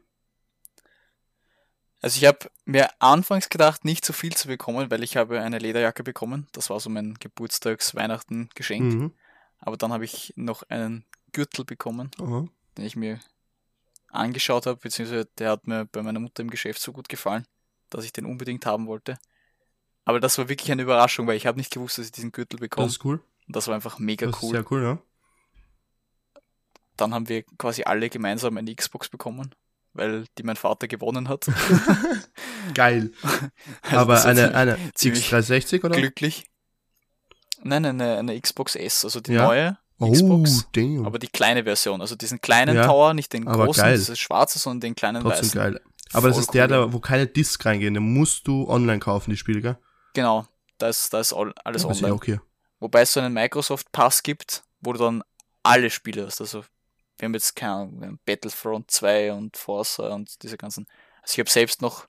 Also 2.02 2.17
ich 2.17 2.26
habe 2.26 2.52
mir 2.65 2.89
anfangs 3.00 3.48
gedacht, 3.48 3.86
nicht 3.86 4.04
so 4.04 4.12
viel 4.12 4.36
zu 4.36 4.50
bekommen, 4.50 4.91
weil 4.91 5.04
ich 5.04 5.15
habe 5.15 5.39
eine 5.39 5.60
Lederjacke 5.60 6.04
bekommen. 6.04 6.48
Das 6.52 6.69
war 6.69 6.82
so 6.82 6.89
mein 6.89 7.13
Geburtstags-Weihnachten-Geschenk. 7.13 8.93
Mhm. 8.93 9.13
Aber 9.60 9.78
dann 9.78 9.93
habe 9.93 10.04
ich 10.04 10.34
noch 10.36 10.63
einen 10.63 11.06
Gürtel 11.32 11.63
bekommen, 11.63 12.12
Aha. 12.19 12.46
den 12.78 12.86
ich 12.86 12.98
mir 12.98 13.22
angeschaut 14.13 14.65
habe, 14.65 14.80
beziehungsweise 14.80 15.26
der 15.38 15.52
hat 15.52 15.67
mir 15.67 15.86
bei 15.86 16.02
meiner 16.02 16.19
Mutter 16.19 16.41
im 16.41 16.49
Geschäft 16.49 16.82
so 16.82 16.91
gut 16.91 17.10
gefallen, 17.10 17.45
dass 17.89 18.06
ich 18.06 18.13
den 18.13 18.26
unbedingt 18.26 18.65
haben 18.65 18.88
wollte. 18.88 19.17
Aber 20.06 20.19
das 20.19 20.38
war 20.38 20.49
wirklich 20.49 20.71
eine 20.71 20.82
Überraschung, 20.82 21.28
weil 21.28 21.38
ich 21.38 21.47
habe 21.47 21.58
nicht 21.58 21.71
gewusst, 21.71 21.97
dass 21.97 22.08
ich 22.08 22.12
diesen 22.12 22.32
Gürtel 22.32 22.60
bekomme. 22.60 22.88
Das 22.88 22.97
ist 22.97 23.06
cool. 23.06 23.21
Und 23.47 23.56
das 23.56 23.67
war 23.67 23.76
einfach 23.76 23.99
mega 23.99 24.28
das 24.28 24.41
cool. 24.41 24.52
sehr 24.52 24.71
cool, 24.71 24.84
ja. 24.84 24.97
Dann 26.97 27.13
haben 27.13 27.28
wir 27.30 27.43
quasi 27.58 27.84
alle 27.84 28.10
gemeinsam 28.10 28.58
eine 28.58 28.76
Xbox 28.76 29.10
bekommen 29.10 29.56
weil 29.93 30.26
die 30.38 30.43
mein 30.43 30.56
Vater 30.56 30.88
gewonnen 30.88 31.30
hat. 31.30 31.45
Geil. 32.73 33.12
Also 33.82 33.97
Aber 33.97 34.26
eine, 34.26 34.56
eine 34.56 34.78
X360 34.97 35.84
oder? 35.86 35.95
Glücklich. 35.95 36.45
Nein, 37.62 37.86
eine, 37.86 38.17
eine 38.17 38.39
Xbox 38.39 38.76
S, 38.76 39.06
also 39.06 39.21
die 39.21 39.34
ja. 39.34 39.45
neue 39.45 39.78
oh, 39.99 40.12
Xbox. 40.12 40.67
Damn. 40.73 41.06
Aber 41.06 41.19
die 41.19 41.27
kleine 41.27 41.63
Version, 41.63 42.01
also 42.01 42.15
diesen 42.15 42.41
kleinen 42.41 42.75
ja. 42.75 42.86
Tower, 42.86 43.13
nicht 43.13 43.32
den 43.34 43.45
großen, 43.45 43.84
geil. 43.84 43.97
dieses 43.97 44.19
schwarze, 44.19 44.60
sondern 44.60 44.82
den 44.82 44.95
kleinen 44.95 45.21
Trotzdem 45.21 45.45
weißen. 45.45 45.60
geil. 45.60 45.82
Aber 46.13 46.27
das 46.27 46.38
ist 46.38 46.49
cool. 46.49 46.53
der, 46.53 46.67
da, 46.67 46.93
wo 46.93 46.99
keine 46.99 47.27
Disc 47.27 47.65
reingehen, 47.65 47.93
den 47.93 48.13
musst 48.13 48.47
du 48.47 48.67
online 48.67 48.99
kaufen, 48.99 49.32
die 49.32 49.38
Spiele, 49.38 49.62
gell? 49.62 49.77
Genau, 50.13 50.45
da 50.77 50.89
ist, 50.89 51.13
da 51.13 51.19
ist 51.19 51.34
alles 51.34 51.84
ja, 51.84 51.89
online. 51.89 52.08
Ist 52.08 52.13
okay. 52.13 52.39
Wobei 52.79 53.01
es 53.01 53.13
so 53.13 53.19
einen 53.19 53.34
Microsoft 53.34 53.91
Pass 53.91 54.21
gibt, 54.21 54.63
wo 54.82 54.93
du 54.93 54.99
dann 54.99 55.23
alle 55.63 55.89
Spiele 55.89 56.25
hast, 56.25 56.41
also 56.41 56.63
wir 57.17 57.25
haben 57.27 57.34
jetzt 57.34 57.56
keine 57.56 57.73
Ahnung, 57.73 58.19
Battlefront 58.25 58.91
2 58.91 59.34
und 59.34 59.58
Forza 59.58 60.10
und 60.10 60.43
diese 60.43 60.58
ganzen. 60.58 60.88
Also 61.21 61.34
ich 61.34 61.39
habe 61.39 61.49
selbst 61.49 61.82
noch 61.82 62.06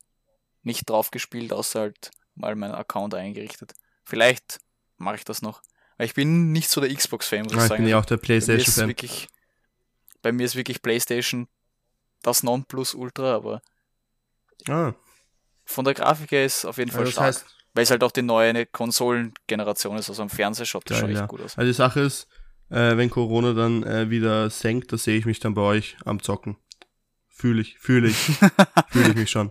nicht 0.62 0.88
drauf 0.88 1.11
gespielt, 1.11 1.53
außer 1.53 1.81
halt 1.81 2.11
mal 2.35 2.57
meinen 2.57 2.75
Account 2.75 3.14
eingerichtet. 3.14 3.75
Vielleicht 4.05 4.61
mache 4.97 5.16
ich 5.16 5.25
das 5.25 5.42
noch. 5.42 5.62
Ich 5.98 6.14
bin 6.14 6.52
nicht 6.52 6.70
so 6.70 6.80
der 6.80 6.92
Xbox-Fan, 6.92 7.44
muss 7.44 7.52
ich 7.52 7.61
sagen. 7.61 7.74
Ich 7.74 7.78
bin 7.78 7.88
ja 7.88 7.98
auch 7.98 8.04
der 8.04 8.16
PlayStation-Fan. 8.16 8.94
Bei 10.22 10.33
mir 10.33 10.44
ist 10.44 10.57
wirklich 10.57 10.83
PlayStation 10.83 11.48
das 12.22 12.42
Nonplusultra, 12.42 13.35
aber 13.35 13.62
ah. 14.68 14.94
von 15.64 15.85
der 15.85 15.94
Grafik 15.94 16.33
her 16.33 16.44
ist 16.44 16.64
auf 16.64 16.78
jeden 16.78 16.90
Fall 16.90 17.00
also 17.00 17.12
stark. 17.12 17.26
Heißt, 17.26 17.46
weil 17.74 17.83
es 17.83 17.90
halt 17.90 18.02
auch 18.02 18.12
die 18.12 18.22
neue 18.22 18.66
Konsolengeneration 18.66 19.98
ist, 19.98 20.09
also 20.09 20.22
am 20.22 20.30
Fernseher 20.30 20.64
schaut 20.64 20.88
das 20.88 20.98
schon 20.98 21.11
echt 21.11 21.20
ja. 21.20 21.26
gut 21.26 21.42
aus. 21.42 21.59
Also 21.59 21.68
die 21.68 21.74
Sache 21.74 22.00
ist, 22.00 22.28
äh, 22.70 22.96
wenn 22.96 23.11
Corona 23.11 23.52
dann 23.52 23.83
äh, 23.83 24.11
wieder 24.11 24.48
senkt, 24.48 24.92
da 24.92 24.98
sehe 24.98 25.18
ich 25.18 25.26
mich 25.26 25.40
dann 25.40 25.54
bei 25.54 25.62
euch 25.62 25.96
am 26.04 26.22
Zocken. 26.22 26.57
Fühle 27.28 27.61
ich, 27.61 27.78
fühle 27.78 28.09
ich, 28.09 28.16
fühle 28.88 29.11
ich 29.11 29.16
mich 29.16 29.30
schon. 29.30 29.50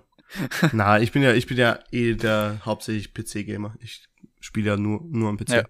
Na, 0.71 0.99
ich 0.99 1.11
bin 1.11 1.21
ja, 1.21 1.33
ich 1.33 1.45
bin 1.45 1.57
ja 1.57 1.79
eh 1.91 2.15
der 2.15 2.61
hauptsächlich 2.65 3.13
PC-Gamer. 3.13 3.75
Ich 3.81 4.07
spiele 4.39 4.71
ja 4.71 4.77
nur, 4.77 5.01
nur 5.03 5.29
am 5.29 5.37
PC 5.37 5.49
ja. 5.49 5.63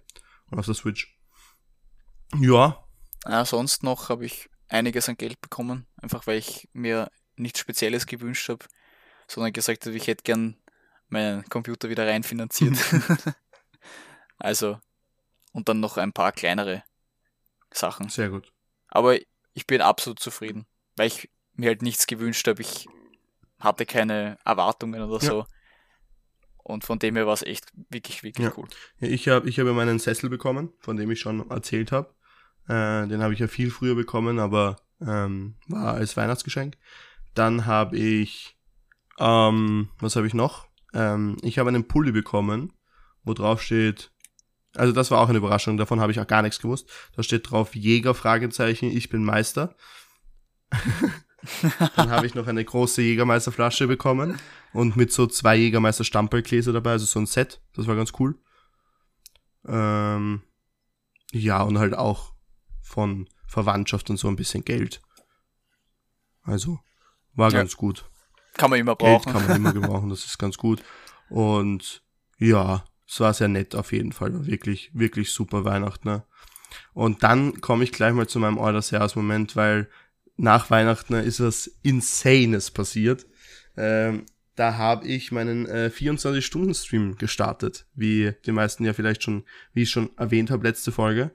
Auf 0.58 0.66
der 0.66 0.76
Switch. 0.76 1.18
Ja. 2.40 2.84
ja 3.28 3.46
sonst 3.46 3.84
noch 3.84 4.10
habe 4.10 4.26
ich 4.26 4.50
einiges 4.70 5.10
an 5.10 5.18
Geld 5.18 5.40
bekommen, 5.42 5.88
einfach 6.02 6.28
weil 6.28 6.38
ich 6.40 6.70
mir 6.74 7.12
nichts 7.36 7.60
Spezielles 7.60 8.06
gewünscht 8.06 8.50
habe, 8.50 8.66
sondern 9.28 9.54
gesagt 9.54 9.86
habe, 9.86 9.96
ich 9.96 10.08
hätte 10.08 10.24
gern 10.24 10.58
meinen 11.10 11.48
Computer 11.50 11.90
wieder 11.90 12.08
rein 12.08 12.24
finanziert. 12.24 12.78
also, 14.38 14.80
und 15.52 15.70
dann 15.70 15.80
noch 15.80 15.98
ein 15.98 16.14
paar 16.14 16.32
kleinere 16.32 16.84
Sachen. 17.72 18.10
Sehr 18.10 18.30
gut. 18.30 18.52
Aber 18.88 19.18
ich 19.54 19.68
bin 19.68 19.82
absolut 19.82 20.20
zufrieden, 20.20 20.66
weil 20.96 21.08
ich 21.08 21.30
mir 21.54 21.70
halt 21.70 21.82
nichts 21.82 22.08
gewünscht 22.08 22.48
habe. 22.48 22.62
Ich 22.62 22.88
hatte 23.60 23.86
keine 23.86 24.38
Erwartungen 24.44 25.02
oder 25.02 25.24
ja. 25.24 25.30
so. 25.30 25.46
Und 26.64 26.84
von 26.84 27.00
dem 27.00 27.16
her 27.16 27.28
war 27.28 27.34
es 27.34 27.44
echt 27.44 27.72
wirklich, 27.90 28.24
wirklich 28.24 28.46
ja. 28.46 28.54
cool. 28.58 28.68
Ja, 29.00 29.10
ich 29.10 29.28
habe 29.28 29.50
ich 29.50 29.60
hab 29.60 29.68
ja 29.68 29.74
meinen 29.74 30.00
Sessel 30.00 30.30
bekommen, 30.30 30.72
von 30.80 30.98
dem 30.98 31.12
ich 31.12 31.20
schon 31.20 31.50
erzählt 31.50 31.92
habe. 31.92 32.14
Äh, 32.68 33.08
den 33.08 33.22
habe 33.22 33.34
ich 33.34 33.40
ja 33.40 33.48
viel 33.48 33.70
früher 33.70 33.96
bekommen, 33.96 34.40
aber 34.40 34.78
ähm, 35.02 35.56
war 35.68 35.96
als 35.96 36.16
Weihnachtsgeschenk. 36.16 36.78
Dann 37.34 37.66
habe 37.66 37.98
ich, 37.98 38.58
ähm, 39.20 39.90
was 40.00 40.16
habe 40.16 40.28
ich 40.28 40.34
noch? 40.34 40.68
Ähm, 40.94 41.38
ich 41.42 41.60
habe 41.60 41.70
einen 41.70 41.88
Pulli 41.88 42.12
bekommen, 42.12 42.72
wo 43.24 43.34
drauf 43.34 43.62
steht 43.62 44.14
also 44.76 44.92
das 44.92 45.12
war 45.12 45.20
auch 45.20 45.30
eine 45.30 45.38
Überraschung, 45.38 45.78
davon 45.78 46.00
habe 46.00 46.12
ich 46.12 46.20
auch 46.20 46.28
gar 46.28 46.42
nichts 46.42 46.60
gewusst. 46.60 46.90
Da 47.16 47.24
steht 47.24 47.50
drauf 47.50 47.76
Jäger, 47.76 48.14
Fragezeichen, 48.14 48.86
ich 48.86 49.10
bin 49.10 49.24
Meister. 49.24 49.76
Dann 51.96 52.10
habe 52.10 52.26
ich 52.26 52.36
noch 52.36 52.48
eine 52.48 52.64
große 52.64 53.02
Jägermeisterflasche 53.02 53.88
bekommen 53.88 54.40
und 54.72 54.96
mit 54.96 55.12
so 55.12 55.28
zwei 55.28 55.56
Jägermeister 55.56 56.04
Stampergläser 56.04 56.74
dabei, 56.74 56.92
also 56.92 57.06
so 57.06 57.20
ein 57.20 57.26
Set. 57.26 57.62
Das 57.76 57.88
war 57.88 57.96
ganz 57.96 58.14
cool. 58.20 58.36
Ähm, 59.68 60.42
ja, 61.32 61.62
und 61.62 61.78
halt 61.80 61.94
auch 61.94 62.34
von 62.82 63.28
Verwandtschaft 63.48 64.10
und 64.10 64.18
so 64.18 64.28
ein 64.28 64.36
bisschen 64.36 64.64
Geld. 64.64 65.02
Also, 66.44 66.80
war 67.34 67.52
ja. 67.52 67.60
ganz 67.60 67.76
gut. 67.76 68.06
Kann 68.56 68.70
man 68.70 68.80
immer 68.80 68.96
brauchen. 68.96 69.24
Geld 69.24 69.36
kann 69.36 69.48
man 69.48 69.56
immer 69.58 69.74
gebrauchen, 69.82 70.10
das 70.10 70.26
ist 70.26 70.38
ganz 70.38 70.58
gut. 70.58 70.84
Und 71.30 72.04
ja, 72.38 72.86
es 73.08 73.20
war 73.20 73.34
sehr 73.34 73.48
nett 73.48 73.76
auf 73.76 73.92
jeden 73.92 74.12
Fall. 74.12 74.46
wirklich, 74.46 74.92
wirklich 74.94 75.32
super 75.32 75.66
Weihnachten. 75.66 76.08
Ne? 76.08 76.24
Und 76.94 77.24
dann 77.24 77.62
komme 77.62 77.84
ich 77.84 77.92
gleich 77.92 78.14
mal 78.14 78.28
zu 78.28 78.40
meinem 78.40 78.58
Orders-Jahres-Moment, 78.58 79.56
weil 79.56 79.90
nach 80.38 80.70
Weihnachten 80.70 81.14
ist 81.14 81.40
was 81.40 81.68
Insanes 81.84 82.72
passiert. 82.72 83.26
Ähm, 83.78 84.26
da 84.56 84.78
habe 84.78 85.08
ich 85.08 85.32
meinen 85.32 85.66
äh, 85.68 85.90
24-Stunden-Stream 85.94 87.18
gestartet, 87.18 87.88
wie 87.96 88.34
die 88.46 88.52
meisten 88.52 88.86
ja 88.86 88.94
vielleicht 88.94 89.24
schon, 89.24 89.46
wie 89.74 89.84
ich 89.84 89.90
schon 89.90 90.16
erwähnt 90.18 90.52
habe, 90.52 90.68
letzte 90.68 90.92
Folge, 90.92 91.32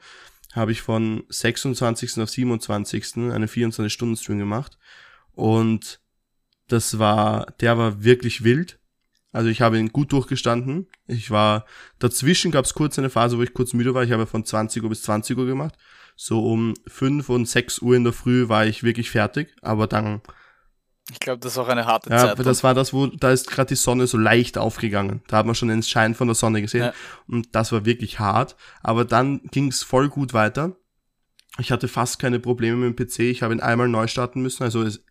habe 0.52 0.72
ich 0.72 0.82
von 0.82 1.24
26. 1.28 2.18
auf 2.18 2.30
27. 2.30 3.16
einen 3.16 3.48
24-Stunden-Stream 3.48 4.38
gemacht. 4.38 4.78
Und 5.32 6.00
das 6.68 6.98
war, 6.98 7.46
der 7.60 7.76
war 7.78 8.04
wirklich 8.04 8.44
wild. 8.44 8.78
Also 9.32 9.50
ich 9.50 9.60
habe 9.60 9.78
ihn 9.78 9.92
gut 9.92 10.12
durchgestanden. 10.12 10.86
Ich 11.06 11.30
war, 11.30 11.66
dazwischen 11.98 12.50
gab 12.50 12.64
es 12.64 12.74
kurz 12.74 12.98
eine 12.98 13.10
Phase, 13.10 13.36
wo 13.36 13.42
ich 13.42 13.52
kurz 13.52 13.72
müde 13.72 13.94
war. 13.94 14.04
Ich 14.04 14.12
habe 14.12 14.26
von 14.26 14.44
20 14.44 14.82
Uhr 14.82 14.88
bis 14.88 15.02
20 15.02 15.36
Uhr 15.36 15.46
gemacht. 15.46 15.76
So 16.20 16.44
um 16.44 16.74
5 16.88 17.28
und 17.28 17.48
6 17.48 17.78
Uhr 17.78 17.94
in 17.94 18.02
der 18.02 18.12
Früh 18.12 18.48
war 18.48 18.66
ich 18.66 18.82
wirklich 18.82 19.08
fertig. 19.08 19.54
Aber 19.62 19.86
dann... 19.86 20.20
Ich 21.12 21.20
glaube, 21.20 21.38
das 21.38 21.52
ist 21.52 21.58
auch 21.58 21.68
eine 21.68 21.86
harte 21.86 22.10
ja, 22.10 22.18
Zeit. 22.18 22.38
Ja, 22.38 22.44
das 22.44 22.64
war 22.64 22.74
das, 22.74 22.92
wo, 22.92 23.06
da 23.06 23.30
ist 23.30 23.48
gerade 23.48 23.68
die 23.68 23.76
Sonne 23.76 24.08
so 24.08 24.18
leicht 24.18 24.58
aufgegangen. 24.58 25.22
Da 25.28 25.36
hat 25.36 25.46
man 25.46 25.54
schon 25.54 25.68
den 25.68 25.84
Schein 25.84 26.16
von 26.16 26.26
der 26.26 26.34
Sonne 26.34 26.60
gesehen. 26.60 26.86
Ja. 26.86 26.92
Und 27.28 27.54
das 27.54 27.70
war 27.70 27.84
wirklich 27.84 28.18
hart. 28.18 28.56
Aber 28.82 29.04
dann 29.04 29.42
ging 29.52 29.68
es 29.68 29.84
voll 29.84 30.08
gut 30.08 30.34
weiter. 30.34 30.74
Ich 31.58 31.70
hatte 31.70 31.86
fast 31.86 32.18
keine 32.18 32.40
Probleme 32.40 32.76
mit 32.76 32.98
dem 32.98 33.06
PC. 33.06 33.20
Ich 33.20 33.44
habe 33.44 33.54
ihn 33.54 33.60
einmal 33.60 33.88
neu 33.88 34.08
starten 34.08 34.42
müssen. 34.42 34.64
Also 34.64 34.82
es, 34.82 35.04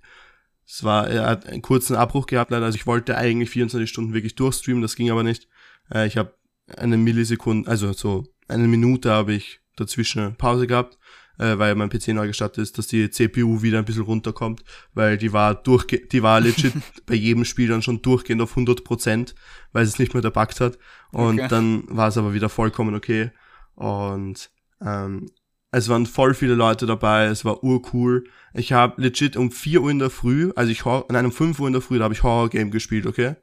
es 0.67 0.83
war, 0.83 1.07
er 1.07 1.25
hat 1.25 1.45
einen 1.45 1.61
kurzen 1.61 1.95
Abbruch 1.95 2.27
gehabt, 2.27 2.51
leider. 2.51 2.65
Also 2.65 2.75
ich 2.75 2.85
wollte 2.85 3.15
eigentlich 3.17 3.49
24 3.51 3.89
Stunden 3.89 4.13
wirklich 4.13 4.35
durchstreamen, 4.35 4.81
das 4.81 4.97
ging 4.97 5.09
aber 5.09 5.23
nicht. 5.23 5.47
Äh, 5.89 6.05
ich 6.05 6.17
habe 6.17 6.35
eine 6.75 6.97
Millisekunde, 6.97 7.69
also 7.69 7.93
so 7.93 8.25
eine 8.49 8.67
Minute 8.67 9.09
habe 9.09 9.33
ich 9.33 9.61
dazwischen 9.77 10.35
Pause 10.35 10.67
gehabt, 10.67 10.97
äh, 11.39 11.57
weil 11.57 11.75
mein 11.75 11.89
PC 11.89 12.09
neu 12.09 12.27
gestartet 12.27 12.63
ist, 12.63 12.77
dass 12.77 12.87
die 12.87 13.09
CPU 13.09 13.61
wieder 13.61 13.79
ein 13.79 13.85
bisschen 13.85 14.03
runterkommt, 14.03 14.63
weil 14.93 15.17
die 15.17 15.33
war 15.33 15.55
durchge 15.55 16.05
die 16.07 16.23
war 16.23 16.41
legit 16.41 16.73
bei 17.05 17.15
jedem 17.15 17.45
Spiel 17.45 17.69
dann 17.69 17.81
schon 17.81 18.01
durchgehend 18.01 18.41
auf 18.41 18.51
100 18.51 18.83
Prozent, 18.83 19.35
weil 19.71 19.83
es 19.83 19.99
nicht 19.99 20.13
mehr 20.13 20.23
dabackt 20.23 20.59
hat. 20.59 20.77
Und 21.11 21.39
okay. 21.39 21.47
dann 21.47 21.83
war 21.87 22.09
es 22.09 22.17
aber 22.17 22.33
wieder 22.33 22.49
vollkommen 22.49 22.95
okay. 22.95 23.31
Und 23.75 24.49
ähm, 24.81 25.27
es 25.71 25.89
waren 25.89 26.05
voll 26.05 26.33
viele 26.33 26.55
Leute 26.55 26.85
dabei, 26.85 27.25
es 27.25 27.45
war 27.45 27.63
urcool. 27.63 28.23
Ich 28.53 28.73
habe 28.73 29.01
legit 29.01 29.37
um 29.37 29.51
4 29.51 29.81
Uhr 29.81 29.91
in 29.91 29.99
der 29.99 30.09
Früh, 30.09 30.51
also 30.55 30.71
ich 30.71 30.85
nein, 30.85 31.25
um 31.25 31.31
5 31.31 31.59
Uhr 31.59 31.67
in 31.67 31.73
der 31.73 31.81
Früh, 31.81 31.97
da 31.97 32.05
habe 32.05 32.13
ich 32.13 32.23
Horror 32.23 32.49
Game 32.49 32.71
gespielt, 32.71 33.05
okay? 33.05 33.35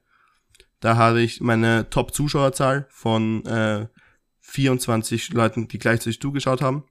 Da 0.80 0.97
hatte 0.97 1.20
ich 1.20 1.41
meine 1.41 1.89
Top-Zuschauerzahl 1.91 2.87
von 2.91 3.45
äh, 3.47 3.87
24 4.55 5.33
Leuten, 5.33 5.69
die 5.69 5.79
gleichzeitig 5.79 6.21
zugeschaut 6.21 6.63
haben. 6.63 6.85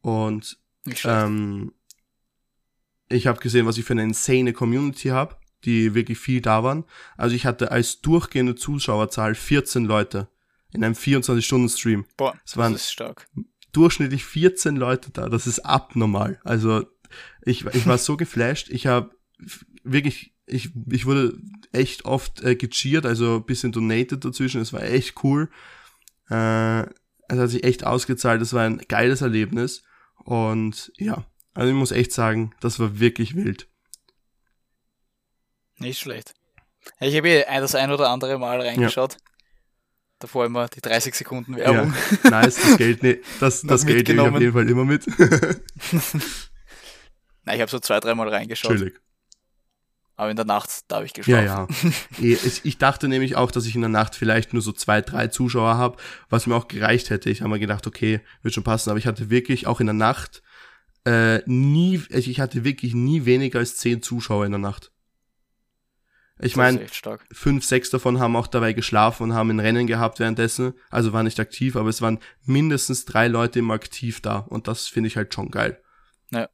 Und 0.00 0.58
ähm, 1.04 1.72
ich 3.08 3.26
habe 3.26 3.40
gesehen, 3.40 3.66
was 3.66 3.78
ich 3.78 3.84
für 3.84 3.92
eine 3.92 4.02
insane 4.02 4.52
Community 4.52 5.08
habe, 5.08 5.36
die 5.64 5.94
wirklich 5.94 6.18
viel 6.18 6.40
da 6.40 6.64
waren. 6.64 6.84
Also 7.16 7.36
ich 7.36 7.44
hatte 7.44 7.70
als 7.70 8.00
durchgehende 8.00 8.54
Zuschauerzahl 8.54 9.34
14 9.34 9.84
Leute 9.84 10.28
in 10.72 10.84
einem 10.84 10.94
24-Stunden-Stream. 10.94 12.06
Boah, 12.16 12.34
das, 12.44 12.54
das 12.54 12.72
ist 12.72 12.92
stark 12.92 13.28
durchschnittlich 13.72 14.24
14 14.24 14.76
Leute 14.76 15.10
da. 15.10 15.28
Das 15.28 15.46
ist 15.46 15.60
abnormal. 15.60 16.40
Also 16.44 16.86
ich, 17.42 17.64
ich 17.66 17.86
war 17.86 17.98
so 17.98 18.16
geflasht. 18.16 18.68
Ich 18.70 18.86
habe 18.86 19.10
wirklich 19.84 20.34
ich, 20.46 20.70
ich 20.90 21.06
wurde 21.06 21.38
echt 21.70 22.04
oft 22.04 22.42
äh, 22.42 22.56
gecheert, 22.56 23.06
also 23.06 23.36
ein 23.36 23.44
bisschen 23.44 23.70
donated 23.70 24.24
dazwischen. 24.24 24.60
Es 24.60 24.72
war 24.72 24.82
echt 24.82 25.22
cool. 25.22 25.48
Äh, 26.30 26.82
es 27.28 27.38
hat 27.38 27.50
sich 27.50 27.64
echt 27.64 27.84
ausgezahlt. 27.84 28.40
Es 28.42 28.52
war 28.52 28.64
ein 28.64 28.78
geiles 28.88 29.20
Erlebnis. 29.22 29.82
Und 30.16 30.92
ja, 30.96 31.24
also 31.54 31.70
ich 31.70 31.76
muss 31.76 31.92
echt 31.92 32.12
sagen, 32.12 32.54
das 32.60 32.78
war 32.78 32.98
wirklich 33.00 33.34
wild. 33.34 33.68
Nicht 35.78 35.98
schlecht. 35.98 36.34
Ich 37.00 37.16
habe 37.16 37.28
eh 37.28 37.44
das 37.60 37.74
ein 37.74 37.90
oder 37.90 38.10
andere 38.10 38.38
Mal 38.38 38.60
reingeschaut. 38.60 39.12
Ja. 39.14 39.18
Davor 40.18 40.44
immer 40.44 40.68
die 40.68 40.82
30 40.82 41.14
Sekunden 41.14 41.56
Werbung. 41.56 41.94
Ja, 42.24 42.30
nice, 42.30 42.56
das 42.56 42.76
Geld, 42.76 43.02
ne, 43.02 43.20
das, 43.40 43.62
das 43.62 43.86
Geld 43.86 44.06
nehme 44.08 44.22
ich 44.22 44.28
auf 44.28 44.40
jeden 44.40 44.52
Fall 44.52 44.68
immer 44.68 44.84
mit. 44.84 45.06
Nein, 47.44 47.56
ich 47.56 47.60
habe 47.62 47.70
so 47.70 47.78
zwei, 47.78 48.00
dreimal 48.00 48.28
reingeschaut. 48.28 48.72
Chillig. 48.72 49.00
Aber 50.20 50.28
in 50.28 50.36
der 50.36 50.44
Nacht, 50.44 50.84
da 50.88 50.96
habe 50.96 51.06
ich 51.06 51.14
geschlafen. 51.14 51.74
Ja, 52.18 52.18
ja. 52.28 52.36
ich 52.62 52.76
dachte 52.76 53.08
nämlich 53.08 53.36
auch, 53.36 53.50
dass 53.50 53.64
ich 53.64 53.74
in 53.74 53.80
der 53.80 53.88
Nacht 53.88 54.14
vielleicht 54.14 54.52
nur 54.52 54.60
so 54.60 54.70
zwei, 54.70 55.00
drei 55.00 55.28
Zuschauer 55.28 55.78
habe, 55.78 55.96
was 56.28 56.46
mir 56.46 56.56
auch 56.56 56.68
gereicht 56.68 57.08
hätte. 57.08 57.30
Ich 57.30 57.40
habe 57.40 57.48
mir 57.48 57.58
gedacht, 57.58 57.86
okay, 57.86 58.20
wird 58.42 58.52
schon 58.52 58.62
passen. 58.62 58.90
Aber 58.90 58.98
ich 58.98 59.06
hatte 59.06 59.30
wirklich 59.30 59.66
auch 59.66 59.80
in 59.80 59.86
der 59.86 59.94
Nacht 59.94 60.42
äh, 61.06 61.38
nie, 61.46 62.02
ich 62.10 62.38
hatte 62.38 62.64
wirklich 62.64 62.92
nie 62.92 63.24
weniger 63.24 63.60
als 63.60 63.78
zehn 63.78 64.02
Zuschauer 64.02 64.44
in 64.44 64.52
der 64.52 64.58
Nacht. 64.58 64.92
Ich 66.38 66.54
meine, 66.54 66.86
fünf, 67.32 67.64
sechs 67.64 67.88
davon 67.88 68.20
haben 68.20 68.36
auch 68.36 68.46
dabei 68.46 68.74
geschlafen 68.74 69.22
und 69.22 69.34
haben 69.34 69.48
ein 69.48 69.60
Rennen 69.60 69.86
gehabt 69.86 70.18
währenddessen. 70.18 70.74
Also 70.90 71.14
war 71.14 71.22
nicht 71.22 71.40
aktiv, 71.40 71.76
aber 71.76 71.88
es 71.88 72.02
waren 72.02 72.18
mindestens 72.44 73.06
drei 73.06 73.26
Leute 73.26 73.60
immer 73.60 73.72
aktiv 73.72 74.20
da. 74.20 74.40
Und 74.40 74.68
das 74.68 74.86
finde 74.86 75.06
ich 75.06 75.16
halt 75.16 75.32
schon 75.32 75.50
geil. 75.50 75.82
Ja. 76.30 76.50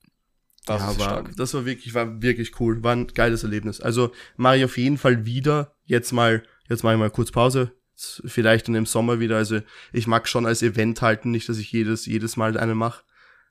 Das 0.67 0.81
ja, 0.81 0.99
war, 0.99 1.25
das 1.37 1.55
war 1.55 1.65
wirklich, 1.65 1.95
war 1.95 2.21
wirklich 2.21 2.61
cool. 2.61 2.83
War 2.83 2.95
ein 2.95 3.07
geiles 3.07 3.45
Erlebnis. 3.45 3.81
Also 3.81 4.11
mache 4.37 4.59
ich 4.59 4.65
auf 4.65 4.77
jeden 4.77 4.99
Fall 4.99 5.25
wieder. 5.25 5.75
Jetzt 5.85 6.13
mal, 6.13 6.43
jetzt 6.69 6.83
mache 6.83 6.95
ich 6.95 6.99
mal 6.99 7.11
kurz 7.11 7.31
Pause. 7.31 7.73
Vielleicht 7.95 8.69
dann 8.69 8.75
im 8.75 8.85
Sommer 8.85 9.21
wieder. 9.21 9.37
Also 9.37 9.61
ich 9.93 10.09
mag 10.09 10.29
schon 10.29 10.45
als 10.45 10.63
Event 10.63 11.01
halten, 11.03 11.31
nicht, 11.31 11.49
dass 11.49 11.59
ich 11.59 11.71
jedes, 11.71 12.05
jedes 12.07 12.37
Mal 12.37 12.59
eine 12.59 12.75
mache. 12.75 13.05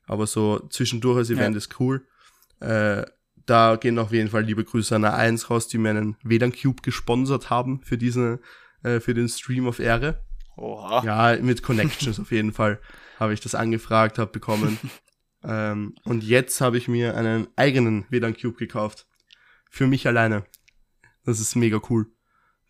Aber 0.08 0.28
so 0.28 0.60
zwischendurch 0.70 1.18
als 1.18 1.30
Event 1.30 1.56
ja. 1.56 1.58
ist 1.58 1.80
cool. 1.80 2.06
Äh, 2.60 3.06
da 3.46 3.78
gehen 3.78 3.98
auf 3.98 4.12
jeden 4.12 4.30
Fall 4.30 4.44
liebe 4.44 4.66
Grüße 4.66 4.96
an 4.96 5.06
A1 5.06 5.48
raus, 5.48 5.68
die 5.68 5.78
mir 5.78 5.92
einen 5.92 6.18
WLAN 6.24 6.52
Cube 6.52 6.82
gesponsert 6.82 7.50
haben 7.50 7.82
für 7.82 7.98
diesen, 7.98 8.40
äh, 8.84 9.00
für 9.00 9.14
den 9.14 9.30
Stream 9.30 9.68
of 9.68 9.80
Ehre. 9.80 10.22
Oha. 10.58 11.04
Ja, 11.04 11.42
mit 11.42 11.64
Connections 11.64 12.20
auf 12.20 12.32
jeden 12.32 12.52
Fall 12.52 12.80
habe 13.20 13.34
ich 13.34 13.40
das 13.40 13.56
angefragt, 13.56 14.20
habe 14.20 14.32
bekommen. 14.32 14.78
ähm, 15.48 15.96
und 16.04 16.24
jetzt 16.24 16.62
habe 16.62 16.78
ich 16.78 16.88
mir 16.88 17.16
einen 17.16 17.48
eigenen 17.56 18.06
WLAN 18.10 18.36
Cube 18.36 18.58
gekauft. 18.58 19.08
Für 19.70 19.88
mich 19.88 20.08
alleine. 20.08 20.46
Das 21.24 21.40
ist 21.40 21.56
mega 21.56 21.82
cool. 21.90 22.08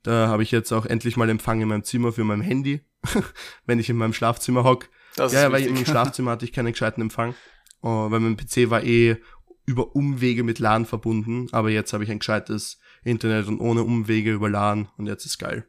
Da 0.04 0.28
habe 0.28 0.44
ich 0.44 0.52
jetzt 0.52 0.72
auch 0.72 0.86
endlich 0.86 1.18
mal 1.18 1.30
Empfang 1.30 1.62
in 1.62 1.68
meinem 1.68 1.84
Zimmer 1.84 2.12
für 2.12 2.24
mein 2.24 2.42
Handy, 2.42 2.82
wenn 3.66 3.80
ich 3.80 3.90
in 3.90 3.98
meinem 3.98 4.14
Schlafzimmer 4.14 4.64
hock. 4.64 4.90
Das 5.16 5.34
ja, 5.34 5.52
weil 5.52 5.66
im 5.66 5.86
Schlafzimmer 5.86 6.32
hatte 6.32 6.46
ich 6.46 6.54
keinen 6.54 6.72
gescheiten 6.72 7.02
Empfang. 7.02 7.34
Oh, 7.82 8.10
weil 8.12 8.20
mein 8.20 8.38
PC 8.38 8.70
war 8.70 8.84
eh 8.84 9.18
über 9.66 9.96
Umwege 9.96 10.44
mit 10.44 10.60
LAN 10.60 10.86
verbunden, 10.86 11.48
aber 11.52 11.70
jetzt 11.70 11.94
habe 11.94 12.04
ich 12.04 12.12
ein 12.12 12.20
gescheites 12.20 12.80
Internet 13.04 13.48
und 13.48 13.60
ohne 13.60 13.84
Umwege 13.84 14.32
über 14.32 14.50
LAN 14.50 14.90
und 14.98 15.08
jetzt 15.08 15.26
ist 15.26 15.38
geil. 15.38 15.68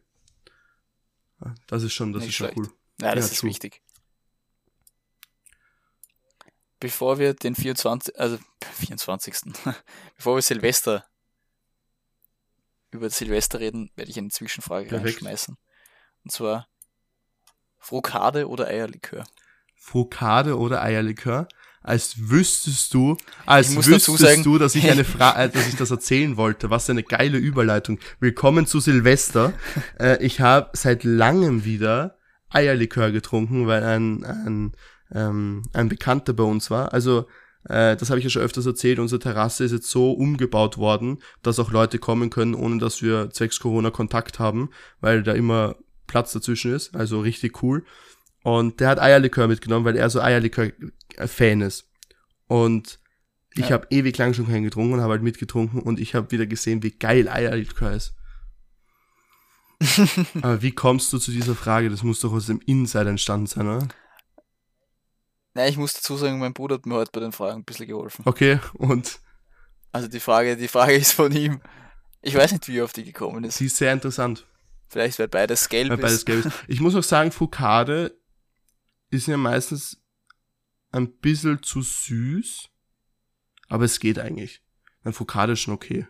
Das 1.67 1.83
ist 1.83 1.93
schon, 1.93 2.13
das 2.13 2.23
Nicht 2.23 2.31
ist 2.31 2.37
schon 2.37 2.51
cool. 2.57 2.69
Ja, 3.01 3.15
das 3.15 3.27
ja, 3.27 3.33
ist 3.33 3.41
true. 3.41 3.51
wichtig. 3.51 3.83
Bevor 6.81 7.19
wir 7.19 7.35
den 7.35 7.55
24, 7.55 8.19
also 8.19 8.39
24. 8.75 9.35
bevor 10.17 10.37
wir 10.37 10.43
Silvester 10.43 11.05
über 12.91 13.11
Silvester 13.11 13.61
reden, 13.61 13.91
werde 13.97 14.11
ich 14.11 14.19
eine 14.19 14.29
Zwischenfrage 14.29 14.89
Perfekt. 14.89 15.07
reinschmeißen. 15.07 15.57
Und 16.25 16.31
zwar 16.31 16.69
Frokade 17.79 18.49
oder 18.49 18.67
Eierlikör? 18.69 19.27
Frokade 19.75 20.59
oder 20.59 20.83
Eierlikör? 20.83 21.49
als 21.87 22.17
wüsstest 22.19 22.93
du, 22.95 23.17
als 23.47 23.77
wüsstest 23.77 24.19
sagen, 24.19 24.43
du, 24.43 24.59
dass 24.59 24.75
ich 24.75 24.91
eine 24.91 25.05
Frage, 25.05 25.39
äh, 25.39 25.49
dass 25.49 25.69
ich 25.69 25.77
das 25.77 25.93
erzählen 25.93 26.37
wollte. 26.37 26.69
Was 26.69 26.91
eine 26.91 27.05
geile 27.05 27.39
Überleitung. 27.39 28.01
Willkommen 28.19 28.67
zu 28.67 28.81
Silvester. 28.81 29.53
äh, 30.01 30.23
ich 30.25 30.41
habe 30.41 30.71
seit 30.73 31.05
langem 31.05 31.65
wieder 31.65 32.19
Eierlikör 32.51 33.13
getrunken, 33.13 33.69
weil 33.69 33.85
ein, 33.85 34.25
ein, 34.25 34.73
ähm, 35.13 35.63
ein 35.73 35.89
Bekannter 35.89 36.33
bei 36.33 36.45
uns 36.45 36.71
war. 36.71 36.93
Also 36.93 37.27
äh, 37.69 37.97
das 37.97 38.11
habe 38.11 38.19
ich 38.19 38.25
ja 38.25 38.31
schon 38.31 38.43
öfters 38.43 38.67
erzählt, 38.67 38.99
unsere 38.99 39.19
Terrasse 39.19 39.65
ist 39.65 39.73
jetzt 39.73 39.91
so 39.91 40.13
umgebaut 40.13 40.79
worden, 40.79 41.19
dass 41.43 41.59
auch 41.59 41.71
Leute 41.71 41.99
kommen 41.99 42.31
können, 42.31 42.55
ohne 42.55 42.79
dass 42.79 43.03
wir 43.03 43.31
zwecks 43.31 43.61
Corona 43.61 43.91
Kontakt 43.91 44.39
haben, 44.39 44.71
weil 45.01 45.23
da 45.23 45.33
immer 45.33 45.77
Platz 46.07 46.33
dazwischen 46.33 46.73
ist. 46.73 46.95
Also 46.95 47.21
richtig 47.21 47.63
cool. 47.63 47.85
Und 48.43 48.79
der 48.81 48.89
hat 48.89 49.01
Eierlikör 49.01 49.49
mitgenommen, 49.49 49.85
weil 49.85 49.97
er 49.97 50.09
so 50.09 50.21
Eierlikör-Fan 50.21 51.63
ist. 51.63 51.91
Und 52.47 53.01
ich 53.55 53.71
ja. 53.71 53.71
habe 53.71 53.89
ewig 53.91 54.17
lang 54.19 54.35
schon 54.35 54.47
keinen 54.47 54.65
getrunken 54.65 54.95
und 54.95 55.01
habe 55.01 55.13
halt 55.13 55.23
mitgetrunken 55.23 55.81
und 55.81 55.99
ich 55.99 56.15
habe 56.15 56.31
wieder 56.31 56.47
gesehen, 56.47 56.83
wie 56.83 56.93
geil 56.93 57.29
Eierlikör 57.29 57.93
ist. 57.93 58.15
Aber 60.43 60.63
wie 60.63 60.73
kommst 60.73 61.13
du 61.13 61.19
zu 61.19 61.33
dieser 61.33 61.55
Frage? 61.55 61.91
Das 61.91 62.03
muss 62.03 62.21
doch 62.21 62.33
aus 62.33 62.47
dem 62.47 62.61
Inside 62.67 63.09
entstanden 63.09 63.47
sein, 63.47 63.67
oder? 63.67 63.89
Nein, 65.57 65.71
ich 65.71 65.79
muss 65.79 65.95
dazu 65.95 66.19
sagen, 66.19 66.39
mein 66.39 66.53
Bruder 66.53 66.75
hat 66.75 66.85
mir 66.85 66.97
heute 66.97 67.11
bei 67.13 67.21
den 67.21 67.33
Fragen 67.33 67.61
ein 67.61 67.65
bisschen 67.65 67.87
geholfen. 67.87 68.23
Okay, 68.27 68.61
und? 68.75 69.21
Also 69.91 70.07
die 70.07 70.21
Frage, 70.21 70.55
die 70.55 70.69
Frage 70.69 70.93
ist 70.97 71.13
von 71.13 71.33
ihm. 71.33 71.63
Ich 72.21 72.35
weiß 72.35 72.53
nicht, 72.53 72.69
wie 72.69 72.77
er 72.77 72.85
auf 72.85 72.93
die 72.93 73.05
gekommen 73.05 73.43
ist. 73.43 73.57
Sie 73.57 73.65
ist 73.65 73.79
sehr 73.79 73.91
interessant. 73.91 74.47
Vielleicht, 74.91 75.19
weil 75.19 75.29
beides 75.29 75.71
gelb 75.71 75.89
weil 75.89 75.99
ist. 75.99 76.03
Beides 76.03 76.25
gelb 76.27 76.45
ist. 76.45 76.55
Ich 76.69 76.81
muss 76.81 76.95
auch 76.95 77.03
sagen, 77.03 77.33
Foucade 77.33 78.15
ist 79.09 79.29
ja 79.29 79.39
meistens 79.39 79.99
ein 80.93 81.11
bisschen 81.21 81.63
zu 81.63 81.81
süß, 81.81 82.69
aber 83.69 83.85
es 83.85 83.99
geht 83.99 84.19
eigentlich. 84.19 84.61
Ein 85.05 85.15
Focade 85.15 85.55
ist 85.55 85.61
schon 85.61 85.73
okay. 85.73 86.07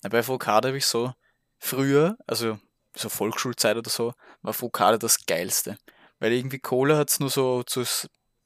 Bei 0.00 0.22
Focade 0.22 0.68
habe 0.68 0.78
ich 0.78 0.86
so 0.86 1.12
früher, 1.58 2.16
also 2.26 2.58
so 2.96 3.10
Volksschulzeit 3.10 3.76
oder 3.76 3.90
so, 3.90 4.14
war 4.40 4.54
Focade 4.54 4.98
das 4.98 5.26
geilste. 5.26 5.76
Weil 6.18 6.32
irgendwie 6.32 6.58
Cola 6.58 6.96
hat 6.96 7.10
es 7.10 7.20
nur 7.20 7.30
so 7.30 7.62
zu 7.62 7.84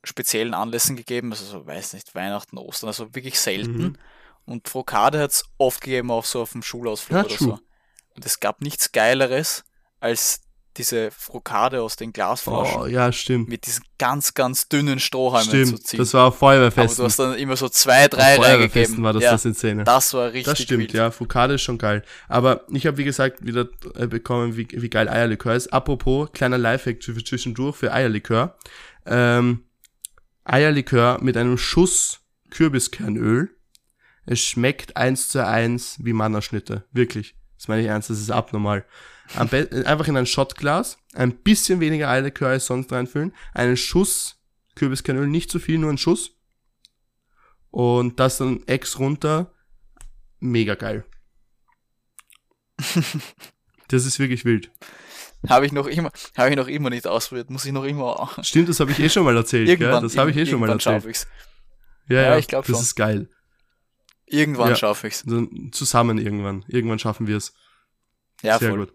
speziellen 0.05 0.55
Anlässen 0.55 0.97
gegeben, 0.97 1.33
also 1.33 1.45
so, 1.45 1.67
weiß 1.67 1.93
nicht, 1.93 2.15
Weihnachten, 2.15 2.59
Ostern, 2.59 2.89
also 2.89 3.15
wirklich 3.15 3.39
selten. 3.39 3.79
Mhm. 3.79 3.99
Und 4.45 4.69
Focade 4.69 5.21
hat 5.21 5.33
es 5.33 5.45
oft 5.59 5.83
gegeben, 5.83 6.11
auch 6.11 6.25
so 6.25 6.43
auf 6.43 6.53
dem 6.53 6.63
Schulausflug 6.63 7.19
ja, 7.19 7.25
oder 7.25 7.37
true. 7.37 7.49
so. 7.49 7.59
Und 8.15 8.25
es 8.25 8.41
gab 8.41 8.63
nichts 8.63 8.93
Geileres, 8.93 9.65
als 10.01 10.43
diese 10.79 11.11
Frokade 11.11 11.83
aus 11.83 11.97
den 11.97 12.13
Glasflaschen. 12.13 12.81
Oh, 12.81 12.87
ja, 12.87 13.13
stimmt. 13.13 13.49
Mit 13.49 13.67
diesen 13.67 13.85
ganz, 13.99 14.35
ganz 14.35 14.69
dünnen 14.69 15.01
Strohhalmen 15.01 15.49
stimmt, 15.49 15.69
zu 15.69 15.83
ziehen. 15.83 15.99
das 15.99 16.15
war 16.15 16.29
auf 16.29 16.39
Feuerwehrfesten. 16.39 16.93
Aber 16.93 16.97
du 16.97 17.05
hast 17.05 17.19
dann 17.19 17.35
immer 17.35 17.57
so 17.57 17.69
zwei, 17.69 18.09
drei 18.09 18.37
reingegeben. 18.37 19.03
war 19.03 19.13
das 19.13 19.23
ja, 19.23 19.33
das 19.33 19.45
in 19.45 19.55
Szene. 19.55 19.85
Das 19.85 20.15
war 20.15 20.29
richtig 20.29 20.45
Das 20.45 20.63
stimmt, 20.63 20.81
wild. 20.85 20.93
ja. 20.93 21.11
Frokade 21.11 21.55
ist 21.55 21.63
schon 21.63 21.79
geil. 21.79 22.03
Aber 22.29 22.65
ich 22.71 22.87
habe, 22.87 22.97
wie 22.97 23.05
gesagt, 23.05 23.45
wieder 23.45 23.69
äh, 23.95 24.07
bekommen, 24.07 24.57
wie, 24.57 24.69
wie 24.71 24.89
geil 24.89 25.09
Eierlikör 25.09 25.55
ist. 25.55 25.73
Apropos, 25.73 26.31
kleiner 26.33 26.59
Lifehack 26.59 27.03
zwischendurch 27.03 27.77
für 27.77 27.93
Eierlikör. 27.93 28.57
Ähm, 29.05 29.65
Eierlikör 30.45 31.19
mit 31.21 31.37
einem 31.37 31.59
Schuss 31.59 32.21
Kürbiskernöl. 32.51 33.51
Es 34.25 34.41
schmeckt 34.41 34.97
eins 34.97 35.29
zu 35.29 35.45
eins 35.45 35.99
wie 36.03 36.13
Mannerschnitte. 36.13 36.85
Wirklich. 36.93 37.35
Das 37.57 37.67
meine 37.67 37.83
ich 37.83 37.89
ernst, 37.89 38.11
das 38.11 38.21
ist 38.21 38.31
abnormal 38.31 38.85
einfach 39.37 40.09
in 40.09 40.17
ein 40.17 40.27
Shotglas, 40.27 40.99
ein 41.15 41.37
bisschen 41.37 41.81
weniger 41.81 42.09
Eierlikör 42.09 42.49
als 42.49 42.67
sonst 42.67 42.93
reinfüllen, 42.93 43.35
einen 43.55 43.77
Schuss 43.77 44.39
Kürbiskernöl, 44.79 45.27
nicht 45.27 45.51
zu 45.51 45.59
viel, 45.59 45.79
nur 45.79 45.91
ein 45.91 45.99
Schuss. 45.99 46.37
Und 47.71 48.19
das 48.19 48.39
dann 48.39 48.67
Ex 48.67 48.99
runter. 48.99 49.53
Mega 50.41 50.75
geil. 50.75 51.05
das 53.89 54.07
ist 54.07 54.19
wirklich 54.19 54.45
wild. 54.45 54.71
Habe 55.49 55.67
ich 55.67 55.73
noch 55.73 55.87
immer, 55.87 56.11
habe 56.37 56.51
ich 56.51 56.57
noch 56.57 56.69
immer 56.69 56.91
nicht 56.91 57.07
ausprobiert, 57.07 57.51
muss 57.51 57.65
ich 57.65 57.73
noch 57.73 57.85
immer. 57.85 58.31
Stimmt, 58.43 58.69
das 58.69 58.81
habe 58.81 58.91
ich 58.91 58.99
eh 58.99 59.09
schon 59.09 59.25
mal 59.25 59.37
erzählt, 59.37 59.69
irgendwann, 59.69 60.01
gell? 60.01 60.03
Das 60.03 60.17
habe 60.17 60.31
ich 60.31 60.37
eh 60.37 60.47
schon 60.47 60.61
mal 60.61 60.71
erzählt. 60.71 61.05
Ich's. 61.05 61.29
Ja, 62.09 62.23
ja, 62.23 62.39
ich 62.39 62.49
glaube 62.49 62.67
schon. 62.67 62.75
Das 62.75 62.83
ist 62.83 62.95
geil. 62.95 63.29
Irgendwann 64.27 64.71
ja, 64.71 64.77
schaffe 64.77 65.07
ich's. 65.07 65.25
Zusammen 65.73 66.19
irgendwann. 66.19 66.65
Irgendwann 66.69 66.99
schaffen 66.99 67.27
wir 67.27 67.37
es. 67.37 67.55
Ja, 68.43 68.59
Sehr 68.59 68.71
voll. 68.71 68.87
gut. 68.87 68.95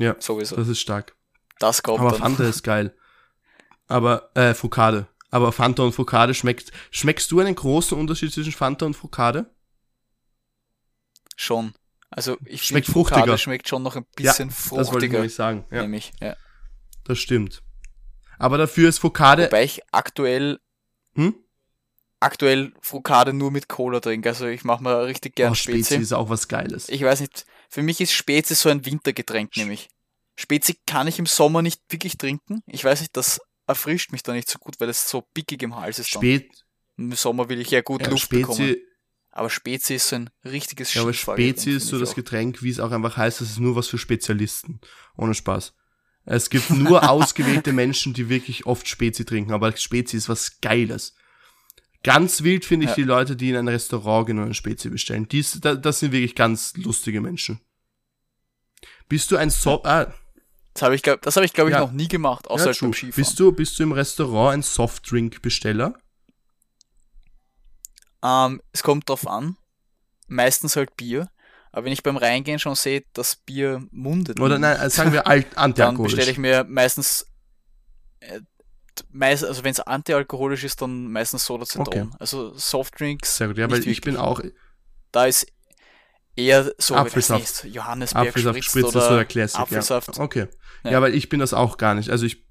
Ja, 0.00 0.16
sowieso. 0.18 0.56
Das 0.56 0.66
ist 0.66 0.80
stark. 0.80 1.14
Das 1.58 1.82
kommt 1.82 2.00
Aber 2.00 2.10
dann. 2.12 2.20
Fanta 2.20 2.44
ist 2.44 2.62
geil. 2.62 2.94
Aber, 3.86 4.30
äh, 4.34 4.54
Focade. 4.54 5.08
Aber 5.30 5.52
Fanta 5.52 5.82
und 5.82 5.92
Focade 5.92 6.32
schmeckt. 6.32 6.72
Schmeckst 6.90 7.30
du 7.30 7.40
einen 7.40 7.54
großen 7.54 7.98
Unterschied 7.98 8.32
zwischen 8.32 8.52
Fanta 8.52 8.86
und 8.86 8.94
Focade? 8.94 9.54
Schon. 11.36 11.74
Also, 12.08 12.38
ich 12.46 12.64
schmeckt 12.64 12.86
fruchtiger. 12.86 13.20
Focade 13.20 13.38
schmeckt 13.38 13.68
schon 13.68 13.82
noch 13.82 13.96
ein 13.96 14.06
bisschen 14.16 14.48
ja, 14.48 14.54
fruchtiger. 14.54 14.78
Das 14.80 14.92
wollte 14.92 15.06
ich 15.06 15.12
nämlich 15.12 15.34
sagen. 15.34 15.66
Ja. 15.70 15.82
Nämlich, 15.82 16.12
ja. 16.20 16.34
Das 17.04 17.18
stimmt. 17.18 17.62
Aber 18.38 18.56
dafür 18.56 18.88
ist 18.88 18.98
Focade. 18.98 19.46
Wobei 19.46 19.64
ich 19.64 19.82
aktuell. 19.92 20.60
Hm? 21.14 21.34
aktuell 22.20 22.72
Frukade 22.80 23.32
nur 23.32 23.50
mit 23.50 23.68
Cola 23.68 24.00
trinke. 24.00 24.28
Also 24.28 24.46
ich 24.46 24.62
mache 24.62 24.82
mal 24.82 25.04
richtig 25.04 25.34
gern 25.34 25.52
Oh, 25.52 25.54
Spezi. 25.54 25.84
Spezi 25.84 26.02
ist 26.02 26.12
auch 26.12 26.28
was 26.28 26.48
Geiles. 26.48 26.88
Ich 26.88 27.02
weiß 27.02 27.20
nicht, 27.20 27.46
für 27.70 27.82
mich 27.82 28.00
ist 28.00 28.12
Spezi 28.12 28.54
so 28.54 28.68
ein 28.68 28.84
Wintergetränk 28.84 29.56
nämlich. 29.56 29.88
Spezi 30.36 30.76
kann 30.86 31.06
ich 31.06 31.18
im 31.18 31.26
Sommer 31.26 31.62
nicht 31.62 31.80
wirklich 31.88 32.18
trinken. 32.18 32.62
Ich 32.66 32.84
weiß 32.84 33.00
nicht, 33.00 33.16
das 33.16 33.40
erfrischt 33.66 34.10
mich 34.10 34.22
da 34.22 34.32
nicht 34.32 34.50
so 34.50 34.58
gut, 34.58 34.80
weil 34.80 34.88
es 34.88 35.08
so 35.08 35.22
pickig 35.22 35.62
im 35.62 35.76
Hals 35.76 35.98
ist. 35.98 36.08
Spät, 36.08 36.50
Im 36.96 37.12
Sommer 37.12 37.48
will 37.48 37.60
ich 37.60 37.70
ja 37.70 37.80
gut 37.80 38.02
ja, 38.02 38.08
Luft 38.08 38.28
bekommen. 38.28 38.56
Spezi, 38.56 38.82
Aber 39.30 39.50
Spezi 39.50 39.94
ist 39.94 40.08
so 40.08 40.16
ein 40.16 40.30
richtiges 40.44 40.92
ja, 40.94 41.02
aber 41.02 41.12
Spezi 41.12 41.70
ist 41.70 41.86
so 41.86 41.98
das 41.98 42.10
auch. 42.10 42.14
Getränk, 42.16 42.62
wie 42.62 42.70
es 42.70 42.80
auch 42.80 42.90
einfach 42.90 43.16
heißt, 43.16 43.40
das 43.40 43.50
ist 43.50 43.60
nur 43.60 43.76
was 43.76 43.86
für 43.86 43.98
Spezialisten. 43.98 44.80
Ohne 45.16 45.34
Spaß. 45.34 45.74
Es 46.24 46.50
gibt 46.50 46.70
nur 46.70 47.08
ausgewählte 47.10 47.72
Menschen, 47.72 48.14
die 48.14 48.28
wirklich 48.28 48.66
oft 48.66 48.88
Spezi 48.88 49.24
trinken, 49.24 49.52
aber 49.52 49.76
Spezi 49.76 50.16
ist 50.16 50.28
was 50.28 50.60
Geiles. 50.60 51.14
Ganz 52.02 52.42
wild 52.42 52.64
finde 52.64 52.84
ich 52.84 52.90
Ja. 52.90 52.96
die 52.96 53.02
Leute, 53.02 53.36
die 53.36 53.50
in 53.50 53.56
ein 53.56 53.68
Restaurant 53.68 54.26
gehen 54.26 54.38
und 54.38 54.46
ein 54.46 54.54
Spezi 54.54 54.88
bestellen. 54.88 55.28
Die 55.28 55.40
ist, 55.40 55.64
da- 55.64 55.74
das 55.74 55.98
sind 56.00 56.12
wirklich 56.12 56.34
ganz 56.34 56.74
lustige 56.76 57.20
Menschen. 57.20 57.60
Bist 59.08 59.30
du 59.30 59.36
ein 59.36 59.50
so 59.50 59.82
ah, 59.84 60.12
Das 60.72 60.82
habe 60.82 60.94
ich, 60.94 61.02
glaub, 61.02 61.20
das 61.22 61.36
hab 61.36 61.42
ich, 61.44 61.52
glaube 61.52 61.70
ich, 61.70 61.74
Ja. 61.74 61.80
noch 61.80 61.92
nie 61.92 62.08
gemacht, 62.08 62.48
außer 62.48 62.66
ja, 62.68 62.74
beim. 62.74 62.94
Skifahren. 62.94 63.14
bist 63.16 63.38
du 63.40 63.52
bist 63.52 63.78
du 63.78 63.82
im 63.82 63.92
Restaurant 63.92 64.54
ein 64.54 64.62
Softdrink-Besteller? 64.62 65.94
Ähm, 68.22 68.62
es 68.72 68.82
kommt 68.82 69.08
drauf 69.08 69.26
an. 69.26 69.56
Meistens 70.28 70.76
halt 70.76 70.96
Bier. 70.96 71.28
Aber 71.72 71.84
wenn 71.84 71.92
ich 71.92 72.02
beim 72.02 72.16
Reingehen 72.16 72.58
schon 72.58 72.74
sehe, 72.74 73.04
dass 73.12 73.36
Bier 73.36 73.86
mundet, 73.90 74.40
Oder 74.40 74.58
nein, 74.58 74.88
sagen 74.90 75.12
wir 75.12 75.26
alt 75.26 75.46
dann 75.56 75.96
bestelle 76.02 76.30
ich 76.30 76.38
mir 76.38 76.64
meistens, 76.64 77.26
äh, 78.20 78.40
meist, 79.10 79.44
also 79.44 79.64
wenn 79.64 79.72
es 79.72 79.80
antialkoholisch 79.80 80.64
ist, 80.64 80.80
dann 80.82 81.10
meistens 81.10 81.44
Soda 81.44 81.64
Zitron. 81.64 81.86
Okay. 81.86 82.06
Also 82.18 82.52
Softdrinks, 82.56 83.36
Sehr 83.36 83.48
gut, 83.48 83.58
ja, 83.58 83.70
weil 83.70 83.86
ich 83.86 84.00
bin 84.00 84.16
auch 84.16 84.40
da 85.12 85.26
ist 85.26 85.46
eher 86.36 86.72
so, 86.78 86.94
Apfelsaft. 86.94 87.64
nicht, 87.64 87.74
Johannesberg 87.74 88.28
Apfelsaft 88.28 88.64
spritzt 88.64 88.96
oder 88.96 89.08
so 89.08 89.14
der 89.16 89.24
Classic. 89.24 89.60
Apfelsaft. 89.60 90.16
Ja. 90.16 90.22
Okay. 90.22 90.46
Ja. 90.84 90.92
Ja. 90.92 91.02
weil 91.02 91.14
ich 91.14 91.28
bin 91.28 91.40
das 91.40 91.52
auch 91.52 91.76
gar 91.76 91.94
nicht. 91.94 92.10
Also 92.10 92.26
ich 92.26 92.44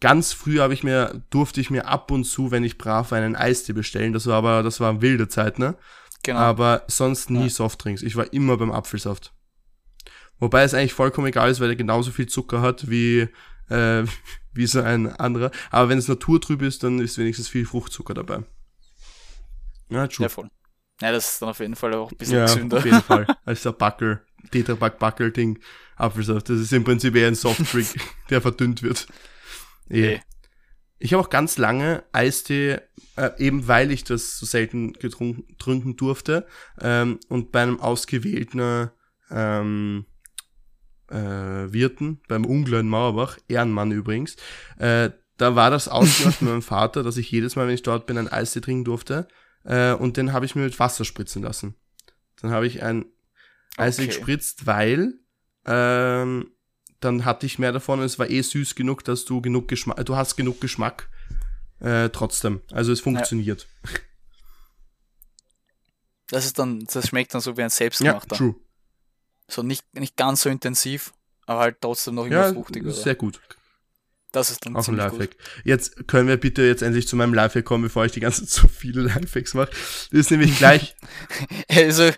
ganz 0.00 0.32
früh 0.32 0.58
habe 0.58 0.74
ich 0.74 0.82
mir 0.82 1.22
durfte 1.30 1.60
ich 1.60 1.70
mir 1.70 1.86
ab 1.86 2.10
und 2.10 2.24
zu, 2.24 2.50
wenn 2.50 2.64
ich 2.64 2.78
brav 2.78 3.10
war, 3.10 3.18
einen 3.18 3.36
Eistee 3.36 3.72
bestellen. 3.72 4.12
Das 4.12 4.26
war 4.26 4.36
aber 4.36 4.62
das 4.62 4.80
war 4.80 5.00
wilde 5.00 5.28
Zeit, 5.28 5.58
ne? 5.58 5.76
Genau. 6.22 6.38
Aber 6.38 6.84
sonst 6.88 7.30
nie 7.30 7.44
Ja. 7.44 7.50
Softdrinks. 7.50 8.02
Ich 8.02 8.16
war 8.16 8.32
immer 8.32 8.56
beim 8.56 8.70
Apfelsaft. 8.72 9.32
Wobei 10.38 10.62
es 10.64 10.74
eigentlich 10.74 10.92
vollkommen 10.94 11.26
egal 11.28 11.50
ist, 11.50 11.60
weil 11.60 11.70
er 11.70 11.76
genauso 11.76 12.10
viel 12.10 12.26
Zucker 12.26 12.60
hat 12.60 12.90
wie 12.90 13.28
äh, 13.70 14.04
wie 14.54 14.66
so 14.66 14.80
ein 14.80 15.08
anderer. 15.16 15.50
Aber 15.70 15.88
wenn 15.88 15.98
es 15.98 16.08
naturtrüb 16.08 16.62
ist, 16.62 16.82
dann 16.82 16.98
ist 17.00 17.18
wenigstens 17.18 17.48
viel 17.48 17.66
Fruchtzucker 17.66 18.14
dabei. 18.14 18.44
Ja, 19.90 20.06
true. 20.06 20.24
ja, 20.24 20.28
voll. 20.28 20.48
Ja, 21.00 21.12
das 21.12 21.32
ist 21.34 21.42
dann 21.42 21.48
auf 21.50 21.58
jeden 21.58 21.76
Fall 21.76 21.92
auch 21.94 22.10
ein 22.10 22.16
bisschen 22.16 22.36
Ja, 22.36 22.46
gesünder. 22.46 22.78
auf 22.78 22.84
jeden 22.84 23.02
Fall. 23.02 23.26
Als 23.44 23.62
der 23.62 23.72
Backel, 23.72 24.22
Tetrapack 24.50 24.98
Backel 24.98 25.32
Ding, 25.32 25.58
Apfelsaft. 25.96 26.48
Das 26.48 26.60
ist 26.60 26.72
im 26.72 26.84
Prinzip 26.84 27.14
eher 27.16 27.28
ein 27.28 27.34
Softdrink, 27.34 27.88
der 28.30 28.40
verdünnt 28.40 28.82
wird. 28.82 29.06
Eh. 29.90 30.14
Eh. 30.14 30.20
Ich 30.98 31.12
habe 31.12 31.22
auch 31.22 31.30
ganz 31.30 31.58
lange 31.58 32.04
Eistee, 32.12 32.78
äh, 33.16 33.30
eben 33.38 33.66
weil 33.68 33.90
ich 33.90 34.04
das 34.04 34.38
so 34.38 34.46
selten 34.46 34.92
getrunken 34.94 35.56
trinken 35.58 35.96
durfte, 35.96 36.46
ähm, 36.80 37.18
und 37.28 37.52
bei 37.52 37.62
einem 37.62 37.80
ausgewählten 37.80 38.90
ähm, 39.30 40.06
äh, 41.10 41.72
Wirten, 41.72 42.20
beim 42.28 42.44
Ungler 42.44 42.80
in 42.80 42.88
Mauerbach, 42.88 43.38
Ehrenmann 43.48 43.90
übrigens, 43.92 44.36
äh, 44.78 45.10
da 45.36 45.56
war 45.56 45.70
das 45.70 45.88
ausgemacht 45.88 46.40
mit 46.42 46.50
meinem 46.50 46.62
Vater, 46.62 47.02
dass 47.02 47.16
ich 47.16 47.30
jedes 47.30 47.56
Mal, 47.56 47.66
wenn 47.66 47.74
ich 47.74 47.82
dort 47.82 48.06
bin, 48.06 48.18
ein 48.18 48.28
Eistee 48.28 48.60
trinken 48.60 48.84
durfte. 48.84 49.28
Äh, 49.64 49.92
und 49.94 50.16
den 50.16 50.32
habe 50.32 50.46
ich 50.46 50.54
mir 50.54 50.62
mit 50.62 50.78
Wasser 50.78 51.04
spritzen 51.04 51.42
lassen. 51.42 51.74
Dann 52.40 52.50
habe 52.50 52.66
ich 52.66 52.82
ein 52.82 53.06
Eistee 53.76 54.02
Okay. 54.02 54.10
gespritzt, 54.12 54.66
weil 54.66 55.14
ähm, 55.66 56.50
dann 57.00 57.24
hatte 57.24 57.46
ich 57.46 57.58
mehr 57.58 57.72
davon 57.72 57.98
und 58.00 58.04
es 58.06 58.18
war 58.18 58.30
eh 58.30 58.40
süß 58.42 58.74
genug, 58.74 59.04
dass 59.04 59.24
du 59.24 59.40
genug 59.42 59.68
Geschmack, 59.68 60.04
du 60.06 60.16
hast 60.16 60.36
genug 60.36 60.60
Geschmack 60.60 61.08
äh, 61.80 62.08
trotzdem. 62.10 62.60
Also 62.72 62.92
es 62.92 63.00
funktioniert. 63.00 63.66
Das 66.28 66.46
ist 66.46 66.58
dann, 66.58 66.84
das 66.92 67.08
schmeckt 67.08 67.34
dann 67.34 67.40
so 67.40 67.56
wie 67.56 67.62
ein 67.62 67.68
Ja, 67.70 67.74
selbstgemachter. 67.76 68.36
true. 68.36 68.54
So 69.54 69.62
nicht, 69.62 69.82
nicht 69.94 70.16
ganz 70.16 70.42
so 70.42 70.50
intensiv, 70.50 71.12
aber 71.46 71.60
halt 71.60 71.76
trotzdem 71.80 72.14
noch 72.16 72.26
immer 72.26 72.46
Ja, 72.48 72.52
fruchtig. 72.52 72.84
ist 72.84 72.94
Oder? 72.94 73.02
sehr 73.02 73.14
gut. 73.14 73.40
Das 74.32 74.50
ist 74.50 74.66
dann 74.66 74.74
Auch 74.74 74.88
ein 74.88 74.96
Lifehack. 74.96 75.36
Jetzt 75.62 76.08
können 76.08 76.26
wir 76.26 76.36
bitte 76.36 76.62
jetzt 76.62 76.82
endlich 76.82 77.06
zu 77.06 77.14
meinem 77.14 77.34
Lifehack 77.34 77.64
kommen, 77.64 77.84
bevor 77.84 78.04
ich 78.04 78.10
die 78.10 78.18
ganze 78.18 78.40
Zeit 78.46 78.62
so 78.62 78.68
viele 78.68 79.02
Lifehacks 79.02 79.54
mache. 79.54 79.70
Das 80.10 80.10
ist 80.20 80.30
nämlich 80.32 80.58
gleich, 80.58 80.96
gut. 80.98 81.50
Also 81.68 82.10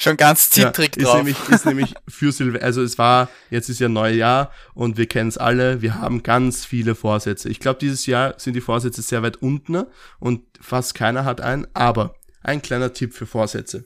schon 0.00 0.16
ganz 0.16 0.50
zittrig 0.50 0.96
ja, 0.96 1.02
ist 1.02 1.06
drauf. 1.08 1.16
nämlich, 1.18 1.36
ist 1.48 1.64
nämlich 1.64 1.94
für 2.08 2.32
Silvester, 2.32 2.66
also 2.66 2.82
es 2.82 2.98
war, 2.98 3.28
jetzt 3.50 3.68
ist 3.68 3.78
ja 3.78 3.88
Neujahr 3.88 4.50
und 4.74 4.96
wir 4.96 5.06
kennen 5.06 5.28
es 5.28 5.38
alle, 5.38 5.80
wir 5.80 5.94
haben 6.00 6.24
ganz 6.24 6.64
viele 6.64 6.96
Vorsätze. 6.96 7.48
Ich 7.48 7.60
glaube, 7.60 7.78
dieses 7.78 8.06
Jahr 8.06 8.34
sind 8.36 8.54
die 8.54 8.60
Vorsätze 8.60 9.02
sehr 9.02 9.22
weit 9.22 9.36
unten 9.36 9.84
und 10.18 10.42
fast 10.60 10.96
keiner 10.96 11.24
hat 11.24 11.40
einen, 11.40 11.68
aber 11.72 12.16
ein 12.42 12.62
kleiner 12.62 12.92
Tipp 12.92 13.14
für 13.14 13.26
Vorsätze. 13.26 13.84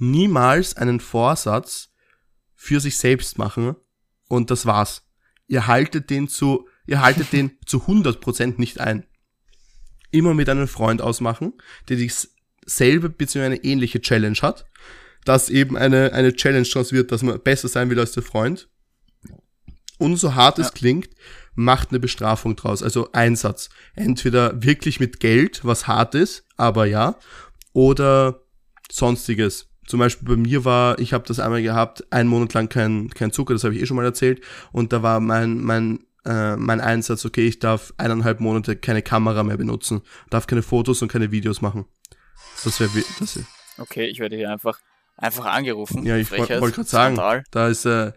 Niemals 0.00 0.76
einen 0.76 0.98
Vorsatz 0.98 1.90
für 2.56 2.80
sich 2.80 2.96
selbst 2.96 3.38
machen 3.38 3.76
und 4.28 4.50
das 4.50 4.66
war's. 4.66 5.06
Ihr 5.46 5.66
haltet 5.66 6.10
den 6.10 6.26
zu, 6.28 6.68
ihr 6.86 7.00
haltet 7.00 7.32
den 7.32 7.52
zu 7.66 7.84
100% 7.84 8.54
nicht 8.58 8.80
ein. 8.80 9.06
Immer 10.10 10.34
mit 10.34 10.48
einem 10.48 10.66
Freund 10.66 11.00
ausmachen, 11.00 11.52
der 11.88 11.96
dieselbe 11.96 13.08
bzw. 13.08 13.44
eine 13.44 13.64
ähnliche 13.64 14.00
Challenge 14.00 14.38
hat 14.42 14.66
dass 15.24 15.50
eben 15.50 15.76
eine, 15.76 16.12
eine 16.12 16.32
Challenge 16.34 16.66
draus 16.66 16.92
wird, 16.92 17.12
dass 17.12 17.22
man 17.22 17.40
besser 17.40 17.68
sein 17.68 17.90
will 17.90 17.98
als 18.00 18.12
der 18.12 18.22
Freund. 18.22 18.68
Und 19.98 20.16
so 20.16 20.34
hart 20.34 20.58
es 20.58 20.68
Ja. 20.68 20.72
klingt, 20.72 21.10
macht 21.54 21.90
eine 21.90 22.00
Bestrafung 22.00 22.56
draus, 22.56 22.82
also 22.82 23.12
Einsatz. 23.12 23.68
Entweder 23.94 24.62
wirklich 24.62 24.98
mit 24.98 25.20
Geld, 25.20 25.64
was 25.64 25.86
hart 25.86 26.14
ist, 26.14 26.44
aber 26.56 26.86
ja, 26.86 27.18
oder 27.72 28.42
sonstiges. 28.90 29.68
Zum 29.90 29.98
Beispiel 29.98 30.28
bei 30.28 30.36
mir 30.36 30.64
war, 30.64 31.00
ich 31.00 31.12
habe 31.12 31.24
das 31.26 31.40
einmal 31.40 31.62
gehabt, 31.62 32.04
einen 32.12 32.28
Monat 32.28 32.54
lang 32.54 32.68
kein, 32.68 33.10
kein 33.10 33.32
Zucker, 33.32 33.54
das 33.54 33.64
habe 33.64 33.74
ich 33.74 33.82
eh 33.82 33.86
schon 33.86 33.96
mal 33.96 34.04
erzählt, 34.04 34.40
und 34.70 34.92
da 34.92 35.02
war 35.02 35.18
mein, 35.18 35.58
mein, 35.58 36.04
äh, 36.24 36.54
mein 36.54 36.80
Einsatz, 36.80 37.24
okay, 37.24 37.48
ich 37.48 37.58
darf 37.58 37.92
eineinhalb 37.96 38.38
Monate 38.38 38.76
keine 38.76 39.02
Kamera 39.02 39.42
mehr 39.42 39.56
benutzen, 39.56 40.02
darf 40.30 40.46
keine 40.46 40.62
Fotos 40.62 41.02
und 41.02 41.10
keine 41.10 41.32
Videos 41.32 41.60
machen. 41.60 41.86
Das 42.62 42.78
wäre, 42.78 42.88
das 43.18 43.36
wär, 43.36 43.44
Okay, 43.78 44.06
ich 44.06 44.20
werde 44.20 44.36
hier 44.36 44.52
einfach, 44.52 44.78
einfach 45.16 45.46
angerufen. 45.46 46.06
ja, 46.06 46.16
ich 46.16 46.30
wollte 46.30 46.46
gerade 46.56 46.84
sagen, 46.84 47.16
Skandal. 47.16 47.42
da 47.50 47.66
ist, 47.66 47.84
äh, 47.84 48.12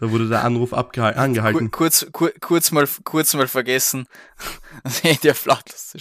da 0.00 0.10
wurde 0.10 0.26
der 0.26 0.42
Anruf 0.42 0.72
angehalten. 0.72 1.70
kurz, 1.70 2.06
kur 2.12 2.30
kurz, 2.40 2.70
mal, 2.72 2.88
kurz 3.04 3.34
mal 3.34 3.46
vergessen. 3.46 4.06
Ja 5.22 5.34
flattlos 5.34 5.94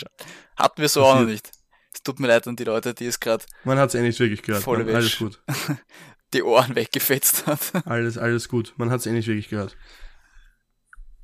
Hatten 0.56 0.82
wir 0.82 0.88
so 0.88 1.04
auch 1.04 1.16
noch 1.16 1.22
Passiert. 1.24 1.44
nicht. 1.46 1.59
Es 1.94 2.04
tut 2.04 2.20
mir 2.20 2.28
leid 2.28 2.48
an 2.48 2.56
die 2.56 2.64
Leute, 2.64 2.94
die 2.94 3.06
es 3.06 3.20
gerade 3.20 3.44
Man 3.64 3.78
hat 3.78 3.90
es 3.90 3.96
eh 3.96 4.02
nicht 4.02 4.20
wirklich 4.20 4.42
gehört. 4.42 4.64
Volle 4.64 4.86
Man, 4.86 4.96
alles 4.96 5.18
gut. 5.18 5.42
die 6.34 6.44
Ohren 6.44 6.76
weggefetzt 6.76 7.48
hat. 7.48 7.60
Alles, 7.86 8.18
alles 8.18 8.50
gut. 8.50 8.74
Man 8.78 8.92
hat 8.92 9.00
es 9.00 9.08
eh 9.08 9.12
nicht 9.12 9.28
wirklich 9.28 9.50
gehört. 9.50 9.76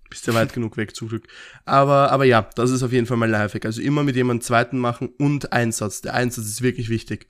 Bist 0.10 0.26
ja 0.28 0.34
weit 0.34 0.54
genug 0.54 0.78
weg, 0.78 0.96
zum 0.96 1.10
Glück. 1.10 1.28
Aber, 1.66 2.12
aber 2.12 2.26
ja, 2.26 2.50
das 2.56 2.72
ist 2.72 2.84
auf 2.84 2.92
jeden 2.92 3.06
Fall 3.06 3.18
mein 3.18 3.30
Lifehack. 3.30 3.66
Also 3.66 3.82
immer 3.82 4.04
mit 4.04 4.16
jemandem 4.16 4.44
zweiten 4.44 4.80
machen 4.80 5.10
und 5.20 5.52
Einsatz. 5.52 6.02
Der 6.02 6.14
Einsatz 6.14 6.46
ist 6.46 6.62
wirklich 6.62 6.90
wichtig. 6.90 7.30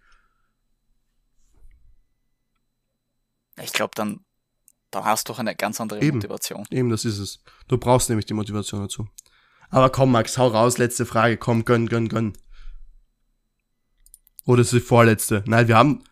Ich 3.62 3.74
glaube, 3.74 3.92
dann, 3.96 4.26
dann 4.92 5.06
hast 5.06 5.28
du 5.28 5.34
doch 5.34 5.40
eine 5.40 5.56
ganz 5.56 5.80
andere 5.80 6.02
Eben. 6.02 6.18
Motivation. 6.18 6.66
Eben, 6.70 6.90
das 6.90 7.06
ist 7.06 7.18
es. 7.18 7.44
Du 7.68 7.78
brauchst 7.78 8.10
nämlich 8.10 8.26
die 8.26 8.34
Motivation 8.34 8.82
dazu. 8.82 9.08
Aber 9.70 9.90
komm, 9.90 10.12
Max, 10.12 10.38
hau 10.38 10.48
raus, 10.48 10.78
letzte 10.78 11.06
Frage. 11.06 11.38
Komm, 11.38 11.66
gönn, 11.66 11.88
gönn, 11.88 12.10
gönn. 12.10 12.34
Oder 14.46 14.62
ist 14.62 14.74
die 14.74 14.80
vorletzte? 14.80 15.44
Nein, 15.48 15.68
wir 15.68 15.76
haben, 15.78 16.04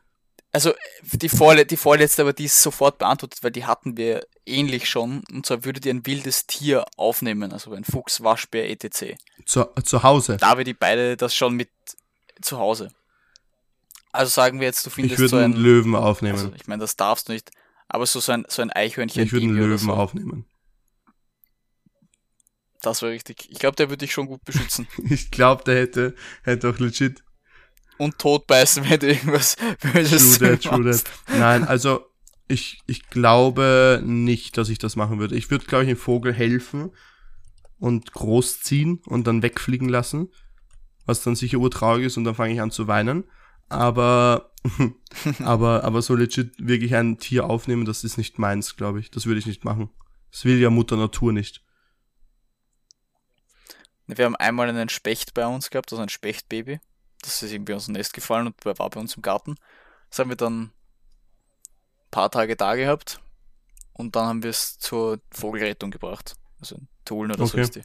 Also 0.51 0.73
die, 1.03 1.29
vorle 1.29 1.65
die 1.65 1.77
vorletzte, 1.77 2.23
aber 2.23 2.33
die 2.33 2.45
ist 2.45 2.61
sofort 2.61 2.97
beantwortet, 2.97 3.43
weil 3.43 3.51
die 3.51 3.65
hatten 3.65 3.95
wir 3.97 4.25
ähnlich 4.45 4.89
schon. 4.89 5.23
Und 5.31 5.45
zwar 5.45 5.63
würdet 5.65 5.85
ihr 5.85 5.93
ein 5.93 6.05
wildes 6.05 6.47
Tier 6.47 6.85
aufnehmen, 6.97 7.51
also 7.53 7.73
ein 7.73 7.83
Fuchs, 7.83 8.23
Waschbär, 8.23 8.69
etc. 8.69 9.15
zu, 9.45 9.65
zu 9.83 10.03
Hause. 10.03 10.37
Da 10.37 10.57
wir 10.57 10.65
die 10.65 10.73
beide 10.73 11.15
das 11.17 11.35
schon 11.35 11.55
mit 11.55 11.69
zu 12.41 12.57
Hause. 12.57 12.91
Also 14.11 14.29
sagen 14.29 14.59
wir 14.59 14.67
jetzt, 14.67 14.85
du 14.85 14.89
Ich 14.89 14.95
findest 14.95 15.19
würde 15.19 15.29
so 15.29 15.37
einen 15.37 15.55
ein, 15.55 15.59
Löwen 15.59 15.95
aufnehmen. 15.95 16.37
also 16.37 16.51
ich 16.55 16.67
meine, 16.67 16.81
das 16.81 16.95
darfst 16.95 17.29
du 17.29 17.33
nicht, 17.33 17.51
aber 17.87 18.05
so, 18.05 18.19
so 18.19 18.31
ein, 18.31 18.45
so 18.47 18.61
ein 18.61 18.71
Eichhörnchen. 18.71 19.23
ich 19.23 19.31
würde 19.31 19.45
einen 19.47 19.55
Löwen 19.55 19.77
so, 19.77 19.93
aufnehmen. 19.93 20.45
Das 22.81 23.01
war 23.01 23.09
richtig. 23.09 23.49
Ich 23.49 23.59
glaube, 23.59 23.75
der 23.75 23.89
würde 23.89 23.99
dich 23.99 24.11
schon 24.11 24.27
gut 24.27 24.43
beschützen. 24.43 24.87
Ich 25.09 25.31
glaube, 25.31 25.63
der 25.63 25.75
hätte, 25.79 26.15
hätte 26.43 26.69
auch 26.69 26.79
legit 26.79 27.23
Und 27.97 28.17
totbeißen, 28.19 28.83
wenn 28.89 28.99
du 28.99 29.07
irgendwas 29.07 29.55
Böses 29.93 30.37
True 30.37 30.49
that, 30.49 30.63
true 30.63 30.91
that. 30.91 31.03
Nein, 31.37 31.63
also 31.63 32.05
ich, 32.47 32.81
ich 32.87 33.09
glaube 33.09 34.01
nicht, 34.03 34.57
dass 34.57 34.69
ich 34.69 34.77
das 34.77 34.95
machen 34.95 35.19
würde. 35.19 35.35
Ich 35.35 35.49
würde, 35.49 35.65
glaube 35.65 35.83
ich, 35.83 35.89
dem 35.89 35.97
Vogel 35.97 36.33
helfen 36.33 36.91
und 37.79 38.13
großziehen 38.13 39.01
und 39.05 39.27
dann 39.27 39.43
wegfliegen 39.43 39.89
lassen. 39.89 40.29
was 41.05 41.21
dann 41.21 41.35
sicher 41.35 41.57
urtraurig 41.57 42.05
ist 42.05 42.17
und 42.17 42.23
dann 42.23 42.35
fange 42.35 42.53
ich 42.53 42.61
an 42.61 42.71
zu 42.71 42.87
weinen. 42.87 43.25
Aber, 43.69 44.51
aber, 45.39 45.83
aber 45.83 46.01
so 46.01 46.15
legit 46.15 46.53
wirklich 46.57 46.95
ein 46.95 47.17
Tier 47.17 47.45
aufnehmen, 47.45 47.85
das 47.85 48.03
ist 48.03 48.17
nicht 48.17 48.39
meins, 48.39 48.75
glaube 48.75 48.99
ich. 48.99 49.11
Das 49.11 49.25
würde 49.25 49.39
ich 49.39 49.45
nicht 49.45 49.65
machen. 49.65 49.89
Das 50.31 50.45
will 50.45 50.59
ja 50.59 50.69
Mutter 50.69 50.95
Natur 50.95 51.33
nicht. 51.33 51.61
Wir 54.07 54.25
haben 54.25 54.35
einmal 54.35 54.69
einen 54.69 54.89
Specht 54.89 55.33
bei 55.33 55.45
uns 55.45 55.69
gehabt, 55.69 55.91
also 55.91 56.01
ein 56.01 56.09
Spechtbaby. 56.09 56.79
Das 57.23 57.41
ist 57.41 57.51
irgendwie 57.51 57.73
aus 57.73 57.85
dem 57.85 57.93
Nest 57.93 58.13
gefallen 58.13 58.47
und 58.47 58.65
war 58.65 58.89
bei 58.89 58.99
uns 58.99 59.15
im 59.15 59.21
Garten. 59.21 59.55
Das 60.09 60.19
haben 60.19 60.29
wir 60.29 60.37
dann 60.37 60.63
ein 60.63 60.71
paar 62.11 62.29
Tage 62.29 62.55
da 62.55 62.75
gehabt 62.75 63.19
und 63.93 64.15
dann 64.15 64.27
haben 64.27 64.43
wir 64.43 64.49
es 64.49 64.77
zur 64.77 65.19
Vogelrettung 65.31 65.91
gebracht. 65.91 66.35
Also 66.59 66.75
in 66.75 66.87
Tulln 67.05 67.31
oder 67.31 67.43
okay. 67.43 67.51
so 67.51 67.57
ist 67.57 67.75
die. 67.75 67.83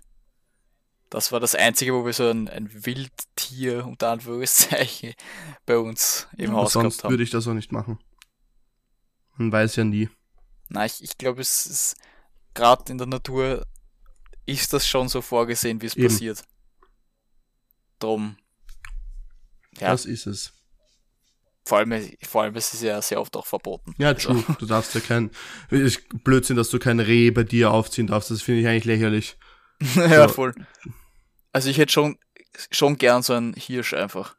Das 1.10 1.32
war 1.32 1.40
das 1.40 1.54
Einzige, 1.54 1.94
wo 1.94 2.04
wir 2.04 2.12
so 2.12 2.28
ein, 2.28 2.48
ein 2.48 2.68
Wildtier 2.84 3.86
unter 3.86 4.10
Anführungszeichen 4.10 5.14
bei 5.66 5.78
uns 5.78 6.28
im 6.36 6.50
ja, 6.50 6.56
Haus 6.56 6.74
gehabt 6.74 6.84
haben. 6.84 6.90
Sonst 6.90 7.10
würde 7.10 7.22
ich 7.22 7.30
das 7.30 7.46
auch 7.48 7.54
nicht 7.54 7.72
machen. 7.72 7.98
Man 9.36 9.52
weiß 9.52 9.76
ja 9.76 9.84
nie. 9.84 10.10
Na, 10.68 10.84
ich, 10.84 11.02
ich 11.02 11.16
glaube, 11.16 11.40
es 11.40 11.66
ist 11.66 11.96
gerade 12.52 12.92
in 12.92 12.98
der 12.98 13.06
Natur 13.06 13.64
ist 14.44 14.72
das 14.72 14.86
schon 14.86 15.08
so 15.08 15.22
vorgesehen, 15.22 15.80
wie 15.80 15.86
es 15.86 15.94
passiert. 15.94 16.42
Drum. 17.98 18.36
Ja. 19.80 19.90
Das 19.90 20.04
ist 20.04 20.26
es. 20.26 20.52
Vor 21.64 21.78
allem, 21.78 22.10
vor 22.22 22.42
allem 22.42 22.56
ist 22.56 22.72
es 22.72 22.80
ja 22.80 23.00
sehr 23.02 23.20
oft 23.20 23.36
auch 23.36 23.46
verboten. 23.46 23.94
Ja, 23.98 24.08
also 24.08 24.32
true. 24.32 24.56
Du 24.58 24.64
darfst 24.64 24.94
ja 24.94 25.02
kein. 25.02 25.30
Ist 25.70 26.02
Blödsinn, 26.24 26.56
dass 26.56 26.70
du 26.70 26.78
kein 26.78 26.98
Reh 26.98 27.30
bei 27.30 27.44
dir 27.44 27.72
aufziehen 27.72 28.06
darfst. 28.06 28.30
Das 28.30 28.40
finde 28.40 28.62
ich 28.62 28.66
eigentlich 28.66 28.86
lächerlich. 28.86 29.36
ja, 29.94 30.28
so. 30.28 30.34
voll. 30.34 30.54
Also 31.52 31.68
ich 31.68 31.76
hätte 31.76 31.92
schon, 31.92 32.18
schon 32.70 32.96
gern 32.96 33.22
so 33.22 33.34
einen 33.34 33.52
Hirsch 33.52 33.92
einfach. 33.92 34.36